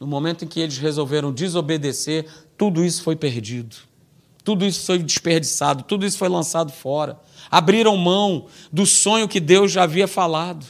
No 0.00 0.06
momento 0.06 0.44
em 0.44 0.48
que 0.48 0.60
eles 0.60 0.78
resolveram 0.78 1.32
desobedecer, 1.32 2.26
tudo 2.56 2.84
isso 2.84 3.02
foi 3.02 3.16
perdido. 3.16 3.76
Tudo 4.48 4.64
isso 4.64 4.86
foi 4.86 4.98
desperdiçado, 4.98 5.82
tudo 5.82 6.06
isso 6.06 6.16
foi 6.16 6.30
lançado 6.30 6.72
fora. 6.72 7.20
Abriram 7.50 7.94
mão 7.98 8.46
do 8.72 8.86
sonho 8.86 9.28
que 9.28 9.38
Deus 9.38 9.70
já 9.70 9.82
havia 9.82 10.08
falado. 10.08 10.64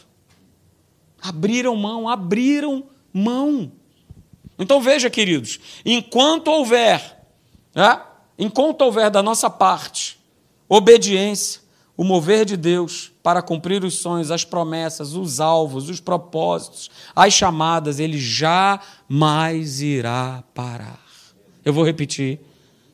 Abriram 1.22 1.76
mão, 1.76 2.08
abriram 2.08 2.88
mão. 3.12 3.70
Então 4.58 4.80
veja, 4.80 5.08
queridos, 5.08 5.60
enquanto 5.84 6.48
houver, 6.48 7.20
né, 7.72 8.02
enquanto 8.36 8.82
houver 8.82 9.12
da 9.12 9.22
nossa 9.22 9.48
parte 9.48 10.18
obediência, 10.68 11.60
o 11.96 12.02
mover 12.02 12.44
de 12.44 12.56
Deus 12.56 13.12
para 13.22 13.40
cumprir 13.40 13.84
os 13.84 13.94
sonhos, 13.94 14.32
as 14.32 14.42
promessas, 14.42 15.14
os 15.14 15.38
alvos, 15.38 15.88
os 15.88 16.00
propósitos, 16.00 16.90
as 17.14 17.32
chamadas, 17.32 18.00
ele 18.00 18.18
jamais 18.18 19.80
irá 19.80 20.42
parar. 20.52 20.98
Eu 21.64 21.72
vou 21.72 21.84
repetir. 21.84 22.40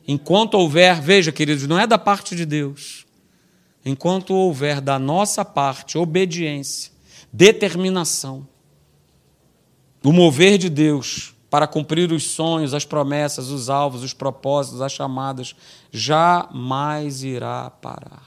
Enquanto 0.06 0.54
houver, 0.54 1.00
veja, 1.00 1.32
queridos, 1.32 1.66
não 1.66 1.78
é 1.78 1.86
da 1.86 1.98
parte 1.98 2.36
de 2.36 2.44
Deus. 2.44 3.06
Enquanto 3.84 4.34
houver 4.34 4.80
da 4.80 4.98
nossa 4.98 5.44
parte 5.44 5.98
obediência, 5.98 6.92
determinação, 7.32 8.46
o 10.02 10.12
mover 10.12 10.58
de 10.58 10.68
Deus 10.68 11.34
para 11.50 11.66
cumprir 11.66 12.12
os 12.12 12.24
sonhos, 12.24 12.74
as 12.74 12.84
promessas, 12.84 13.48
os 13.48 13.70
alvos, 13.70 14.02
os 14.02 14.12
propósitos, 14.12 14.80
as 14.80 14.92
chamadas, 14.92 15.54
jamais 15.92 17.22
irá 17.22 17.70
parar. 17.70 18.26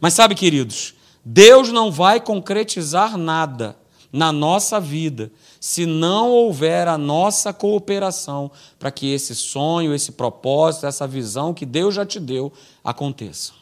Mas 0.00 0.14
sabe, 0.14 0.34
queridos, 0.34 0.94
Deus 1.24 1.70
não 1.70 1.92
vai 1.92 2.20
concretizar 2.20 3.16
nada 3.16 3.76
na 4.12 4.30
nossa 4.30 4.78
vida 4.78 5.32
se 5.58 5.86
não 5.86 6.30
houver 6.30 6.86
a 6.86 6.98
nossa 6.98 7.52
cooperação 7.52 8.50
para 8.78 8.90
que 8.90 9.10
esse 9.10 9.34
sonho, 9.34 9.94
esse 9.94 10.12
propósito, 10.12 10.86
essa 10.86 11.06
visão 11.06 11.54
que 11.54 11.64
Deus 11.64 11.94
já 11.94 12.04
te 12.04 12.20
deu 12.20 12.52
aconteça. 12.84 13.52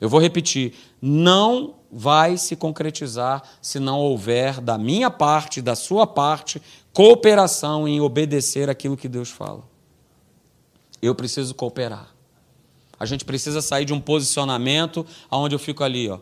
Eu 0.00 0.08
vou 0.08 0.20
repetir: 0.20 0.74
não 1.02 1.74
vai 1.90 2.36
se 2.36 2.54
concretizar 2.54 3.42
se 3.60 3.80
não 3.80 3.98
houver 3.98 4.60
da 4.60 4.78
minha 4.78 5.10
parte, 5.10 5.60
da 5.60 5.74
sua 5.74 6.06
parte, 6.06 6.62
cooperação 6.92 7.88
em 7.88 8.00
obedecer 8.00 8.70
aquilo 8.70 8.96
que 8.96 9.08
Deus 9.08 9.30
fala. 9.30 9.64
Eu 11.00 11.14
preciso 11.14 11.54
cooperar. 11.54 12.14
A 12.98 13.04
gente 13.04 13.24
precisa 13.24 13.60
sair 13.60 13.84
de 13.84 13.92
um 13.92 14.00
posicionamento 14.00 15.04
onde 15.30 15.54
eu 15.54 15.58
fico 15.58 15.82
ali, 15.82 16.08
ó, 16.08 16.18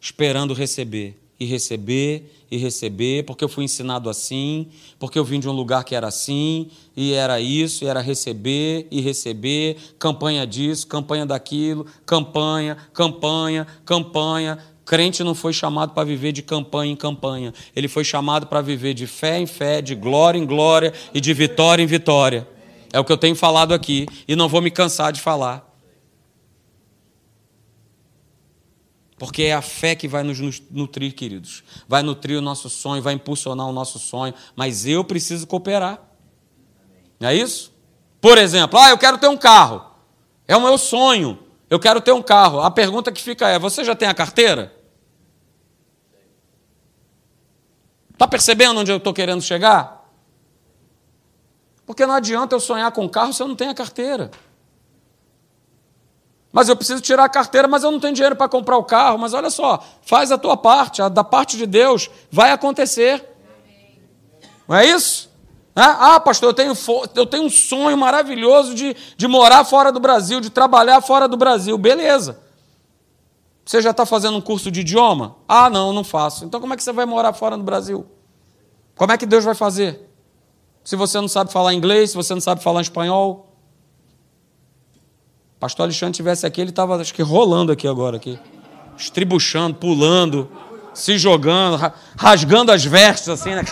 esperando 0.00 0.52
receber 0.52 1.19
e 1.40 1.46
receber 1.46 2.30
e 2.50 2.58
receber, 2.58 3.24
porque 3.24 3.42
eu 3.42 3.48
fui 3.48 3.64
ensinado 3.64 4.10
assim, 4.10 4.66
porque 4.98 5.18
eu 5.18 5.24
vim 5.24 5.40
de 5.40 5.48
um 5.48 5.52
lugar 5.52 5.84
que 5.84 5.94
era 5.94 6.08
assim, 6.08 6.68
e 6.94 7.14
era 7.14 7.40
isso, 7.40 7.84
e 7.84 7.86
era 7.86 8.00
receber 8.00 8.86
e 8.90 9.00
receber, 9.00 9.76
campanha 9.98 10.46
disso, 10.46 10.86
campanha 10.86 11.24
daquilo, 11.24 11.86
campanha, 12.04 12.76
campanha, 12.92 13.66
campanha. 13.84 14.58
Crente 14.84 15.22
não 15.22 15.34
foi 15.34 15.52
chamado 15.52 15.94
para 15.94 16.02
viver 16.02 16.32
de 16.32 16.42
campanha 16.42 16.92
em 16.92 16.96
campanha, 16.96 17.54
ele 17.74 17.86
foi 17.86 18.04
chamado 18.04 18.46
para 18.46 18.60
viver 18.60 18.92
de 18.92 19.06
fé 19.06 19.38
em 19.38 19.46
fé, 19.46 19.80
de 19.80 19.94
glória 19.94 20.38
em 20.38 20.44
glória 20.44 20.92
e 21.14 21.20
de 21.20 21.32
vitória 21.32 21.82
em 21.82 21.86
vitória. 21.86 22.46
É 22.92 22.98
o 22.98 23.04
que 23.04 23.12
eu 23.12 23.16
tenho 23.16 23.36
falado 23.36 23.72
aqui 23.72 24.06
e 24.26 24.34
não 24.34 24.48
vou 24.48 24.60
me 24.60 24.70
cansar 24.70 25.12
de 25.12 25.20
falar. 25.20 25.69
Porque 29.20 29.42
é 29.42 29.52
a 29.52 29.60
fé 29.60 29.94
que 29.94 30.08
vai 30.08 30.22
nos 30.22 30.40
nutrir, 30.70 31.14
queridos. 31.14 31.62
Vai 31.86 32.02
nutrir 32.02 32.38
o 32.38 32.40
nosso 32.40 32.70
sonho, 32.70 33.02
vai 33.02 33.12
impulsionar 33.12 33.68
o 33.68 33.72
nosso 33.72 33.98
sonho. 33.98 34.32
Mas 34.56 34.86
eu 34.86 35.04
preciso 35.04 35.46
cooperar. 35.46 36.00
Não 37.20 37.28
é 37.28 37.34
isso? 37.34 37.70
Por 38.18 38.38
exemplo, 38.38 38.78
ah, 38.80 38.88
eu 38.88 38.96
quero 38.96 39.18
ter 39.18 39.28
um 39.28 39.36
carro. 39.36 39.84
É 40.48 40.56
o 40.56 40.62
meu 40.62 40.78
sonho. 40.78 41.38
Eu 41.68 41.78
quero 41.78 42.00
ter 42.00 42.12
um 42.12 42.22
carro. 42.22 42.60
A 42.62 42.70
pergunta 42.70 43.12
que 43.12 43.20
fica 43.20 43.46
é: 43.46 43.58
você 43.58 43.84
já 43.84 43.94
tem 43.94 44.08
a 44.08 44.14
carteira? 44.14 44.74
Está 48.14 48.26
percebendo 48.26 48.80
onde 48.80 48.90
eu 48.90 48.96
estou 48.96 49.12
querendo 49.12 49.42
chegar? 49.42 50.10
Porque 51.84 52.06
não 52.06 52.14
adianta 52.14 52.56
eu 52.56 52.60
sonhar 52.60 52.90
com 52.92 53.04
um 53.04 53.08
carro 53.08 53.34
se 53.34 53.42
eu 53.42 53.48
não 53.48 53.54
tenho 53.54 53.70
a 53.70 53.74
carteira. 53.74 54.30
Mas 56.52 56.68
eu 56.68 56.76
preciso 56.76 57.00
tirar 57.00 57.24
a 57.24 57.28
carteira, 57.28 57.68
mas 57.68 57.84
eu 57.84 57.90
não 57.90 58.00
tenho 58.00 58.12
dinheiro 58.12 58.34
para 58.34 58.48
comprar 58.48 58.76
o 58.76 58.84
carro. 58.84 59.18
Mas 59.18 59.34
olha 59.34 59.50
só, 59.50 59.82
faz 60.02 60.32
a 60.32 60.38
tua 60.38 60.56
parte, 60.56 61.00
a 61.00 61.08
da 61.08 61.22
parte 61.22 61.56
de 61.56 61.66
Deus 61.66 62.10
vai 62.30 62.50
acontecer. 62.50 63.24
Não 64.66 64.76
é 64.76 64.86
isso? 64.86 65.30
Ah, 65.74 66.18
pastor, 66.18 66.50
eu 66.50 66.54
tenho, 66.54 66.72
eu 67.14 67.26
tenho 67.26 67.44
um 67.44 67.50
sonho 67.50 67.96
maravilhoso 67.96 68.74
de, 68.74 68.96
de 69.16 69.28
morar 69.28 69.64
fora 69.64 69.92
do 69.92 70.00
Brasil, 70.00 70.40
de 70.40 70.50
trabalhar 70.50 71.00
fora 71.00 71.28
do 71.28 71.36
Brasil. 71.36 71.78
Beleza. 71.78 72.40
Você 73.64 73.80
já 73.80 73.90
está 73.92 74.04
fazendo 74.04 74.36
um 74.36 74.40
curso 74.40 74.70
de 74.70 74.80
idioma? 74.80 75.36
Ah, 75.48 75.70
não, 75.70 75.92
não 75.92 76.02
faço. 76.02 76.44
Então 76.44 76.60
como 76.60 76.74
é 76.74 76.76
que 76.76 76.82
você 76.82 76.92
vai 76.92 77.06
morar 77.06 77.32
fora 77.32 77.56
do 77.56 77.62
Brasil? 77.62 78.04
Como 78.96 79.12
é 79.12 79.16
que 79.16 79.24
Deus 79.24 79.44
vai 79.44 79.54
fazer? 79.54 80.10
Se 80.82 80.96
você 80.96 81.20
não 81.20 81.28
sabe 81.28 81.52
falar 81.52 81.72
inglês, 81.72 82.10
se 82.10 82.16
você 82.16 82.34
não 82.34 82.40
sabe 82.40 82.62
falar 82.62 82.80
espanhol, 82.80 83.49
pastor 85.60 85.84
Alexandre 85.84 86.16
tivesse 86.16 86.46
aqui, 86.46 86.60
ele 86.62 86.70
estava, 86.70 86.96
acho 86.96 87.12
que, 87.12 87.22
rolando 87.22 87.70
aqui 87.70 87.86
agora, 87.86 88.16
aqui. 88.16 88.38
Estribuchando, 88.96 89.76
pulando, 89.76 90.50
se 90.94 91.18
jogando, 91.18 91.78
rasgando 92.16 92.72
as 92.72 92.82
vestes, 92.82 93.28
assim, 93.28 93.54
né? 93.54 93.62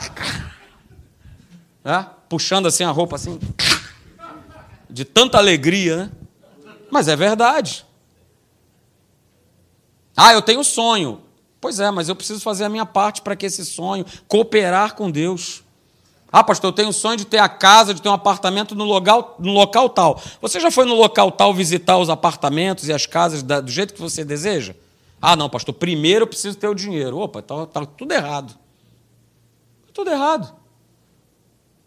É? 1.85 2.05
Puxando 2.29 2.67
assim 2.67 2.85
a 2.85 2.91
roupa, 2.91 3.17
assim. 3.17 3.41
De 4.91 5.07
tanta 5.07 5.39
alegria, 5.39 5.97
né? 5.97 6.11
Mas 6.91 7.09
é 7.09 7.17
verdade. 7.17 7.87
Ah, 10.15 10.35
eu 10.35 10.43
tenho 10.43 10.63
sonho. 10.63 11.23
Pois 11.61 11.81
é, 11.81 11.91
mas 11.91 12.09
eu 12.09 12.17
preciso 12.17 12.41
fazer 12.41 12.65
a 12.65 12.69
minha 12.69 12.85
parte 12.85 13.23
para 13.23 13.35
que 13.35 13.47
esse 13.47 13.65
sonho, 13.65 14.05
cooperar 14.27 14.95
com 14.95 15.11
Deus. 15.11 15.63
Ah, 16.31 16.45
pastor, 16.45 16.69
eu 16.69 16.75
tenho 16.75 16.91
o 16.91 16.93
sonho 16.93 17.17
de 17.17 17.25
ter 17.25 17.39
a 17.39 17.49
casa, 17.49 17.95
de 17.95 18.03
ter 18.03 18.09
um 18.09 18.13
apartamento 18.13 18.75
no 18.75 18.85
local, 18.85 19.37
no 19.39 19.53
local 19.53 19.89
tal. 19.89 20.21
Você 20.43 20.61
já 20.61 20.71
foi 20.71 20.85
no 20.85 20.95
local 20.95 21.33
tal 21.33 21.55
visitar 21.55 21.97
os 21.97 22.11
apartamentos 22.11 22.87
e 22.87 22.93
as 22.93 23.07
casas 23.07 23.43
da, 23.43 23.61
do 23.61 23.71
jeito 23.71 23.95
que 23.95 24.01
você 24.01 24.25
deseja? 24.25 24.75
Ah, 25.21 25.35
não, 25.35 25.49
pastor, 25.49 25.75
primeiro 25.75 26.25
eu 26.25 26.27
preciso 26.27 26.57
ter 26.59 26.69
o 26.69 26.75
dinheiro. 26.75 27.19
Opa, 27.19 27.41
está 27.41 27.67
tá 27.67 27.87
tudo 27.87 28.13
errado. 28.13 28.53
Tá 28.53 29.93
tudo 29.95 30.11
errado. 30.11 30.55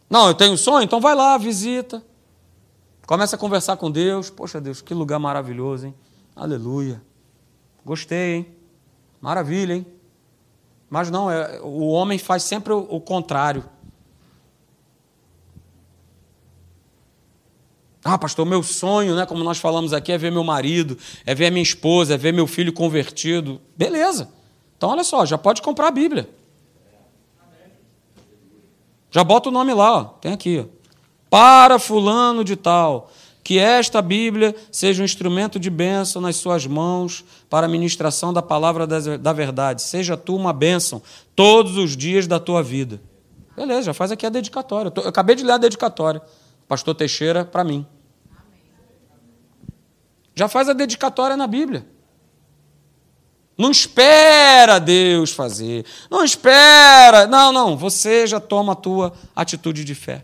Não, 0.09 0.27
eu 0.27 0.33
tenho 0.33 0.53
um 0.53 0.57
sonho, 0.57 0.83
então 0.83 0.99
vai 0.99 1.15
lá, 1.15 1.37
visita. 1.37 2.03
Começa 3.05 3.35
a 3.35 3.39
conversar 3.39 3.77
com 3.77 3.91
Deus. 3.91 4.29
Poxa, 4.29 4.59
Deus, 4.59 4.81
que 4.81 4.93
lugar 4.93 5.19
maravilhoso, 5.19 5.87
hein? 5.87 5.95
Aleluia. 6.35 7.01
Gostei, 7.85 8.35
hein? 8.35 8.47
Maravilha, 9.21 9.75
hein? 9.75 9.85
Mas 10.89 11.09
não, 11.09 11.31
é, 11.31 11.61
o 11.61 11.87
homem 11.89 12.17
faz 12.17 12.43
sempre 12.43 12.73
o, 12.73 12.79
o 12.89 12.99
contrário. 12.99 13.63
Ah, 18.03 18.17
pastor, 18.17 18.45
meu 18.45 18.63
sonho, 18.63 19.15
né, 19.15 19.25
como 19.25 19.43
nós 19.43 19.59
falamos 19.59 19.93
aqui, 19.93 20.11
é 20.11 20.17
ver 20.17 20.31
meu 20.31 20.43
marido, 20.43 20.97
é 21.25 21.35
ver 21.35 21.51
minha 21.51 21.61
esposa, 21.61 22.15
é 22.15 22.17
ver 22.17 22.33
meu 22.33 22.47
filho 22.47 22.73
convertido. 22.73 23.61
Beleza. 23.77 24.29
Então, 24.75 24.89
olha 24.89 25.03
só, 25.03 25.25
já 25.25 25.37
pode 25.37 25.61
comprar 25.61 25.87
a 25.87 25.91
Bíblia. 25.91 26.27
Já 29.11 29.23
bota 29.23 29.49
o 29.49 29.51
nome 29.51 29.73
lá, 29.73 29.99
ó. 29.99 30.03
tem 30.05 30.33
aqui. 30.33 30.65
Ó. 30.65 30.81
Para 31.29 31.77
fulano 31.77 32.43
de 32.43 32.55
tal, 32.55 33.11
que 33.43 33.59
esta 33.59 34.01
Bíblia 34.01 34.55
seja 34.71 35.01
um 35.01 35.05
instrumento 35.05 35.59
de 35.59 35.69
bênção 35.69 36.21
nas 36.21 36.37
suas 36.37 36.65
mãos 36.65 37.23
para 37.49 37.67
a 37.67 37.69
ministração 37.69 38.33
da 38.33 38.41
palavra 38.41 38.87
da 38.87 39.33
verdade. 39.33 39.81
Seja 39.81 40.17
tu 40.17 40.35
uma 40.35 40.53
bênção 40.53 41.01
todos 41.35 41.77
os 41.77 41.95
dias 41.95 42.25
da 42.25 42.39
tua 42.39 42.63
vida. 42.63 42.99
Beleza, 43.55 43.83
já 43.83 43.93
faz 43.93 44.11
aqui 44.11 44.25
a 44.25 44.29
dedicatória. 44.29 44.91
Eu 44.95 45.09
acabei 45.09 45.35
de 45.35 45.43
ler 45.43 45.53
a 45.53 45.57
dedicatória. 45.57 46.21
Pastor 46.71 46.95
Teixeira, 46.95 47.43
para 47.43 47.65
mim. 47.65 47.85
Já 50.33 50.47
faz 50.47 50.69
a 50.69 50.73
dedicatória 50.73 51.35
na 51.35 51.45
Bíblia. 51.45 51.85
Não 53.57 53.71
espera 53.71 54.79
Deus 54.79 55.31
fazer. 55.31 55.85
Não 56.09 56.23
espera. 56.23 57.27
Não, 57.27 57.51
não. 57.51 57.75
Você 57.75 58.25
já 58.25 58.39
toma 58.39 58.71
a 58.71 58.75
tua 58.77 59.11
atitude 59.35 59.83
de 59.83 59.93
fé. 59.93 60.23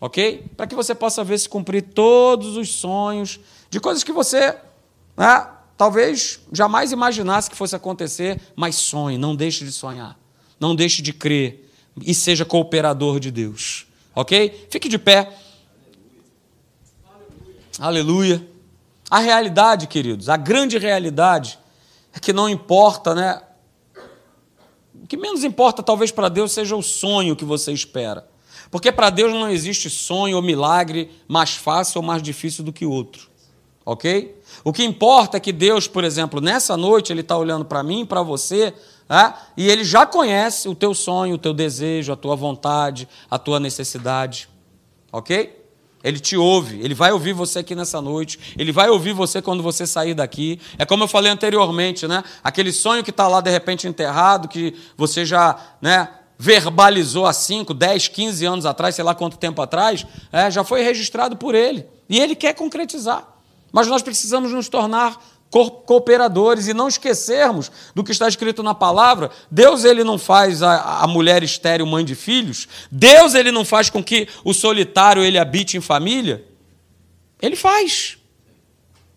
Ok? 0.00 0.48
Para 0.56 0.68
que 0.68 0.76
você 0.76 0.94
possa 0.94 1.24
ver 1.24 1.36
se 1.36 1.48
cumprir 1.48 1.82
todos 1.92 2.56
os 2.56 2.72
sonhos 2.72 3.40
de 3.68 3.80
coisas 3.80 4.04
que 4.04 4.12
você 4.12 4.56
né, 5.16 5.48
talvez 5.76 6.38
jamais 6.52 6.92
imaginasse 6.92 7.50
que 7.50 7.56
fosse 7.56 7.74
acontecer, 7.74 8.40
mas 8.54 8.76
sonhe, 8.76 9.18
não 9.18 9.34
deixe 9.34 9.64
de 9.64 9.72
sonhar. 9.72 10.16
Não 10.60 10.76
deixe 10.76 11.02
de 11.02 11.12
crer 11.12 11.68
e 12.00 12.14
seja 12.14 12.44
cooperador 12.44 13.18
de 13.18 13.32
Deus. 13.32 13.88
Ok? 14.14 14.66
Fique 14.68 14.88
de 14.88 14.98
pé. 14.98 15.32
Aleluia. 17.78 18.44
A 19.08 19.20
realidade, 19.20 19.86
queridos, 19.86 20.28
a 20.28 20.36
grande 20.36 20.76
realidade 20.78 21.58
é 22.12 22.18
que 22.18 22.32
não 22.32 22.48
importa, 22.48 23.14
né? 23.14 23.40
O 25.00 25.06
que 25.06 25.16
menos 25.16 25.44
importa, 25.44 25.82
talvez, 25.82 26.10
para 26.10 26.28
Deus 26.28 26.52
seja 26.52 26.74
o 26.74 26.82
sonho 26.82 27.36
que 27.36 27.44
você 27.44 27.72
espera. 27.72 28.28
Porque 28.70 28.90
para 28.90 29.10
Deus 29.10 29.32
não 29.32 29.48
existe 29.48 29.88
sonho 29.88 30.36
ou 30.36 30.42
milagre 30.42 31.10
mais 31.26 31.54
fácil 31.54 32.00
ou 32.00 32.06
mais 32.06 32.20
difícil 32.20 32.64
do 32.64 32.72
que 32.72 32.84
outro. 32.84 33.28
Ok? 33.86 34.36
O 34.64 34.72
que 34.72 34.84
importa 34.84 35.36
é 35.36 35.40
que 35.40 35.52
Deus, 35.52 35.86
por 35.86 36.04
exemplo, 36.04 36.40
nessa 36.40 36.76
noite, 36.76 37.12
Ele 37.12 37.22
está 37.22 37.38
olhando 37.38 37.64
para 37.64 37.82
mim, 37.82 38.04
para 38.04 38.22
você, 38.22 38.74
né? 39.08 39.32
e 39.56 39.70
Ele 39.70 39.84
já 39.84 40.04
conhece 40.04 40.68
o 40.68 40.74
teu 40.74 40.92
sonho, 40.92 41.36
o 41.36 41.38
teu 41.38 41.54
desejo, 41.54 42.12
a 42.12 42.16
tua 42.16 42.36
vontade, 42.36 43.08
a 43.30 43.38
tua 43.38 43.58
necessidade. 43.58 44.48
Ok? 45.10 45.57
Ele 46.02 46.20
te 46.20 46.36
ouve, 46.36 46.80
ele 46.80 46.94
vai 46.94 47.10
ouvir 47.10 47.32
você 47.32 47.58
aqui 47.58 47.74
nessa 47.74 48.00
noite, 48.00 48.38
ele 48.56 48.70
vai 48.70 48.88
ouvir 48.88 49.12
você 49.12 49.42
quando 49.42 49.62
você 49.62 49.86
sair 49.86 50.14
daqui. 50.14 50.60
É 50.78 50.86
como 50.86 51.04
eu 51.04 51.08
falei 51.08 51.30
anteriormente, 51.30 52.06
né? 52.06 52.22
Aquele 52.42 52.72
sonho 52.72 53.02
que 53.02 53.10
está 53.10 53.26
lá 53.26 53.40
de 53.40 53.50
repente 53.50 53.88
enterrado, 53.88 54.46
que 54.46 54.74
você 54.96 55.24
já 55.24 55.58
né, 55.82 56.08
verbalizou 56.38 57.26
há 57.26 57.32
5, 57.32 57.74
10, 57.74 58.08
15 58.08 58.46
anos 58.46 58.66
atrás, 58.66 58.94
sei 58.94 59.04
lá 59.04 59.14
quanto 59.14 59.36
tempo 59.36 59.60
atrás, 59.60 60.06
é, 60.30 60.50
já 60.50 60.62
foi 60.62 60.82
registrado 60.82 61.36
por 61.36 61.54
ele. 61.54 61.84
E 62.08 62.20
ele 62.20 62.36
quer 62.36 62.54
concretizar. 62.54 63.26
Mas 63.72 63.88
nós 63.88 64.00
precisamos 64.00 64.52
nos 64.52 64.68
tornar 64.68 65.20
cooperadores 65.50 66.68
e 66.68 66.74
não 66.74 66.88
esquecermos 66.88 67.70
do 67.94 68.04
que 68.04 68.12
está 68.12 68.28
escrito 68.28 68.62
na 68.62 68.74
palavra. 68.74 69.30
Deus 69.50 69.84
ele 69.84 70.04
não 70.04 70.18
faz 70.18 70.62
a, 70.62 71.02
a, 71.02 71.06
mulher 71.06 71.42
estéril 71.42 71.86
mãe 71.86 72.04
de 72.04 72.14
filhos. 72.14 72.68
Deus 72.90 73.34
ele 73.34 73.50
não 73.50 73.64
faz 73.64 73.88
com 73.88 74.02
que 74.02 74.28
o 74.44 74.52
solitário 74.52 75.22
ele 75.22 75.38
habite 75.38 75.76
em 75.76 75.80
família. 75.80 76.44
Ele 77.40 77.56
faz. 77.56 78.18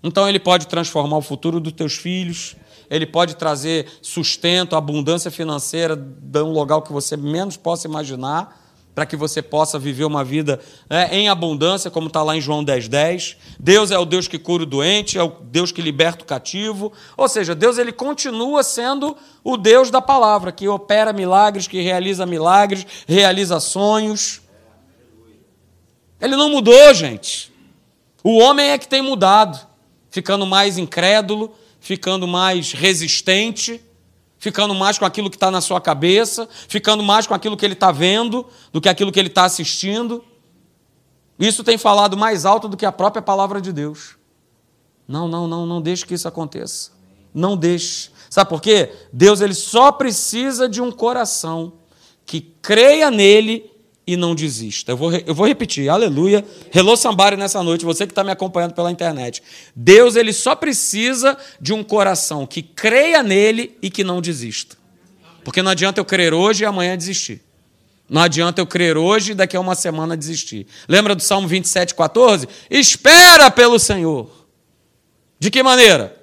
Então 0.04 0.28
ele 0.28 0.40
pode 0.40 0.68
transformar 0.68 1.18
o 1.18 1.22
futuro 1.22 1.60
dos 1.60 1.74
teus 1.74 1.96
filhos. 1.96 2.56
Ele 2.90 3.06
pode 3.06 3.36
trazer 3.36 3.88
sustento, 4.02 4.76
abundância 4.76 5.32
financeira 5.32 5.96
de 5.96 6.42
um 6.42 6.52
lugar 6.52 6.82
que 6.82 6.92
você 6.92 7.16
menos 7.16 7.56
possa 7.58 7.88
imaginar 7.88 8.61
para 8.94 9.06
que 9.06 9.16
você 9.16 9.42
possa 9.42 9.80
viver 9.80 10.04
uma 10.04 10.24
vida 10.24 10.60
né, 10.90 11.08
em 11.12 11.30
abundância, 11.30 11.90
como 11.90 12.08
está 12.08 12.22
lá 12.22 12.36
em 12.36 12.42
João 12.42 12.64
10,10. 12.64 12.90
10. 12.90 13.38
Deus 13.60 13.92
é 13.92 13.98
o 13.98 14.06
Deus 14.06 14.28
que 14.28 14.38
cura 14.38 14.64
o 14.64 14.66
doente, 14.66 15.18
é 15.18 15.24
o 15.24 15.30
Deus 15.30 15.72
que 15.72 15.82
liberta 15.82 16.24
o 16.24 16.28
cativo. 16.28 16.92
Ou 17.16 17.28
seja, 17.30 17.56
Deus 17.56 17.78
ele 17.78 17.92
continua 17.92 18.64
sendo 18.64 19.16
o 19.44 19.56
Deus 19.56 19.90
da 19.90 20.02
palavra, 20.02 20.52
que 20.52 20.68
opera 20.68 21.14
milagres, 21.14 21.68
que 21.68 21.82
realiza 21.82 22.26
milagres, 22.26 22.86
realiza 23.08 23.60
sonhos. 23.60 24.42
Ele 26.20 26.36
não 26.36 26.50
mudou, 26.50 26.94
gente. 26.94 27.52
O 28.24 28.38
homem 28.40 28.72
é 28.72 28.78
que 28.78 28.88
tem 28.88 29.02
mudado, 29.02 29.60
ficando 30.10 30.46
mais 30.46 30.78
incrédulo, 30.78 31.56
ficando 31.80 32.28
mais 32.28 32.74
resistente 32.74 33.82
ficando 34.42 34.74
mais 34.74 34.98
com 34.98 35.06
aquilo 35.06 35.30
que 35.30 35.36
está 35.36 35.52
na 35.52 35.62
sua 35.62 35.80
cabeça, 35.80 36.50
ficando 36.68 37.04
mais 37.04 37.28
com 37.28 37.34
aquilo 37.36 37.56
que 37.56 37.64
ele 37.64 37.76
está 37.76 37.92
vendo 37.92 38.44
do 38.74 38.82
que 38.82 38.90
aquilo 38.90 39.12
que 39.12 39.20
ele 39.20 39.28
está 39.28 39.46
assistindo. 39.46 40.26
Isso 41.38 41.64
tem 41.64 41.78
falado 41.78 42.18
mais 42.18 42.44
alto 42.44 42.68
do 42.68 42.76
que 42.76 42.86
a 42.86 42.92
própria 42.92 43.22
palavra 43.22 43.62
de 43.62 43.72
Deus. 43.72 44.18
Não, 45.08 45.28
não, 45.28 45.48
não, 45.48 45.68
não 45.68 45.80
deixe 45.80 46.04
que 46.08 46.16
isso 46.16 46.28
aconteça. 46.28 46.90
Não 47.32 47.56
deixe. 47.56 48.10
Sabe 48.32 48.50
por 48.50 48.60
quê? 48.60 48.92
Deus 49.14 49.42
ele 49.42 49.54
só 49.54 49.92
precisa 49.92 50.68
de 50.68 50.82
um 50.82 50.92
coração 50.92 51.74
que 52.26 52.42
creia 52.42 53.12
nele 53.12 53.71
e 54.06 54.18
não 54.18 54.34
desista. 54.34 54.92
Eu 54.92 54.98
vou, 54.98 55.12
eu 55.14 55.34
vou 55.34 55.48
repetir, 55.48 55.90
aleluia. 55.90 56.46
Hello 56.74 56.98
Sambari 56.98 57.38
nessa 57.38 57.62
noite, 57.62 57.86
você 57.86 58.06
que 58.06 58.12
está 58.12 58.24
me 58.24 58.32
acompanhando 58.32 58.74
pela 58.74 58.92
internet. 58.92 59.42
Deus 59.76 60.16
ele 60.16 60.34
só 60.34 60.56
precisa 60.56 61.38
de 61.60 61.74
um 61.74 61.84
coração 61.84 62.46
que 62.46 62.62
creia 62.62 63.22
nele 63.22 63.78
e 63.82 63.90
que 63.90 64.04
não 64.04 64.22
desista. 64.22 64.78
Porque 65.44 65.62
não 65.62 65.72
adianta 65.72 66.00
eu 66.00 66.06
crer 66.06 66.34
hoje 66.34 66.64
e 66.64 66.66
amanhã 66.66 66.98
desistir. 66.98 67.42
Não 68.10 68.22
adianta 68.22 68.60
eu 68.60 68.68
crer 68.68 68.98
hoje 68.98 69.32
e 69.32 69.36
daqui 69.36 69.56
a 69.56 69.60
uma 69.60 69.76
semana 69.76 70.18
desistir. 70.18 70.68
Lembra 70.88 71.16
do 71.16 71.22
Salmo 71.22 71.48
27, 71.48 71.96
14? 71.96 72.48
Espera 72.70 73.50
pelo 73.50 73.80
Senhor. 73.80 74.30
De 75.40 75.50
que 75.50 75.64
maneira? 75.64 76.22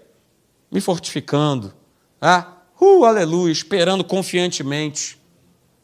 Me 0.70 0.81
fortificando. 0.81 1.72
Ah, 2.20 2.53
uh, 2.79 3.05
aleluia, 3.05 3.51
esperando 3.51 4.05
confiantemente. 4.05 5.18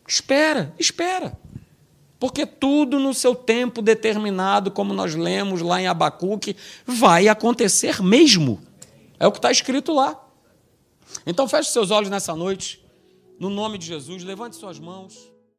Espera, 0.06 0.74
espera. 0.78 1.36
Porque 2.18 2.46
tudo 2.46 2.98
no 2.98 3.12
seu 3.12 3.34
tempo 3.34 3.82
determinado, 3.82 4.70
como 4.70 4.94
nós 4.94 5.14
lemos 5.14 5.60
lá 5.60 5.80
em 5.80 5.86
Abacuque, 5.86 6.56
vai 6.86 7.28
acontecer 7.28 8.02
mesmo. 8.02 8.60
É 9.18 9.26
o 9.26 9.32
que 9.32 9.38
está 9.38 9.50
escrito 9.50 9.92
lá. 9.92 10.20
Então 11.26 11.48
feche 11.48 11.70
seus 11.70 11.90
olhos 11.90 12.10
nessa 12.10 12.34
noite, 12.34 12.84
no 13.38 13.50
nome 13.50 13.78
de 13.78 13.86
Jesus, 13.86 14.22
levante 14.22 14.56
suas 14.56 14.78
mãos. 14.78 15.33